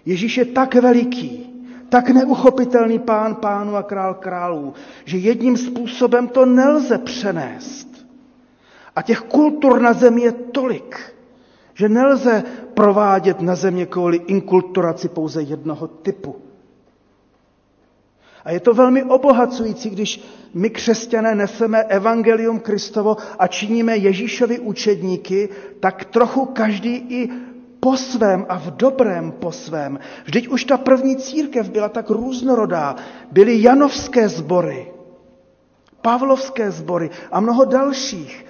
Ježíš 0.05 0.37
je 0.37 0.45
tak 0.45 0.75
veliký, 0.75 1.49
tak 1.89 2.09
neuchopitelný 2.09 2.99
pán 2.99 3.35
pánů 3.35 3.75
a 3.75 3.83
král 3.83 4.13
králů, 4.13 4.73
že 5.05 5.17
jedním 5.17 5.57
způsobem 5.57 6.27
to 6.27 6.45
nelze 6.45 6.97
přenést. 6.97 7.96
A 8.97 9.01
těch 9.01 9.19
kultur 9.19 9.81
na 9.81 9.93
zemi 9.93 10.21
je 10.21 10.31
tolik, 10.31 11.13
že 11.73 11.89
nelze 11.89 12.43
provádět 12.73 13.41
na 13.41 13.55
země 13.55 13.85
kvůli 13.85 14.17
inkulturaci 14.17 15.09
pouze 15.09 15.41
jednoho 15.41 15.87
typu. 15.87 16.35
A 18.45 18.51
je 18.51 18.59
to 18.59 18.73
velmi 18.73 19.03
obohacující, 19.03 19.89
když 19.89 20.23
my 20.53 20.69
křesťané 20.69 21.35
neseme 21.35 21.83
evangelium 21.83 22.59
Kristovo 22.59 23.17
a 23.39 23.47
činíme 23.47 23.97
Ježíšovi 23.97 24.59
učedníky, 24.59 25.49
tak 25.79 26.05
trochu 26.05 26.45
každý 26.45 26.95
i 26.95 27.29
po 27.79 27.97
svém 27.97 28.45
a 28.49 28.57
v 28.59 28.71
dobrém 28.71 29.31
po 29.31 29.51
svém. 29.51 29.99
Vždyť 30.25 30.47
už 30.47 30.65
ta 30.65 30.77
první 30.77 31.17
církev 31.17 31.69
byla 31.69 31.89
tak 31.89 32.09
různorodá. 32.09 32.95
Byly 33.31 33.61
janovské 33.61 34.29
sbory, 34.29 34.91
pavlovské 36.01 36.71
sbory 36.71 37.09
a 37.31 37.39
mnoho 37.39 37.65
dalších. 37.65 38.47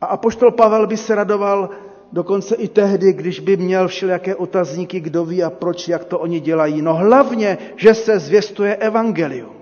A 0.00 0.06
apoštol 0.06 0.50
Pavel 0.50 0.86
by 0.86 0.96
se 0.96 1.14
radoval 1.14 1.68
dokonce 2.12 2.54
i 2.54 2.68
tehdy, 2.68 3.12
když 3.12 3.40
by 3.40 3.56
měl 3.56 3.88
všelijaké 3.88 4.34
otazníky, 4.34 5.00
kdo 5.00 5.24
ví 5.24 5.42
a 5.42 5.50
proč, 5.50 5.88
jak 5.88 6.04
to 6.04 6.18
oni 6.18 6.40
dělají. 6.40 6.82
No 6.82 6.94
hlavně, 6.94 7.58
že 7.76 7.94
se 7.94 8.18
zvěstuje 8.18 8.76
evangelium. 8.76 9.60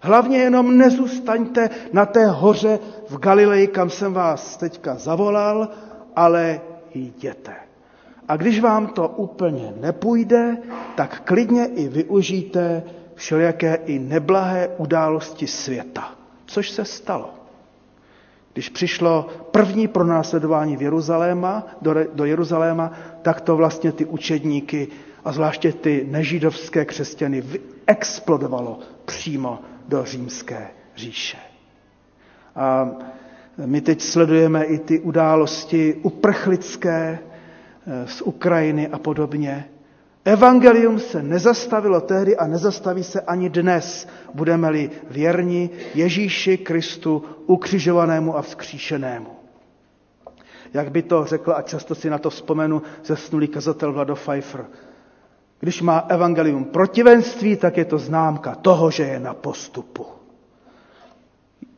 Hlavně 0.00 0.38
jenom 0.38 0.78
nezůstaňte 0.78 1.70
na 1.92 2.06
té 2.06 2.26
hoře 2.26 2.78
v 3.08 3.18
Galileji, 3.18 3.66
kam 3.66 3.90
jsem 3.90 4.12
vás 4.12 4.56
teďka 4.56 4.94
zavolal, 4.94 5.68
ale 6.16 6.60
jděte. 6.94 7.52
A 8.28 8.36
když 8.36 8.60
vám 8.60 8.86
to 8.86 9.08
úplně 9.08 9.74
nepůjde, 9.80 10.56
tak 10.96 11.22
klidně 11.24 11.66
i 11.66 11.88
využijte 11.88 12.82
všelijaké 13.14 13.74
i 13.74 13.98
neblahé 13.98 14.68
události 14.78 15.46
světa. 15.46 16.12
Což 16.46 16.70
se 16.70 16.84
stalo. 16.84 17.43
Když 18.54 18.68
přišlo 18.68 19.28
první 19.50 19.88
pronásledování 19.88 20.76
v 20.76 20.82
Jeruzaléma, 20.82 21.66
do, 21.82 21.94
do 22.14 22.24
Jeruzaléma, 22.24 22.92
tak 23.22 23.40
to 23.40 23.56
vlastně 23.56 23.92
ty 23.92 24.04
učedníky 24.04 24.88
a 25.24 25.32
zvláště 25.32 25.72
ty 25.72 26.06
nežidovské 26.10 26.84
křesťany 26.84 27.42
explodovalo 27.86 28.78
přímo 29.04 29.58
do 29.88 30.04
římské 30.04 30.68
říše. 30.96 31.36
A 32.56 32.90
my 33.66 33.80
teď 33.80 34.00
sledujeme 34.00 34.64
i 34.64 34.78
ty 34.78 35.00
události 35.00 35.94
uprchlické 36.02 37.18
eh, 37.86 38.06
z 38.06 38.22
Ukrajiny 38.22 38.88
a 38.88 38.98
podobně. 38.98 39.64
Evangelium 40.24 40.98
se 40.98 41.22
nezastavilo 41.22 42.00
tehdy 42.00 42.36
a 42.36 42.46
nezastaví 42.46 43.04
se 43.04 43.20
ani 43.20 43.48
dnes, 43.50 44.08
budeme-li 44.34 44.90
věrni 45.10 45.70
Ježíši 45.94 46.56
Kristu 46.58 47.24
ukřižovanému 47.46 48.36
a 48.36 48.42
vzkříšenému. 48.42 49.26
Jak 50.74 50.90
by 50.90 51.02
to 51.02 51.24
řekl, 51.24 51.52
a 51.56 51.62
často 51.62 51.94
si 51.94 52.10
na 52.10 52.18
to 52.18 52.30
vzpomenu, 52.30 52.82
zesnulý 53.04 53.48
kazatel 53.48 53.92
Vlado 53.92 54.14
Pfeiffer. 54.14 54.66
Když 55.60 55.82
má 55.82 55.98
evangelium 56.08 56.64
protivenství, 56.64 57.56
tak 57.56 57.76
je 57.76 57.84
to 57.84 57.98
známka 57.98 58.54
toho, 58.54 58.90
že 58.90 59.02
je 59.02 59.20
na 59.20 59.34
postupu. 59.34 60.06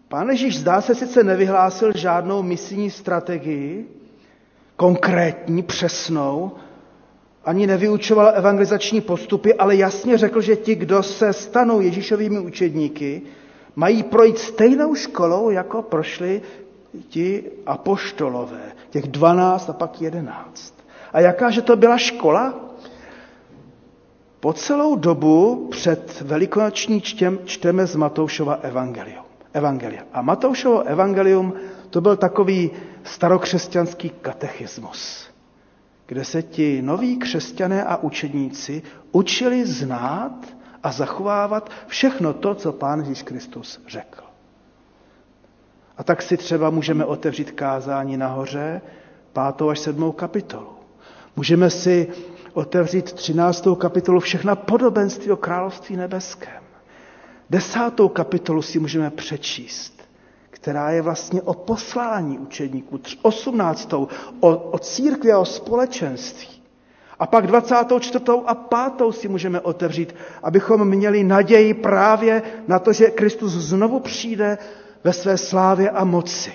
Pán 0.09 0.29
Ježíš 0.31 0.59
zdá 0.59 0.81
se 0.81 0.95
sice 0.95 1.25
nevyhlásil 1.25 1.93
žádnou 1.95 2.43
misijní 2.43 2.91
strategii, 2.91 3.89
konkrétní, 4.77 5.63
přesnou, 5.63 6.53
ani 7.47 7.67
nevyučoval 7.67 8.33
evangelizační 8.35 9.01
postupy, 9.01 9.55
ale 9.55 9.77
jasně 9.77 10.19
řekl, 10.19 10.41
že 10.41 10.57
ti, 10.57 10.75
kdo 10.75 11.03
se 11.03 11.33
stanou 11.33 11.81
Ježíšovými 11.81 12.39
učedníky, 12.39 13.23
mají 13.77 14.03
projít 14.03 14.39
stejnou 14.39 14.95
školou, 14.95 15.51
jako 15.51 15.83
prošli 15.83 16.43
ti 17.09 17.45
apoštolové, 17.67 18.73
těch 18.91 19.07
dvanáct 19.07 19.71
a 19.71 19.73
pak 19.73 20.03
jedenáct. 20.03 20.75
A 21.13 21.21
jakáže 21.21 21.63
to 21.63 21.77
byla 21.77 21.99
škola? 21.99 22.55
Po 24.41 24.53
celou 24.53 24.97
dobu 24.97 25.69
před 25.71 26.21
velikonoční 26.21 27.01
čtěm, 27.01 27.39
čteme 27.45 27.87
z 27.87 27.97
Matoušova 27.97 28.55
evangelium. 28.55 29.25
evangelia. 29.53 30.03
A 30.13 30.23
Matoušovo 30.23 30.83
evangelium 30.83 31.53
to 31.91 32.01
byl 32.01 32.17
takový 32.17 32.71
starokřesťanský 33.05 34.11
katechismus 34.23 35.27
kde 36.07 36.25
se 36.25 36.43
ti 36.43 36.83
noví 36.83 37.17
křesťané 37.17 37.85
a 37.85 37.97
učedníci 37.97 38.83
učili 39.13 39.67
znát 39.67 40.47
a 40.83 40.93
zachovávat 40.93 41.71
všechno 41.87 42.33
to, 42.33 42.55
co 42.55 42.73
Pán 42.73 43.01
Ježíš 43.01 43.23
Kristus 43.23 43.81
řekl. 43.89 44.23
A 45.97 46.05
tak 46.05 46.23
si 46.23 46.37
třeba 46.37 46.71
můžeme 46.71 47.05
otevřít 47.05 47.51
kázání 47.51 48.17
nahoře, 48.17 48.81
pátou 49.33 49.69
až 49.69 49.79
sedmou 49.79 50.13
kapitolu. 50.13 50.69
Můžeme 51.37 51.71
si 51.71 52.09
otevřít 52.53 53.13
třináctou 53.13 53.75
kapitolu 53.75 54.21
všechna 54.21 54.57
podobenství 54.57 55.31
o 55.31 55.37
království 55.37 55.97
nebeském. 55.97 56.63
Desátou 57.51 58.09
kapitolu 58.09 58.63
si 58.63 58.79
můžeme 58.79 59.11
přečíst 59.11 59.96
která 60.57 60.91
je 60.91 61.03
vlastně 61.03 61.43
o 61.43 61.55
poslání 61.55 62.39
učedníků, 62.39 63.01
18. 63.23 63.93
O, 63.93 64.07
o 64.57 64.79
církvi 64.79 65.33
a 65.33 65.39
o 65.39 65.45
společenství. 65.45 66.49
A 67.19 67.27
pak 67.27 67.47
24. 67.47 68.25
a 68.47 68.55
5. 68.55 69.13
si 69.13 69.29
můžeme 69.29 69.61
otevřít, 69.61 70.15
abychom 70.43 70.89
měli 70.89 71.25
naději 71.25 71.75
právě 71.75 72.43
na 72.69 72.79
to, 72.79 72.93
že 72.93 73.07
Kristus 73.11 73.53
znovu 73.53 74.01
přijde 74.01 74.59
ve 75.05 75.13
své 75.13 75.39
slávě 75.39 75.91
a 75.91 76.05
moci. 76.05 76.53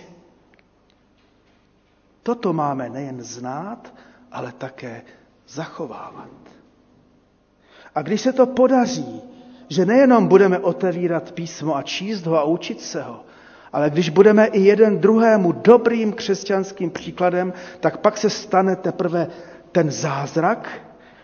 Toto 2.24 2.54
máme 2.54 2.90
nejen 2.90 3.22
znát, 3.24 3.94
ale 4.32 4.52
také 4.58 5.02
zachovávat. 5.48 6.30
A 7.96 8.02
když 8.02 8.22
se 8.22 8.34
to 8.34 8.46
podaří, 8.46 9.22
že 9.70 9.86
nejenom 9.86 10.28
budeme 10.28 10.60
otevírat 10.60 11.32
písmo 11.32 11.76
a 11.76 11.84
číst 11.84 12.26
ho 12.26 12.38
a 12.38 12.44
učit 12.44 12.82
se 12.82 13.02
ho, 13.02 13.24
ale 13.74 13.90
když 13.90 14.10
budeme 14.10 14.46
i 14.46 14.62
jeden 14.62 15.00
druhému 15.00 15.52
dobrým 15.52 16.14
křesťanským 16.14 16.90
příkladem, 16.90 17.54
tak 17.80 17.98
pak 17.98 18.18
se 18.18 18.30
stane 18.30 18.76
teprve 18.76 19.28
ten 19.72 19.92
zázrak, 19.92 20.70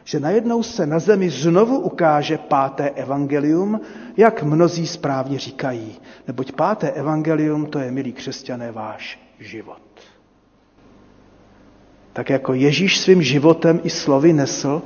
že 0.04 0.20
najednou 0.20 0.64
se 0.64 0.86
na 0.86 1.00
zemi 1.00 1.30
znovu 1.30 1.80
ukáže 1.80 2.38
páté 2.38 2.90
evangelium, 2.90 3.82
jak 4.18 4.44
mnozí 4.44 4.88
správně 4.88 5.40
říkají. 5.40 6.00
Neboť 6.28 6.52
páté 6.52 6.92
evangelium 6.92 7.66
to 7.66 7.80
je, 7.80 7.92
milí 7.92 8.14
křesťané, 8.14 8.72
váš 8.72 9.20
život. 9.40 9.82
Tak 12.14 12.30
jako 12.30 12.54
Ježíš 12.54 13.00
svým 13.00 13.22
životem 13.22 13.80
i 13.84 13.90
slovy 13.90 14.34
nesl 14.34 14.82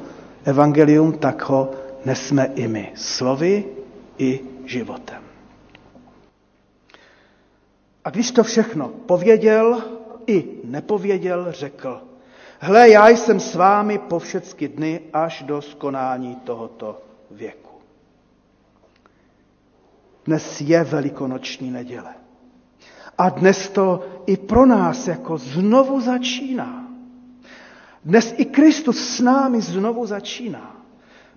evangelium, 0.45 1.14
tak 1.14 1.41
ho 1.49 1.72
nesme 2.05 2.45
i 2.55 2.68
my. 2.68 2.91
Slovy 2.95 3.66
i 4.18 4.39
životem. 4.66 5.20
A 8.06 8.10
když 8.10 8.32
to 8.32 8.43
všechno 8.43 8.88
pověděl 8.88 9.84
i 10.28 10.45
nepověděl, 10.64 11.52
řekl, 11.52 12.02
hle, 12.60 12.89
já 12.89 13.10
jsem 13.10 13.39
s 13.39 13.56
vámi 13.56 13.97
po 13.97 14.20
všechny 14.20 14.68
dny 14.68 15.02
až 15.14 15.43
do 15.43 15.62
skonání 15.62 16.36
tohoto 16.36 17.02
věku. 17.32 17.72
Dnes 20.26 20.62
je 20.62 20.84
velikonoční 20.84 21.72
neděle. 21.72 22.14
A 23.18 23.30
dnes 23.30 23.70
to 23.70 24.06
i 24.26 24.38
pro 24.38 24.66
nás 24.66 25.08
jako 25.08 25.38
znovu 25.38 26.02
začíná. 26.02 26.88
Dnes 28.06 28.34
i 28.38 28.45
Kristus 28.45 28.97
s 28.99 29.20
námi 29.20 29.62
znovu 29.62 30.06
začíná. 30.06 30.86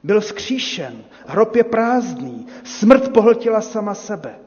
Byl 0.02 0.20
skříšen, 0.20 1.04
hrob 1.26 1.56
je 1.56 1.64
prázdný, 1.64 2.46
smrt 2.64 3.12
pohltila 3.12 3.60
sama 3.60 3.94
sebe. 3.94 4.43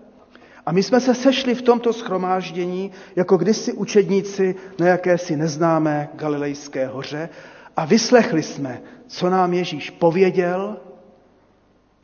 A 0.68 0.72
my 0.72 0.84
jsme 0.84 1.00
se 1.00 1.16
sešli 1.16 1.56
v 1.56 1.62
tomto 1.62 1.94
schromáždění 1.94 2.92
jako 3.16 3.38
kdysi 3.38 3.74
učedníci 3.74 4.56
na 4.80 4.88
jakési 4.88 5.36
neznámé 5.36 6.10
galilejské 6.14 6.88
hoře 6.88 7.30
a 7.78 7.86
vyslechli 7.86 8.44
jsme, 8.44 8.82
co 9.08 9.30
nám 9.30 9.54
Ježíš 9.54 9.90
pověděl 9.90 10.78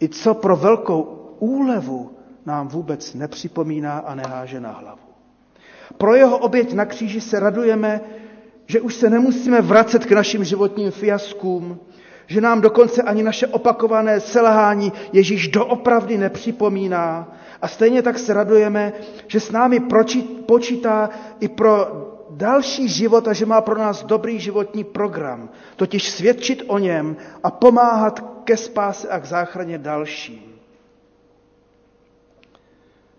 i 0.01 0.09
co 0.09 0.33
pro 0.33 0.55
velkou 0.55 1.01
úlevu 1.39 2.11
nám 2.45 2.67
vůbec 2.67 3.13
nepřipomíná 3.13 3.97
a 3.97 4.15
neháže 4.15 4.59
na 4.59 4.71
hlavu. 4.71 5.01
Pro 5.97 6.15
jeho 6.15 6.37
oběť 6.37 6.73
na 6.73 6.85
kříži 6.85 7.21
se 7.21 7.39
radujeme, 7.39 8.01
že 8.67 8.81
už 8.81 8.95
se 8.95 9.09
nemusíme 9.09 9.61
vracet 9.61 10.05
k 10.05 10.11
našim 10.11 10.43
životním 10.43 10.91
fiaskům, 10.91 11.79
že 12.27 12.41
nám 12.41 12.61
dokonce 12.61 13.01
ani 13.01 13.23
naše 13.23 13.47
opakované 13.47 14.19
selhání 14.19 14.93
Ježíš 15.13 15.47
doopravdy 15.47 16.17
nepřipomíná. 16.17 17.35
A 17.63 17.67
stejně 17.67 18.01
tak 18.01 18.19
se 18.19 18.33
radujeme, 18.33 18.93
že 19.27 19.39
s 19.39 19.51
námi 19.51 19.79
počítá 20.45 21.09
i 21.39 21.47
pro 21.47 21.87
další 22.29 22.89
život 22.89 23.27
a 23.27 23.33
že 23.33 23.45
má 23.45 23.61
pro 23.61 23.79
nás 23.79 24.03
dobrý 24.03 24.39
životní 24.39 24.83
program, 24.83 25.49
totiž 25.75 26.09
svědčit 26.09 26.63
o 26.67 26.77
něm 26.77 27.15
a 27.43 27.51
pomáhat 27.51 28.19
ke 28.43 28.57
spáse 28.57 29.09
a 29.09 29.19
k 29.19 29.25
záchraně 29.25 29.77
dalším. 29.77 30.59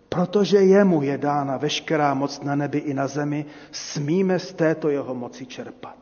Protože 0.08 0.58
jemu 0.58 1.02
je 1.02 1.18
dána 1.18 1.56
veškerá 1.56 2.14
moc 2.14 2.40
na 2.40 2.54
nebi 2.54 2.78
i 2.78 2.94
na 2.94 3.06
zemi, 3.06 3.46
smíme 3.72 4.38
z 4.38 4.52
této 4.52 4.88
jeho 4.88 5.14
moci 5.14 5.46
čerpat. 5.46 5.96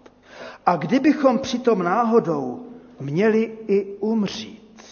A 0.66 0.76
kdybychom 0.76 1.38
přitom 1.38 1.82
náhodou 1.82 2.66
měli 3.00 3.58
i 3.68 3.84
umřít. 4.00 4.82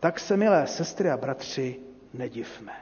Tak 0.00 0.20
se, 0.20 0.36
milé 0.36 0.66
sestry 0.66 1.10
a 1.10 1.16
bratři, 1.16 1.91
nedivme. 2.14 2.72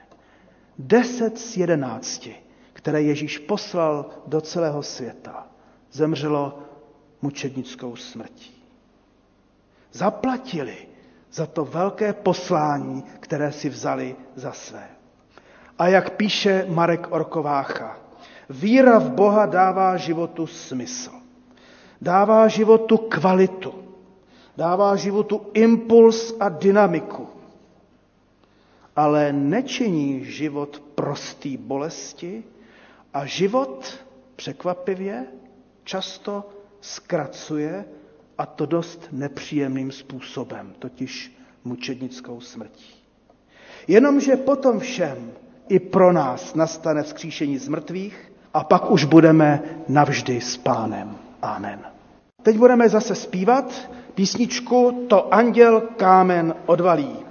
Deset 0.79 1.39
z 1.39 1.57
jedenácti, 1.57 2.37
které 2.73 3.03
Ježíš 3.03 3.39
poslal 3.39 4.07
do 4.27 4.41
celého 4.41 4.83
světa, 4.83 5.47
zemřelo 5.93 6.59
mučednickou 7.23 7.97
smrtí. 7.97 8.65
Zaplatili 9.93 10.77
za 11.33 11.47
to 11.47 11.65
velké 11.65 12.13
poslání, 12.13 13.05
které 13.21 13.53
si 13.53 13.69
vzali 13.69 14.17
za 14.35 14.53
své. 14.53 14.89
A 15.79 15.89
jak 15.89 16.11
píše 16.11 16.67
Marek 16.69 17.07
Orkovácha, 17.11 17.99
víra 18.51 18.99
v 18.99 19.11
Boha 19.11 19.47
dává 19.47 19.97
životu 19.97 20.47
smysl. 20.47 21.11
Dává 22.01 22.49
životu 22.49 22.97
kvalitu. 22.97 23.75
Dává 24.57 24.97
životu 24.97 25.47
impuls 25.55 26.35
a 26.41 26.49
dynamiku. 26.49 27.29
Ale 29.01 29.33
nečiní 29.33 30.25
život 30.25 30.83
prostý 30.95 31.57
bolesti 31.57 32.45
a 33.15 33.27
život 33.27 34.05
překvapivě 34.37 35.27
často 35.85 36.49
zkracuje 36.81 37.85
a 38.39 38.47
to 38.47 38.67
dost 38.67 39.09
nepříjemným 39.13 39.93
způsobem, 39.93 40.73
totiž 40.79 41.37
mučednickou 41.65 42.41
smrtí. 42.41 42.95
Jenomže 43.89 44.37
potom 44.37 44.79
všem 44.79 45.33
i 45.69 45.79
pro 45.79 46.13
nás 46.13 46.55
nastane 46.55 47.03
vzkříšení 47.03 47.59
z 47.59 47.69
mrtvých 47.69 48.33
a 48.55 48.65
pak 48.65 48.91
už 48.91 49.05
budeme 49.05 49.63
navždy 49.89 50.41
s 50.41 50.57
pánem. 50.57 51.17
Amen. 51.43 51.81
Teď 52.43 52.57
budeme 52.57 52.89
zase 52.89 53.15
zpívat 53.15 53.91
písničku 54.15 55.07
To 55.09 55.35
anděl 55.35 55.81
kámen 55.81 56.55
odvalí. 56.67 57.30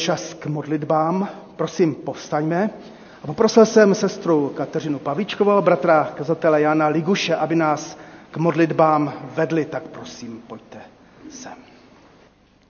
Čas 0.00 0.34
k 0.34 0.46
modlitbám. 0.46 1.28
Prosím, 1.56 1.94
povstaňme. 1.94 2.70
A 3.22 3.26
poprosil 3.26 3.66
jsem 3.66 3.94
sestru 3.94 4.48
Kateřinu 4.56 4.98
Pavičkovou, 4.98 5.62
bratra 5.62 6.12
kazatele 6.16 6.60
Jana 6.62 6.88
Liguše, 6.88 7.36
aby 7.36 7.56
nás 7.56 7.98
k 8.30 8.36
modlitbám 8.36 9.12
vedli. 9.34 9.64
Tak 9.64 9.82
prosím, 9.82 10.42
pojďte 10.46 10.78
sem. 11.30 11.52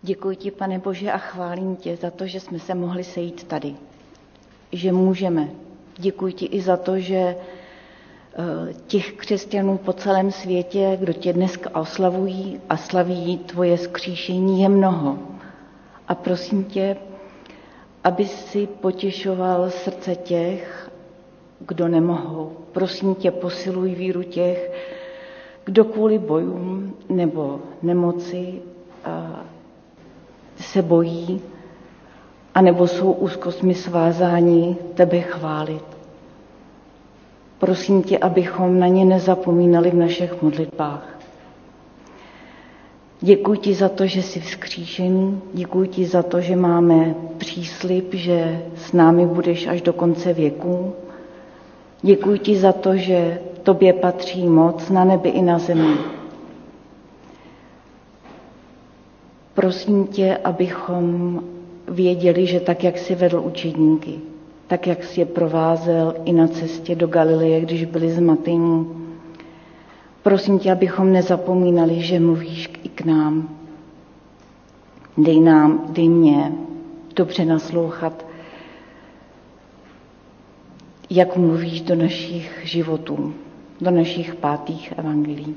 Děkuji 0.02 0.36
ti, 0.36 0.50
pane 0.50 0.78
Bože, 0.78 1.12
a 1.12 1.18
chválím 1.18 1.76
tě 1.76 1.96
za 1.96 2.10
to, 2.10 2.26
že 2.26 2.40
jsme 2.40 2.58
se 2.58 2.74
mohli 2.74 3.04
sejít 3.04 3.44
tady. 3.44 3.74
Že 4.72 4.92
můžeme. 4.92 5.48
Děkuji 5.98 6.32
ti 6.32 6.46
i 6.46 6.60
za 6.60 6.76
to, 6.76 6.98
že 6.98 7.16
eh, 7.16 7.36
těch 8.86 9.12
křesťanů 9.12 9.78
po 9.78 9.92
celém 9.92 10.32
světě, 10.32 10.96
kdo 11.00 11.12
tě 11.12 11.32
dneska 11.32 11.80
oslavují 11.80 12.60
a 12.68 12.76
slaví 12.76 13.38
tvoje 13.38 13.78
skříšení, 13.78 14.62
je 14.62 14.68
mnoho. 14.68 15.18
A 16.08 16.14
prosím 16.14 16.64
tě, 16.64 16.96
aby 18.04 18.26
si 18.26 18.66
potěšoval 18.66 19.70
srdce 19.70 20.16
těch, 20.16 20.90
kdo 21.60 21.88
nemohou. 21.88 22.52
Prosím 22.72 23.14
tě, 23.14 23.30
posiluj 23.30 23.94
víru 23.94 24.22
těch, 24.22 24.72
kdo 25.64 25.84
kvůli 25.84 26.18
bojům 26.18 26.94
nebo 27.08 27.60
nemoci 27.82 28.62
se 30.56 30.82
bojí, 30.82 31.42
anebo 32.54 32.86
jsou 32.86 33.12
úzkostmi 33.12 33.74
svázáni 33.74 34.76
tebe 34.94 35.20
chválit. 35.20 35.84
Prosím 37.58 38.02
tě, 38.02 38.18
abychom 38.18 38.78
na 38.78 38.86
ně 38.86 39.04
nezapomínali 39.04 39.90
v 39.90 39.94
našich 39.94 40.42
modlitbách. 40.42 41.19
Děkuji 43.22 43.54
ti 43.58 43.74
za 43.74 43.88
to, 43.88 44.06
že 44.06 44.22
jsi 44.22 44.40
vzkříšený, 44.40 45.40
děkuji 45.54 45.88
ti 45.88 46.06
za 46.06 46.22
to, 46.22 46.40
že 46.40 46.56
máme 46.56 47.14
příslip, 47.38 48.14
že 48.14 48.62
s 48.76 48.92
námi 48.92 49.26
budeš 49.26 49.66
až 49.66 49.82
do 49.82 49.92
konce 49.92 50.32
věku. 50.32 50.92
Děkuji 52.02 52.38
ti 52.38 52.56
za 52.56 52.72
to, 52.72 52.96
že 52.96 53.38
tobě 53.62 53.92
patří 53.92 54.46
moc 54.48 54.90
na 54.90 55.04
nebi 55.04 55.28
i 55.28 55.42
na 55.42 55.58
zemi. 55.58 55.94
Prosím 59.54 60.06
tě, 60.06 60.36
abychom 60.44 61.40
věděli, 61.88 62.46
že 62.46 62.60
tak, 62.60 62.84
jak 62.84 62.98
jsi 62.98 63.14
vedl 63.14 63.42
učedníky, 63.46 64.14
tak, 64.66 64.86
jak 64.86 65.04
jsi 65.04 65.20
je 65.20 65.26
provázel 65.26 66.14
i 66.24 66.32
na 66.32 66.48
cestě 66.48 66.94
do 66.94 67.06
Galileje, 67.06 67.60
když 67.60 67.84
byli 67.84 68.10
zmatení, 68.12 68.86
prosím 70.22 70.58
tě, 70.58 70.72
abychom 70.72 71.12
nezapomínali, 71.12 72.00
že 72.02 72.20
mluvíš 72.20 72.70
i 72.79 72.79
k 73.00 73.04
nám. 73.04 73.48
Dej 75.18 75.40
nám, 75.40 75.86
dej 75.88 76.08
mě 76.08 76.52
dobře 77.16 77.44
naslouchat, 77.44 78.26
jak 81.10 81.36
mluvíš 81.36 81.80
do 81.80 81.94
našich 81.94 82.60
životů, 82.64 83.34
do 83.80 83.90
našich 83.90 84.34
pátých 84.34 84.92
evangelií. 84.96 85.56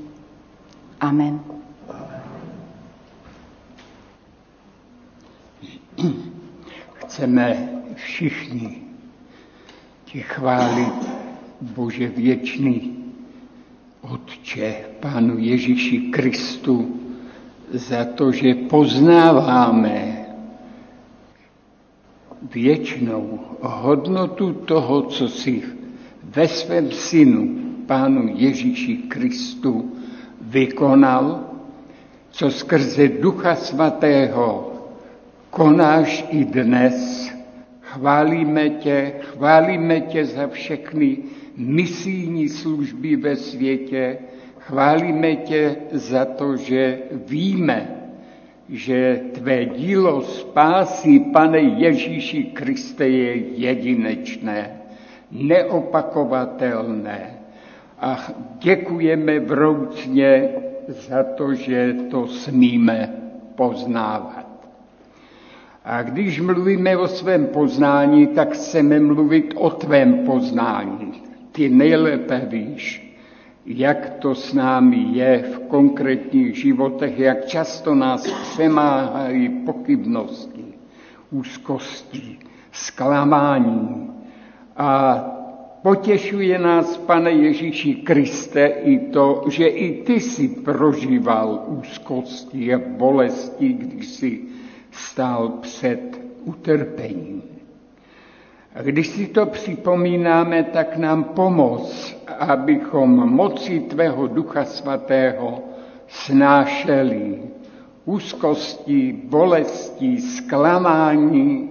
Amen. 0.99 1.39
Chceme 6.93 7.69
všichni 7.95 8.81
ti 10.05 10.19
chválit, 10.19 11.09
Bože 11.61 12.07
věčný, 12.07 13.03
Otče, 14.01 14.75
Pánu 14.99 15.37
Ježíši 15.37 15.97
Kristu, 15.97 17.02
za 17.73 18.05
to, 18.05 18.31
že 18.31 18.53
poznáváme 18.53 20.25
věčnou 22.53 23.39
hodnotu 23.61 24.53
toho, 24.53 25.01
co 25.01 25.27
si 25.27 25.63
ve 26.23 26.47
svém 26.47 26.91
synu, 26.91 27.59
Pánu 27.87 28.31
Ježíši 28.35 28.97
Kristu, 28.97 29.91
vykonal, 30.41 31.39
co 32.31 32.51
skrze 32.51 33.07
Ducha 33.07 33.55
Svatého 33.55 34.73
konáš 35.49 36.25
i 36.29 36.45
dnes. 36.45 37.29
Chválíme 37.81 38.69
tě, 38.69 39.13
chválíme 39.19 40.01
tě 40.01 40.25
za 40.25 40.47
všechny 40.47 41.17
misijní 41.57 42.49
služby 42.49 43.15
ve 43.15 43.35
světě, 43.35 44.17
chválíme 44.67 45.35
tě 45.35 45.75
za 45.91 46.25
to, 46.25 46.57
že 46.57 46.97
víme, 47.25 47.87
že 48.69 49.21
tvé 49.31 49.65
dílo 49.65 50.21
spásy, 50.21 51.19
pane 51.19 51.59
Ježíši 51.59 52.43
Kriste, 52.43 53.07
je 53.07 53.35
jedinečné, 53.35 54.81
neopakovatelné. 55.31 57.29
A 57.99 58.19
děkujeme 58.59 59.39
vroucně 59.39 60.49
za 60.87 61.23
to, 61.23 61.53
že 61.53 61.95
to 62.11 62.27
smíme 62.27 63.13
poznávat. 63.55 64.47
A 65.85 66.01
když 66.01 66.41
mluvíme 66.41 66.97
o 66.97 67.07
svém 67.07 67.47
poznání, 67.47 68.27
tak 68.27 68.53
chceme 68.53 68.99
mluvit 68.99 69.53
o 69.57 69.69
tvém 69.69 70.25
poznání. 70.25 71.23
Ty 71.51 71.69
nejlépe 71.69 72.47
víš, 72.49 73.12
jak 73.65 74.09
to 74.09 74.35
s 74.35 74.53
námi 74.53 75.05
je 75.11 75.37
v 75.37 75.59
konkrétních 75.59 76.57
životech, 76.57 77.19
jak 77.19 77.45
často 77.45 77.95
nás 77.95 78.31
přemáhají 78.31 79.49
pochybnosti, 79.49 80.65
úzkosti, 81.31 82.39
zklamání. 82.71 84.09
A 84.77 85.15
potěšuje 85.81 86.59
nás, 86.59 86.97
pane 86.97 87.31
Ježíši 87.31 87.95
Kriste, 87.95 88.67
i 88.67 88.99
to, 88.99 89.43
že 89.49 89.67
i 89.67 90.03
ty 90.03 90.19
si 90.19 90.47
prožíval 90.47 91.63
úzkosti 91.67 92.73
a 92.73 92.79
bolesti, 92.97 93.73
když 93.73 94.07
jsi 94.07 94.41
stál 94.91 95.49
před 95.61 96.21
utrpením. 96.45 97.52
A 98.75 98.81
když 98.81 99.07
si 99.07 99.27
to 99.27 99.45
připomínáme, 99.45 100.63
tak 100.63 100.97
nám 100.97 101.23
pomoz, 101.23 102.17
abychom 102.39 103.09
moci 103.29 103.79
Tvého 103.79 104.27
Ducha 104.27 104.65
Svatého 104.65 105.63
snášeli 106.07 107.39
úzkosti, 108.05 109.15
bolesti, 109.23 110.21
zklamání 110.21 111.69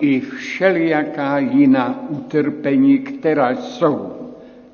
i 0.00 0.20
všelijaká 0.20 1.38
jiná 1.38 2.04
utrpení, 2.08 2.98
která 2.98 3.50
jsou 3.50 4.12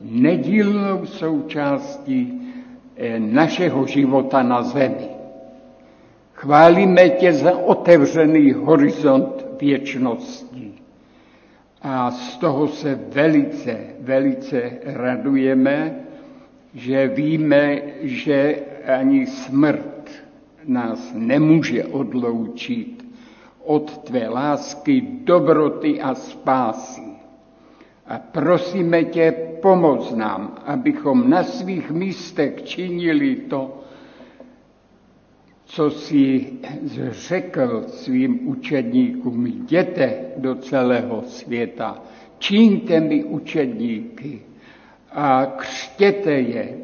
nedílnou 0.01 1.07
součástí 1.07 2.53
eh, 2.97 3.20
našeho 3.20 3.87
života 3.87 4.43
na 4.43 4.62
zemi. 4.62 5.09
Chválíme 6.33 7.09
tě 7.09 7.33
za 7.33 7.59
otevřený 7.59 8.53
horizont 8.53 9.47
věčnosti. 9.61 10.66
A 11.89 12.11
z 12.11 12.37
toho 12.37 12.68
se 12.68 12.95
velice, 12.95 13.78
velice 14.01 14.72
radujeme, 14.84 15.95
že 16.74 17.09
víme, 17.09 17.80
že 18.03 18.59
ani 18.99 19.26
smrt 19.26 20.11
nás 20.64 21.12
nemůže 21.14 21.84
odloučit 21.84 23.07
od 23.64 23.99
tvé 23.99 24.28
lásky, 24.28 25.01
dobroty 25.24 26.01
a 26.01 26.14
spásy. 26.14 27.07
A 28.07 28.18
prosíme 28.18 29.05
tě, 29.05 29.34
pomoz 29.62 30.14
nám, 30.14 30.59
abychom 30.66 31.30
na 31.30 31.45
svých 31.45 31.91
místech 31.91 32.62
činili 32.62 33.37
to, 33.37 33.80
co 35.67 35.91
si 35.91 36.53
řekl 37.11 37.85
svým 37.89 38.49
učedníkům, 38.49 39.47
jděte 39.47 40.14
do 40.37 40.55
celého 40.55 41.23
světa, 41.23 42.03
čiňte 42.39 43.01
mi 43.01 43.25
učedníky 43.25 44.41
a 45.12 45.47
křtěte 45.47 46.33
je. 46.33 46.79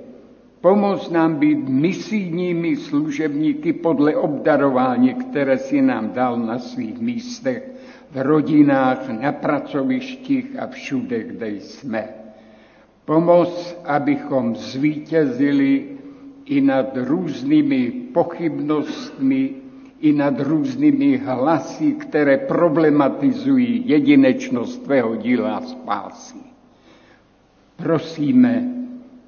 Pomoz 0.60 1.10
nám 1.10 1.34
být 1.34 1.68
misijními 1.68 2.76
služebníky 2.76 3.72
podle 3.72 4.16
obdarování, 4.16 5.14
které 5.14 5.58
si 5.58 5.82
nám 5.82 6.10
dal 6.10 6.38
na 6.38 6.58
svých 6.58 6.98
místech, 6.98 7.70
v 8.10 8.22
rodinách, 8.22 9.08
na 9.08 9.32
pracovištích 9.32 10.58
a 10.58 10.66
všude, 10.66 11.22
kde 11.22 11.48
jsme. 11.48 12.08
Pomoz, 13.04 13.80
abychom 13.84 14.56
zvítězili 14.56 15.91
i 16.44 16.60
nad 16.60 16.96
různými 16.96 17.90
pochybnostmi, 17.90 19.50
i 20.00 20.12
nad 20.12 20.40
různými 20.40 21.16
hlasy, 21.16 21.92
které 21.92 22.38
problematizují 22.38 23.82
jedinečnost 23.86 24.82
tvého 24.82 25.16
díla 25.16 25.60
spásy. 25.60 26.38
Prosíme, 27.76 28.74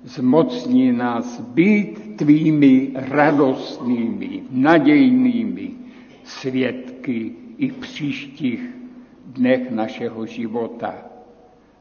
zmocni 0.04 0.92
nás 0.92 1.40
být 1.40 2.16
tvými 2.16 2.90
radostnými, 2.94 4.42
nadějnými 4.50 5.70
svědky 6.24 7.32
i 7.58 7.68
v 7.68 7.76
příštích 7.76 8.70
dnech 9.26 9.70
našeho 9.70 10.26
života. 10.26 10.94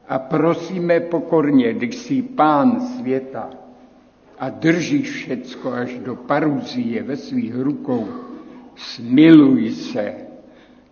A 0.08 0.18
prosíme 0.18 1.00
pokorně, 1.00 1.72
když 1.74 1.96
jsi 1.96 2.22
pán 2.22 2.80
světa 2.80 3.50
a 4.38 4.50
držíš 4.50 5.10
všecko 5.10 5.72
až 5.72 5.98
do 5.98 6.16
paruzie 6.16 7.02
ve 7.02 7.16
svých 7.16 7.54
rukou, 7.54 8.08
smiluj 8.76 9.70
se 9.70 10.14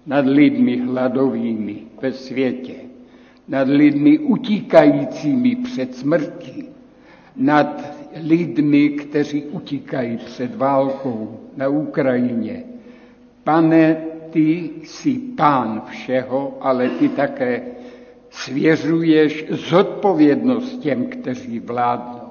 nad 0.07 0.26
lidmi 0.26 0.76
hladovými 0.76 1.76
ve 2.03 2.12
světě, 2.12 2.74
nad 3.49 3.68
lidmi 3.68 4.18
utíkajícími 4.18 5.57
před 5.57 5.95
smrtí, 5.95 6.64
nad 7.36 7.97
lidmi, 8.22 8.88
kteří 8.88 9.43
utíkají 9.43 10.16
před 10.16 10.57
válkou 10.57 11.40
na 11.57 11.68
Ukrajině. 11.68 12.64
Pane, 13.45 13.97
ty 14.30 14.70
jsi 14.82 15.18
pán 15.18 15.82
všeho, 15.90 16.59
ale 16.61 16.88
ty 16.88 17.09
také 17.09 17.62
svěřuješ 18.30 19.45
zodpovědnost 19.51 20.78
těm, 20.78 21.07
kteří 21.07 21.61
vládnou. 21.61 22.21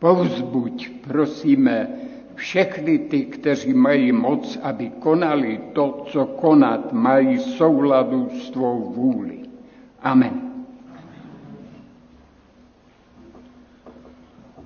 Povzbuď, 0.00 0.88
prosíme, 0.88 1.88
všechny 2.34 2.98
ty, 2.98 3.24
kteří 3.24 3.74
mají 3.74 4.12
moc, 4.12 4.58
aby 4.62 4.90
konali 4.90 5.60
to, 5.72 6.04
co 6.06 6.26
konat 6.26 6.92
mají 6.92 7.38
souladu 7.38 8.30
s 8.40 8.50
tvou 8.50 8.92
vůli. 8.96 9.38
Amen. 10.02 10.40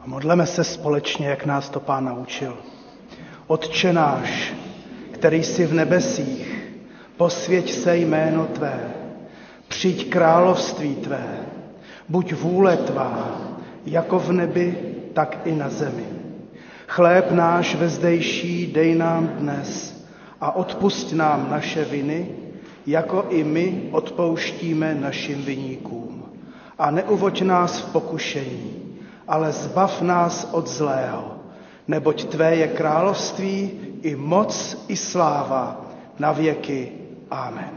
A 0.01 0.07
modleme 0.07 0.47
se 0.47 0.65
společně, 0.65 1.27
jak 1.27 1.47
nás 1.47 1.71
to 1.71 1.81
Pán 1.81 2.05
naučil. 2.05 2.57
Otče 3.47 3.93
náš, 3.93 4.55
který 5.11 5.43
jsi 5.43 5.67
v 5.67 5.75
nebesích, 5.75 6.75
posvěť 7.17 7.73
se 7.73 7.97
jméno 7.97 8.47
Tvé, 8.47 8.95
přijď 9.69 10.11
království 10.11 10.95
Tvé, 10.95 11.39
buď 12.09 12.33
vůle 12.33 12.77
Tvá, 12.77 13.39
jako 13.87 14.19
v 14.19 14.33
nebi, 14.33 14.94
tak 15.15 15.47
i 15.47 15.55
na 15.55 15.71
zemi. 15.71 16.07
Chléb 16.87 17.31
náš 17.31 17.75
vezdejší 17.75 18.67
dej 18.67 18.95
nám 18.95 19.29
dnes 19.29 19.95
a 20.41 20.57
odpust 20.57 21.13
nám 21.13 21.51
naše 21.51 21.85
viny, 21.85 22.29
jako 22.87 23.27
i 23.31 23.45
my 23.45 23.89
odpouštíme 23.93 24.95
našim 24.95 25.43
viníkům. 25.43 26.25
A 26.79 26.91
neuvoď 26.91 27.43
nás 27.43 27.81
v 27.81 27.93
pokušení, 27.93 28.99
ale 29.29 29.53
zbav 29.53 30.03
nás 30.03 30.49
od 30.53 30.67
zlého, 30.67 31.39
neboť 31.89 32.25
Tvé 32.25 32.57
je 32.57 32.69
království 32.69 33.71
i 34.03 34.17
moc 34.17 34.85
i 34.89 34.97
sláva 34.97 35.81
na 36.19 36.33
věky. 36.33 36.93
Amen. 37.31 37.71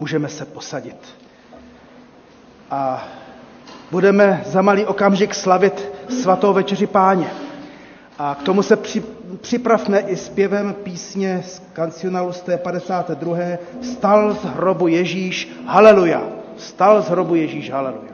Můžeme 0.00 0.28
se 0.28 0.44
posadit. 0.44 0.98
A 2.70 3.08
budeme 3.90 4.42
za 4.46 4.62
malý 4.62 4.86
okamžik 4.86 5.34
slavit 5.34 5.92
svatou 6.22 6.52
večeři 6.52 6.86
páně. 6.86 7.30
A 8.18 8.34
k 8.34 8.42
tomu 8.42 8.62
se 8.62 8.76
při, 8.76 9.02
připravme 9.40 9.98
i 9.98 10.16
zpěvem 10.16 10.74
písně 10.82 11.42
z 11.46 11.62
kancionálu 11.72 12.32
z 12.32 12.40
té 12.40 12.56
52. 12.56 13.36
Vstal 13.80 14.34
z 14.34 14.44
hrobu 14.44 14.88
Ježíš, 14.88 15.52
haleluja. 15.66 16.22
Vstal 16.56 17.02
z 17.02 17.08
hrobu 17.08 17.34
Ježíš, 17.34 17.70
haleluja. 17.70 18.09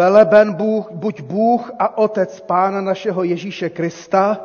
Veleben 0.00 0.52
Bůh, 0.52 0.90
buď 0.92 1.20
Bůh 1.20 1.72
a 1.78 1.98
Otec 1.98 2.40
Pána 2.40 2.80
našeho 2.80 3.22
Ježíše 3.22 3.70
Krista, 3.70 4.40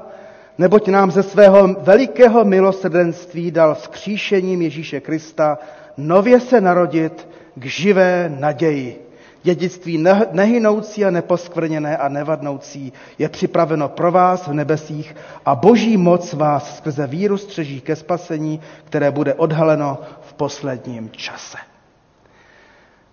neboť 0.58 0.88
nám 0.88 1.12
ze 1.12 1.24
svého 1.24 1.68
velikého 1.80 2.46
milosrdenství 2.46 3.52
dal 3.52 3.76
vzkříšením 3.76 4.62
Ježíše 4.62 5.00
Krista 5.00 5.58
nově 5.98 6.40
se 6.40 6.62
narodit 6.62 7.28
k 7.56 7.66
živé 7.66 8.36
naději. 8.40 9.08
Dědictví 9.44 10.06
nehynoucí 10.32 11.06
a 11.06 11.10
neposkvrněné 11.12 11.98
a 11.98 12.10
nevadnoucí 12.10 12.94
je 13.20 13.30
připraveno 13.30 13.90
pro 13.90 14.12
vás 14.12 14.48
v 14.48 14.54
nebesích 14.54 15.16
a 15.46 15.56
boží 15.56 15.98
moc 15.98 16.34
vás 16.34 16.78
skrze 16.78 17.08
víru 17.08 17.38
střeží 17.38 17.82
ke 17.82 17.96
spasení, 17.96 18.62
které 18.84 19.12
bude 19.12 19.34
odhaleno 19.34 19.98
v 20.22 20.34
posledním 20.34 21.10
čase. 21.12 21.58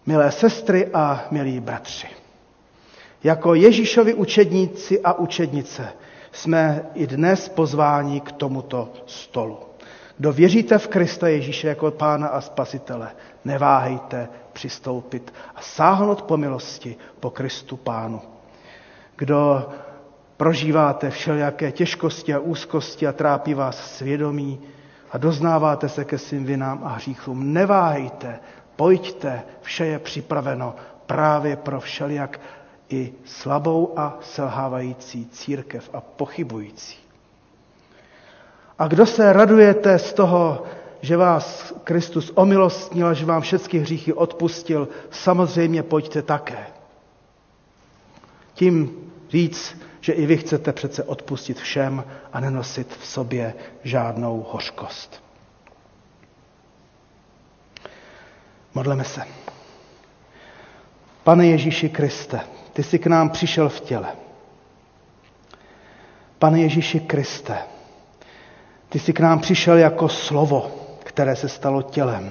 Milé 0.06 0.32
sestry 0.32 0.88
a 0.94 1.24
milí 1.30 1.60
bratři, 1.60 2.21
jako 3.24 3.54
Ježíšovi 3.54 4.14
učedníci 4.14 5.00
a 5.00 5.12
učednice 5.12 5.88
jsme 6.32 6.84
i 6.94 7.06
dnes 7.06 7.48
pozváni 7.48 8.20
k 8.20 8.32
tomuto 8.32 8.88
stolu. 9.06 9.58
Kdo 10.18 10.32
věříte 10.32 10.78
v 10.78 10.88
Krista 10.88 11.28
Ježíše 11.28 11.68
jako 11.68 11.90
Pána 11.90 12.28
a 12.28 12.40
Spasitele, 12.40 13.08
neváhejte 13.44 14.28
přistoupit 14.52 15.34
a 15.54 15.60
sáhnout 15.60 16.22
po 16.22 16.36
milosti 16.36 16.96
po 17.20 17.30
Kristu 17.30 17.76
Pánu. 17.76 18.20
Kdo 19.16 19.68
prožíváte 20.36 21.10
všelijaké 21.10 21.72
těžkosti 21.72 22.34
a 22.34 22.38
úzkosti 22.38 23.06
a 23.06 23.12
trápí 23.12 23.54
vás 23.54 23.96
svědomí 23.96 24.60
a 25.10 25.18
doznáváte 25.18 25.88
se 25.88 26.04
ke 26.04 26.18
svým 26.18 26.44
vinám 26.44 26.80
a 26.84 26.88
hříchům, 26.88 27.52
neváhejte, 27.52 28.40
pojďte, 28.76 29.42
vše 29.60 29.86
je 29.86 29.98
připraveno 29.98 30.74
právě 31.06 31.56
pro 31.56 31.80
všelijak 31.80 32.40
i 32.92 33.12
slabou 33.24 33.92
a 33.96 34.18
selhávající 34.22 35.26
církev 35.26 35.90
a 35.92 36.00
pochybující. 36.00 36.96
A 38.78 38.88
kdo 38.88 39.06
se 39.06 39.32
radujete 39.32 39.98
z 39.98 40.12
toho, 40.12 40.64
že 41.00 41.16
vás 41.16 41.74
Kristus 41.84 42.32
omilostnil, 42.34 43.14
že 43.14 43.26
vám 43.26 43.42
všechny 43.42 43.78
hříchy 43.78 44.12
odpustil, 44.12 44.88
samozřejmě 45.10 45.82
pojďte 45.82 46.22
také. 46.22 46.66
Tím 48.54 48.96
víc, 49.32 49.78
že 50.00 50.12
i 50.12 50.26
vy 50.26 50.36
chcete 50.36 50.72
přece 50.72 51.02
odpustit 51.02 51.58
všem 51.58 52.04
a 52.32 52.40
nenosit 52.40 52.96
v 53.00 53.06
sobě 53.06 53.54
žádnou 53.84 54.46
hořkost. 54.50 55.22
Modleme 58.74 59.04
se. 59.04 59.22
Pane 61.24 61.46
Ježíši 61.46 61.88
Kriste, 61.88 62.40
ty 62.72 62.82
jsi 62.82 62.98
k 62.98 63.06
nám 63.06 63.30
přišel 63.30 63.68
v 63.68 63.80
těle. 63.80 64.08
Pane 66.38 66.60
Ježíši 66.60 67.00
Kriste, 67.00 67.58
ty 68.88 68.98
jsi 68.98 69.12
k 69.12 69.20
nám 69.20 69.40
přišel 69.40 69.78
jako 69.78 70.08
slovo, 70.08 70.70
které 71.04 71.36
se 71.36 71.48
stalo 71.48 71.82
tělem. 71.82 72.30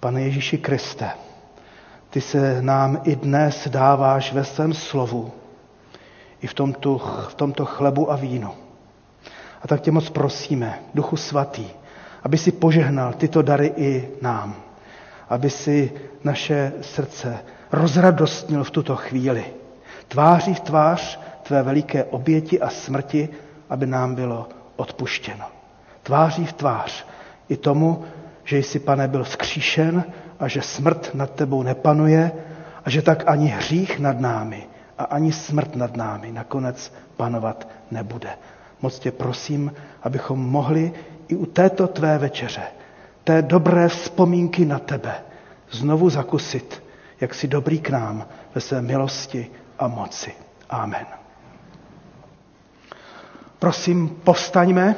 Pane 0.00 0.22
Ježíši 0.22 0.58
Kriste, 0.58 1.10
ty 2.10 2.20
se 2.20 2.62
nám 2.62 3.00
i 3.04 3.16
dnes 3.16 3.68
dáváš 3.68 4.32
ve 4.32 4.44
svém 4.44 4.74
slovu, 4.74 5.32
i 6.40 6.46
v 6.46 6.54
tomto, 6.54 6.98
v 7.28 7.34
tomto 7.34 7.64
chlebu 7.64 8.12
a 8.12 8.16
vínu. 8.16 8.54
A 9.62 9.68
tak 9.68 9.80
tě 9.80 9.90
moc 9.90 10.10
prosíme, 10.10 10.78
Duchu 10.94 11.16
Svatý, 11.16 11.66
aby 12.22 12.38
si 12.38 12.52
požehnal 12.52 13.12
tyto 13.12 13.42
dary 13.42 13.72
i 13.76 14.08
nám, 14.22 14.56
aby 15.28 15.50
si 15.50 15.92
naše 16.24 16.72
srdce 16.80 17.38
rozradostnil 17.72 18.64
v 18.64 18.70
tuto 18.70 18.96
chvíli. 18.96 19.44
Tváří 20.08 20.54
v 20.54 20.60
tvář 20.60 21.20
tvé 21.42 21.62
veliké 21.62 22.04
oběti 22.04 22.60
a 22.60 22.70
smrti, 22.70 23.28
aby 23.70 23.86
nám 23.86 24.14
bylo 24.14 24.48
odpuštěno. 24.76 25.44
Tváří 26.02 26.46
v 26.46 26.52
tvář 26.52 27.06
i 27.48 27.56
tomu, 27.56 28.04
že 28.44 28.58
jsi, 28.58 28.78
pane, 28.78 29.08
byl 29.08 29.24
vzkříšen 29.24 30.04
a 30.40 30.48
že 30.48 30.62
smrt 30.62 31.10
nad 31.14 31.30
tebou 31.30 31.62
nepanuje 31.62 32.32
a 32.84 32.90
že 32.90 33.02
tak 33.02 33.24
ani 33.26 33.46
hřích 33.48 33.98
nad 33.98 34.20
námi 34.20 34.66
a 34.98 35.04
ani 35.04 35.32
smrt 35.32 35.76
nad 35.76 35.96
námi 35.96 36.32
nakonec 36.32 36.92
panovat 37.16 37.68
nebude. 37.90 38.28
Moc 38.82 38.98
tě 38.98 39.12
prosím, 39.12 39.72
abychom 40.02 40.50
mohli 40.50 40.92
i 41.28 41.36
u 41.36 41.46
této 41.46 41.86
tvé 41.88 42.18
večeře, 42.18 42.62
té 43.24 43.42
dobré 43.42 43.88
vzpomínky 43.88 44.64
na 44.64 44.78
tebe, 44.78 45.14
znovu 45.70 46.10
zakusit, 46.10 46.82
jak 47.20 47.34
jsi 47.34 47.48
dobrý 47.48 47.80
k 47.80 47.90
nám 47.90 48.26
ve 48.54 48.60
své 48.60 48.82
milosti 48.82 49.50
a 49.78 49.88
moci. 49.88 50.34
Amen. 50.70 51.06
Prosím, 53.58 54.08
povstaňme. 54.08 54.96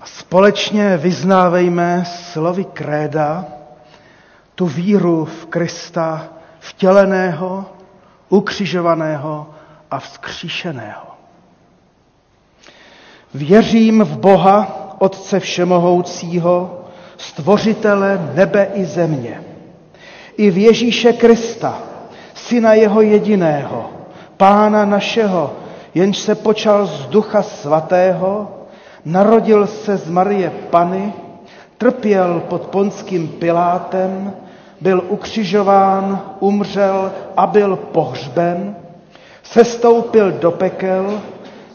A 0.00 0.06
společně 0.06 0.96
vyznávejme 0.96 2.04
slovy 2.04 2.64
kréda 2.64 3.44
tu 4.54 4.66
víru 4.66 5.24
v 5.24 5.46
Krista 5.46 6.28
vtěleného, 6.58 7.64
ukřižovaného 8.28 9.54
a 9.90 9.98
vzkříšeného. 9.98 11.06
Věřím 13.34 14.04
v 14.04 14.18
Boha, 14.18 14.80
Otce 14.98 15.40
Všemohoucího, 15.40 16.83
Stvořitele 17.16 18.30
nebe 18.34 18.68
i 18.74 18.84
země, 18.84 19.40
i 20.36 20.50
v 20.50 20.58
Ježíše 20.58 21.12
Krista, 21.12 21.78
Syna 22.34 22.74
Jeho 22.74 23.00
jediného, 23.00 23.90
Pána 24.36 24.84
našeho, 24.84 25.52
jenž 25.94 26.18
se 26.18 26.34
počal 26.34 26.86
z 26.86 27.06
Ducha 27.06 27.42
Svatého, 27.42 28.48
narodil 29.04 29.66
se 29.66 29.96
z 29.96 30.10
Marie 30.10 30.50
Pany, 30.70 31.12
trpěl 31.78 32.42
pod 32.48 32.62
ponským 32.66 33.28
Pilátem, 33.28 34.32
byl 34.80 35.04
ukřižován, 35.08 36.22
umřel 36.40 37.12
a 37.36 37.46
byl 37.46 37.76
pohřben, 37.76 38.76
sestoupil 39.42 40.32
do 40.32 40.50
pekel, 40.50 41.20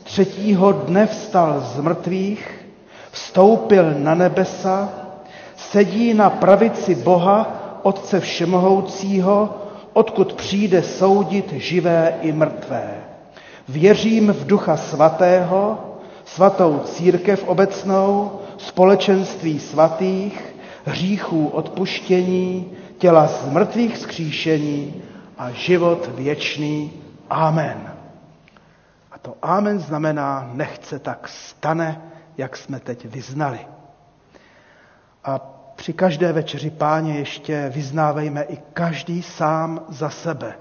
třetího 0.04 0.72
dne 0.72 1.06
vstal 1.08 1.62
z 1.76 1.80
mrtvých, 1.80 2.66
vstoupil 3.12 3.94
na 3.98 4.16
nebesa, 4.16 4.90
sedí 5.72 6.14
na 6.14 6.30
pravici 6.30 6.96
Boha, 6.96 7.80
Otce 7.84 8.20
Všemohoucího, 8.20 9.50
odkud 9.94 10.34
přijde 10.34 10.84
soudit 10.84 11.54
živé 11.54 12.14
i 12.22 12.32
mrtvé. 12.32 12.90
Věřím 13.70 14.34
v 14.34 14.48
Ducha 14.48 14.78
Svatého, 14.78 15.78
svatou 16.26 16.80
církev 16.86 17.44
obecnou, 17.48 18.40
společenství 18.58 19.60
svatých, 19.60 20.56
hříchů 20.86 21.48
odpuštění, 21.48 22.72
těla 22.98 23.28
z 23.28 23.46
mrtvých 23.46 23.98
skříšení 23.98 24.94
a 25.38 25.52
život 25.52 26.10
věčný. 26.16 26.92
Amen. 27.30 27.94
A 29.12 29.18
to 29.18 29.36
amen 29.42 29.80
znamená, 29.80 30.50
nechce 30.54 31.00
tak 31.00 31.28
stane, 31.28 32.02
jak 32.38 32.58
jsme 32.58 32.80
teď 32.80 33.06
vyznali. 33.06 33.60
A 35.24 35.40
při 35.76 35.94
každé 35.94 36.34
večeři 36.34 36.70
páně 36.70 37.18
ještě 37.18 37.72
vyznávejme 37.76 38.44
i 38.44 38.58
každý 38.74 39.22
sám 39.22 39.82
za 39.90 40.10
sebe 40.10 40.56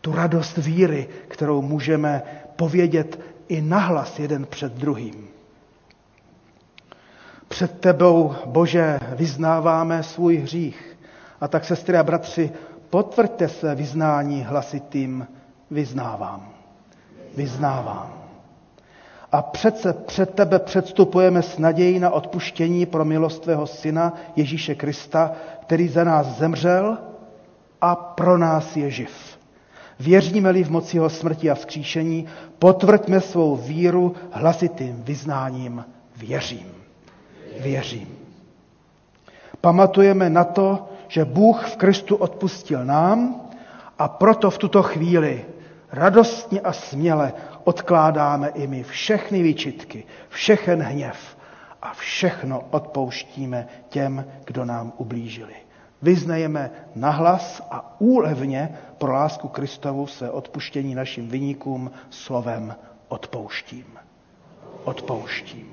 tu 0.00 0.14
radost 0.14 0.56
víry, 0.56 1.08
kterou 1.28 1.62
můžeme 1.62 2.22
povědět 2.56 3.20
i 3.48 3.60
nahlas 3.60 4.18
jeden 4.18 4.46
před 4.46 4.72
druhým. 4.72 5.28
Před 7.48 7.80
tebou, 7.80 8.34
Bože, 8.46 8.98
vyznáváme 9.16 10.02
svůj 10.02 10.36
hřích. 10.36 10.98
A 11.40 11.48
tak, 11.48 11.64
sestry 11.64 11.96
a 11.98 12.02
bratři, 12.02 12.50
potvrďte 12.90 13.48
své 13.48 13.74
vyznání 13.74 14.42
hlasitým 14.42 15.26
vyznávám. 15.70 16.52
Vyznávám. 17.36 18.17
A 19.32 19.42
přece 19.42 19.92
před 19.92 20.34
tebe 20.34 20.58
předstupujeme 20.58 21.42
s 21.42 21.58
nadějí 21.58 21.98
na 21.98 22.10
odpuštění 22.10 22.86
pro 22.86 23.04
milost 23.04 23.42
tvého 23.42 23.66
syna 23.66 24.12
Ježíše 24.36 24.74
Krista, 24.74 25.32
který 25.62 25.88
za 25.88 26.04
nás 26.04 26.26
zemřel 26.26 26.98
a 27.80 27.94
pro 27.94 28.38
nás 28.38 28.76
je 28.76 28.90
živ. 28.90 29.38
Věříme-li 30.00 30.64
v 30.64 30.70
moci 30.70 30.96
jeho 30.96 31.10
smrti 31.10 31.50
a 31.50 31.54
vzkříšení, 31.54 32.26
potvrďme 32.58 33.20
svou 33.20 33.56
víru 33.56 34.14
hlasitým 34.30 35.02
vyznáním 35.02 35.84
věřím. 36.16 36.72
Věřím. 37.60 38.08
Pamatujeme 39.60 40.30
na 40.30 40.44
to, 40.44 40.88
že 41.08 41.24
Bůh 41.24 41.66
v 41.66 41.76
Kristu 41.76 42.16
odpustil 42.16 42.84
nám 42.84 43.40
a 43.98 44.08
proto 44.08 44.50
v 44.50 44.58
tuto 44.58 44.82
chvíli 44.82 45.44
radostně 45.92 46.60
a 46.60 46.72
směle 46.72 47.32
odkládáme 47.64 48.48
i 48.48 48.66
my 48.66 48.82
všechny 48.82 49.42
výčitky, 49.42 50.04
všechen 50.28 50.82
hněv 50.82 51.36
a 51.82 51.94
všechno 51.94 52.62
odpouštíme 52.70 53.68
těm, 53.88 54.24
kdo 54.44 54.64
nám 54.64 54.92
ublížili. 54.96 55.54
Vyznejeme 56.02 56.70
nahlas 56.94 57.62
a 57.70 58.00
úlevně 58.00 58.78
pro 58.98 59.12
lásku 59.12 59.48
Kristovu 59.48 60.06
se 60.06 60.30
odpuštění 60.30 60.94
našim 60.94 61.28
vyníkům 61.28 61.90
slovem 62.10 62.76
odpouštím. 63.08 63.84
Odpouštím. 64.84 65.72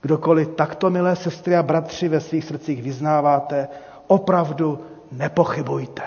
Kdokoliv 0.00 0.48
takto, 0.48 0.90
milé 0.90 1.16
sestry 1.16 1.56
a 1.56 1.62
bratři, 1.62 2.08
ve 2.08 2.20
svých 2.20 2.44
srdcích 2.44 2.82
vyznáváte, 2.82 3.68
opravdu 4.06 4.84
nepochybujte. 5.12 6.02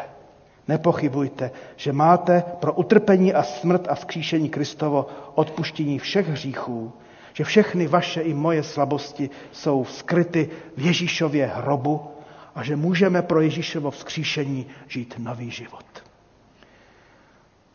Nepochybujte, 0.68 1.52
že 1.76 1.94
máte 1.94 2.44
pro 2.60 2.73
utrpení 2.73 3.34
a 3.34 3.44
smrt 3.44 3.88
a 3.89 3.95
vzkříšení 3.95 4.49
Kristovo 4.49 5.07
odpuštění 5.35 5.99
všech 5.99 6.30
hříchů, 6.30 6.94
že 7.34 7.44
všechny 7.44 7.88
vaše 7.88 8.22
i 8.22 8.34
moje 8.34 8.64
slabosti 8.64 9.30
jsou 9.52 9.85
skryty 9.85 10.49
v 10.77 10.85
Ježíšově 10.85 11.45
hrobu 11.45 12.11
a 12.56 12.64
že 12.64 12.76
můžeme 12.76 13.22
pro 13.22 13.41
Ježíšovo 13.41 13.91
vzkříšení 13.91 14.68
žít 14.88 15.15
nový 15.18 15.52
život. 15.52 15.85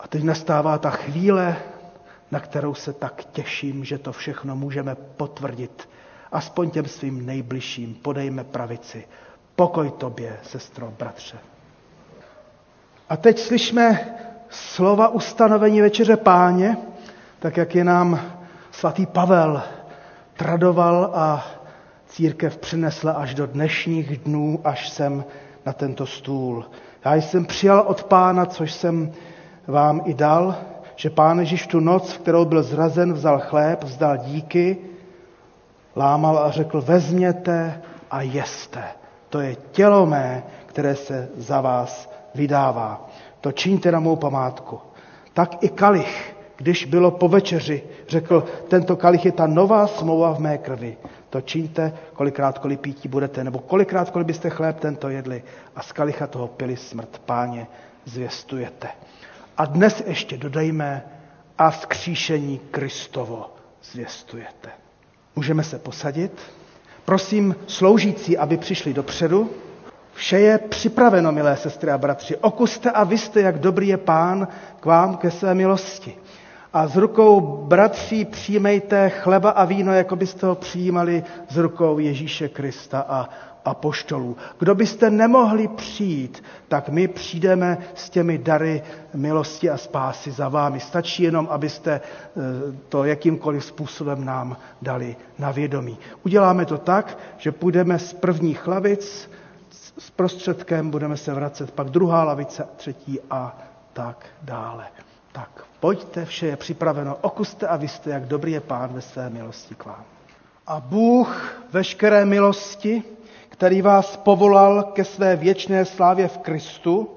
A 0.01 0.09
teď 0.09 0.23
nastává 0.23 0.79
ta 0.79 0.91
chvíle, 0.91 1.57
na 2.31 2.41
kterou 2.41 2.75
se 2.75 2.93
tak 2.93 3.25
těším, 3.25 3.85
že 3.85 3.99
to 3.99 4.13
všechno 4.13 4.57
můžeme 4.57 4.95
potvrdit. 4.95 5.89
Aspoň 6.33 6.71
těm 6.71 6.85
svým 6.85 7.27
nejbližším 7.27 7.95
podejme 7.95 8.45
pravici. 8.45 9.05
Pokoj 9.57 9.91
tobě, 9.91 10.39
sestro, 10.43 10.95
bratře. 10.99 11.52
A 13.13 13.17
teď 13.17 13.39
slyšme 13.39 14.01
slova 14.49 15.09
ustanovení 15.09 15.81
večeře 15.81 16.17
páně, 16.17 16.77
tak 17.39 17.57
jak 17.57 17.75
je 17.75 17.85
nám 17.85 18.21
svatý 18.71 19.07
Pavel 19.07 19.63
tradoval 20.37 21.11
a 21.15 21.47
církev 22.07 22.57
přinesla 22.57 23.13
až 23.13 23.35
do 23.35 23.47
dnešních 23.47 24.19
dnů, 24.19 24.61
až 24.65 24.89
jsem 24.89 25.25
na 25.67 25.73
tento 25.73 26.07
stůl. 26.07 26.65
Já 27.05 27.15
jsem 27.15 27.45
přijal 27.45 27.85
od 27.87 28.05
pána, 28.05 28.47
což 28.47 28.73
jsem 28.73 29.13
vám 29.67 30.03
i 30.05 30.15
dal, 30.15 30.55
že 30.97 31.11
pán 31.11 31.39
Ježíš 31.39 31.67
tu 31.67 31.81
noc, 31.81 32.13
v 32.13 32.19
kterou 32.19 32.45
byl 32.45 32.63
zrazen, 32.63 33.13
vzal 33.13 33.41
chléb, 33.41 33.85
vzdal 33.85 34.17
díky, 34.17 34.77
lámal 35.97 36.39
a 36.39 36.51
řekl, 36.51 36.81
vezměte 36.81 37.83
a 38.11 38.23
jeste. 38.23 38.85
To 39.29 39.41
je 39.41 39.57
tělo 39.71 40.07
mé, 40.07 40.43
které 40.67 40.97
se 40.97 41.29
za 41.37 41.61
vás 41.61 42.12
vydává. 42.35 43.09
To 43.41 43.53
čiňte 43.53 43.93
na 43.93 44.01
mou 44.01 44.17
památku. 44.17 44.81
Tak 45.35 45.63
i 45.65 45.69
kalich, 45.69 46.37
když 46.57 46.85
bylo 46.85 47.11
po 47.11 47.29
večeři, 47.29 47.83
řekl, 48.09 48.45
tento 48.69 48.97
kalich 48.97 49.25
je 49.25 49.33
ta 49.33 49.47
nová 49.47 49.87
smlouva 49.87 50.35
v 50.35 50.39
mé 50.39 50.59
krvi. 50.59 50.97
To 51.31 51.41
čiňte, 51.41 51.93
kolikrát 52.15 52.59
kolik 52.59 52.81
pítí 52.81 53.09
budete, 53.09 53.45
nebo 53.45 53.59
kolikrát 53.59 54.11
kolik 54.11 54.27
byste 54.27 54.51
chléb 54.51 54.81
tento 54.81 55.09
jedli 55.09 55.43
a 55.77 55.83
z 55.83 55.93
kalicha 55.93 56.27
toho 56.27 56.49
pili 56.49 56.77
smrt. 56.77 57.19
Páně, 57.27 57.67
zvěstujete. 58.05 58.89
A 59.57 59.65
dnes 59.65 60.03
ještě 60.07 60.37
dodejme 60.37 61.03
a 61.59 61.71
vzkříšení 61.71 62.59
Kristovo 62.71 63.55
zvěstujete. 63.93 64.69
Můžeme 65.37 65.65
se 65.65 65.79
posadit. 65.79 66.41
Prosím 67.05 67.57
sloužící, 67.67 68.39
aby 68.39 68.57
přišli 68.57 68.95
dopředu. 68.95 69.51
Vše 70.15 70.41
je 70.41 70.59
připraveno, 70.59 71.33
milé 71.33 71.57
sestry 71.57 71.91
a 71.91 71.99
bratři. 71.99 72.37
Okuste 72.37 72.91
a 72.91 73.05
vyste, 73.05 73.41
jak 73.41 73.59
dobrý 73.59 73.89
je 73.89 73.97
pán 73.97 74.49
k 74.81 74.87
vám 74.87 75.17
ke 75.17 75.31
své 75.31 75.55
milosti. 75.55 76.15
A 76.73 76.87
z 76.87 76.97
rukou 76.97 77.41
bratří 77.69 78.25
přijmejte 78.25 79.11
chleba 79.11 79.51
a 79.51 79.65
víno, 79.65 79.93
jako 79.93 80.17
byste 80.17 80.47
ho 80.47 80.55
přijímali 80.55 81.25
z 81.49 81.57
rukou 81.57 81.99
Ježíše 81.99 82.49
Krista 82.49 83.05
a 83.09 83.29
apoštolů. 83.65 84.37
Kdo 84.59 84.75
byste 84.75 85.11
nemohli 85.11 85.69
přijít, 85.69 86.43
tak 86.69 86.89
my 86.89 87.09
přijdeme 87.09 87.79
s 87.95 88.11
těmi 88.11 88.39
dary 88.39 88.83
milosti 89.15 89.71
a 89.71 89.77
spásy 89.77 90.31
za 90.31 90.49
vámi. 90.49 90.81
Stačí 90.81 91.23
jenom, 91.23 91.49
abyste 91.51 91.93
eh, 91.93 92.41
to 92.89 93.05
jakýmkoliv 93.05 93.65
způsobem 93.65 94.25
nám 94.25 94.57
dali 94.83 95.17
na 95.39 95.51
vědomí. 95.51 95.99
Uděláme 96.25 96.67
to 96.67 96.79
tak, 96.79 97.19
že 97.39 97.53
půjdeme 97.53 97.99
z 97.99 98.13
prvních 98.13 98.67
lavic, 98.67 99.31
s 99.99 100.11
prostředkem 100.11 100.91
budeme 100.91 101.17
se 101.17 101.35
vracet, 101.35 101.71
pak 101.71 101.91
druhá 101.91 102.25
lavice, 102.25 102.69
třetí 102.77 103.19
a 103.31 103.59
tak 103.93 104.27
dále. 104.43 104.87
Tak 105.33 105.65
pojďte, 105.81 106.25
vše 106.25 106.47
je 106.47 106.57
připraveno, 106.57 107.17
okuste 107.21 107.67
a 107.69 107.77
vyste, 107.77 108.11
jak 108.11 108.27
dobrý 108.27 108.53
je 108.53 108.61
pán 108.61 108.93
ve 108.93 109.01
své 109.01 109.31
milosti 109.31 109.75
k 109.75 109.85
vám. 109.85 110.05
A 110.67 110.81
Bůh 110.81 111.57
veškeré 111.73 112.25
milosti, 112.25 113.03
který 113.49 113.83
vás 113.83 114.17
povolal 114.17 114.83
ke 114.83 115.05
své 115.05 115.37
věčné 115.37 115.85
slávě 115.85 116.29
v 116.29 116.39
Kristu, 116.39 117.09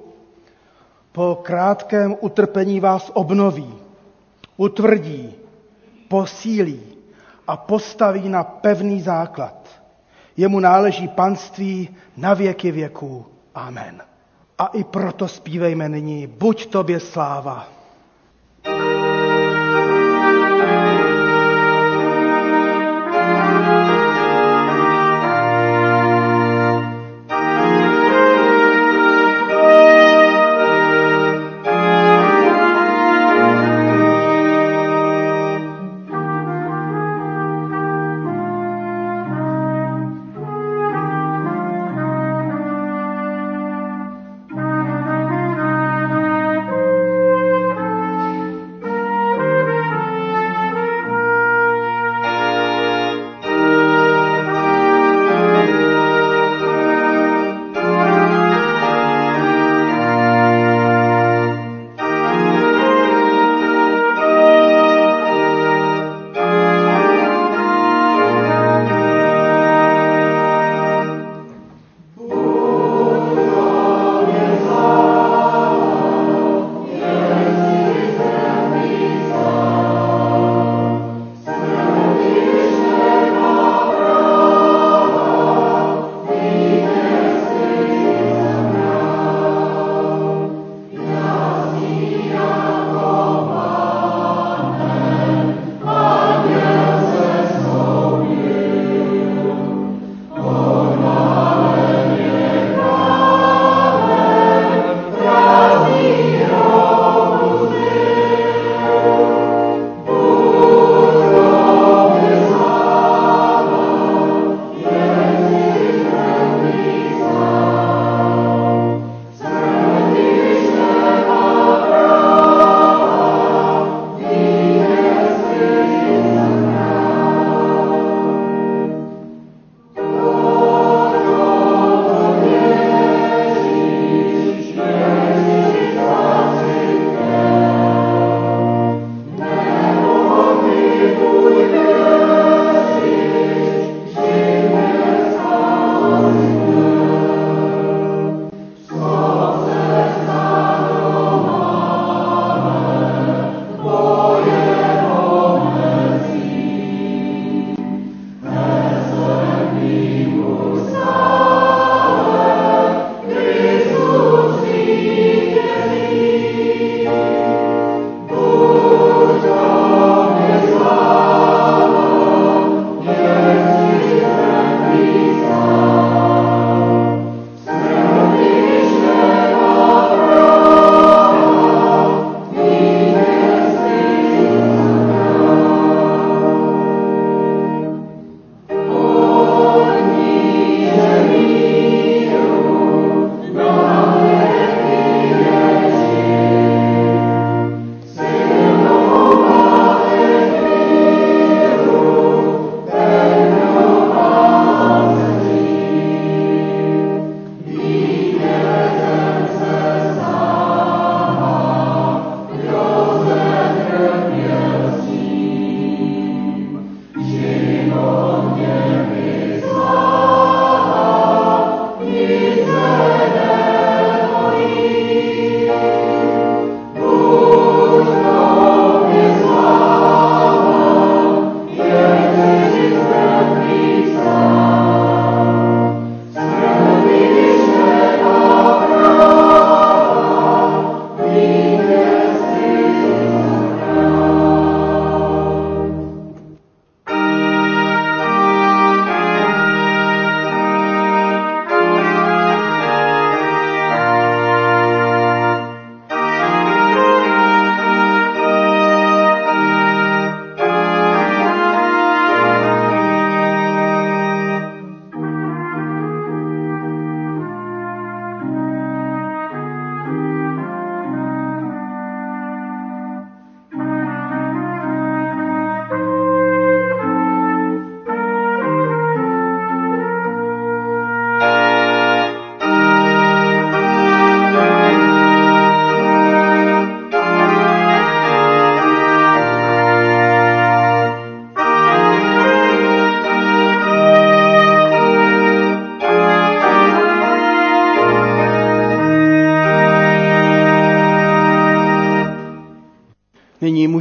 po 1.11 1.39
krátkém 1.43 2.15
utrpení 2.21 2.79
vás 2.79 3.11
obnoví, 3.13 3.73
utvrdí, 4.57 5.35
posílí 6.07 6.81
a 7.47 7.57
postaví 7.57 8.29
na 8.29 8.43
pevný 8.43 9.01
základ. 9.01 9.64
Jemu 10.37 10.59
náleží 10.59 11.07
panství 11.07 11.89
na 12.17 12.33
věky 12.33 12.71
věků. 12.71 13.25
Amen. 13.55 14.01
A 14.57 14.65
i 14.65 14.83
proto 14.83 15.27
zpívejme 15.27 15.89
nyní, 15.89 16.27
buď 16.27 16.65
tobě 16.65 16.99
sláva. 16.99 17.74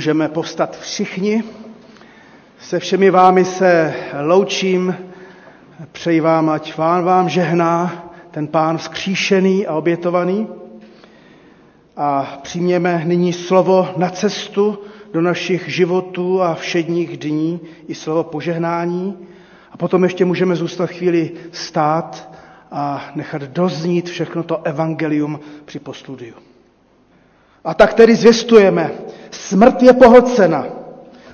Můžeme 0.04 0.28
povstat 0.28 0.78
všichni. 0.80 1.44
Se 2.60 2.78
všemi 2.78 3.10
vámi 3.10 3.44
se 3.44 3.94
loučím. 4.26 4.96
Přeji 5.92 6.20
vám, 6.20 6.48
ať 6.50 6.76
vám 6.76 7.04
vám 7.04 7.28
žehná 7.28 8.04
ten 8.30 8.46
pán 8.46 8.78
vzkříšený 8.78 9.66
a 9.66 9.74
obětovaný. 9.74 10.48
A 11.96 12.38
přijměme 12.42 13.02
nyní 13.04 13.32
slovo 13.32 13.88
na 13.96 14.10
cestu 14.10 14.78
do 15.12 15.20
našich 15.20 15.68
životů 15.68 16.42
a 16.42 16.54
všedních 16.54 17.16
dní 17.16 17.60
i 17.88 17.94
slovo 17.94 18.24
požehnání. 18.24 19.16
A 19.72 19.76
potom 19.76 20.04
ještě 20.04 20.24
můžeme 20.24 20.56
zůstat 20.56 20.86
chvíli 20.86 21.30
stát 21.52 22.30
a 22.72 23.04
nechat 23.14 23.42
doznít 23.42 24.08
všechno 24.08 24.42
to 24.42 24.62
evangelium 24.66 25.40
při 25.64 25.78
posludiu. 25.78 26.34
A 27.64 27.74
tak 27.74 27.94
tedy 27.94 28.16
zvěstujeme, 28.16 28.90
smrt 29.30 29.82
je 29.82 29.92
pohlcena, 29.92 30.66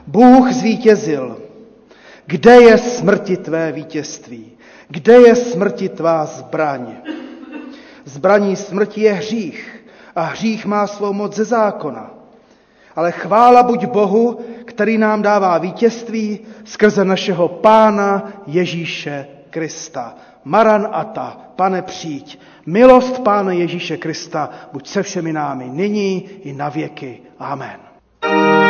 Bůh 0.06 0.52
zvítězil. 0.52 1.38
Kde 2.26 2.62
je 2.62 2.78
smrti 2.78 3.36
tvé 3.36 3.72
vítězství? 3.72 4.52
Kde 4.88 5.12
je 5.12 5.36
smrti 5.36 5.88
tvá 5.88 6.26
zbraň? 6.26 6.96
Zbraní 8.04 8.56
smrti 8.56 9.00
je 9.00 9.12
hřích 9.12 9.84
a 10.16 10.22
hřích 10.22 10.66
má 10.66 10.86
svou 10.86 11.12
moc 11.12 11.36
ze 11.36 11.44
zákona. 11.44 12.10
Ale 12.96 13.12
chvála 13.12 13.62
buď 13.62 13.86
Bohu, 13.86 14.40
který 14.64 14.98
nám 14.98 15.22
dává 15.22 15.58
vítězství 15.58 16.40
skrze 16.64 17.04
našeho 17.04 17.48
Pána 17.48 18.32
Ježíše 18.46 19.26
Krista. 19.50 20.14
Maran 20.44 20.88
Ata, 20.92 21.36
pane 21.56 21.82
přijď, 21.82 22.40
milost 22.66 23.18
Pána 23.18 23.52
Ježíše 23.52 23.96
Krista, 23.96 24.50
buď 24.72 24.88
se 24.88 25.02
všemi 25.02 25.32
námi 25.32 25.64
nyní 25.68 26.28
i 26.42 26.52
na 26.52 26.68
věky. 26.68 27.20
Amen. 27.38 28.69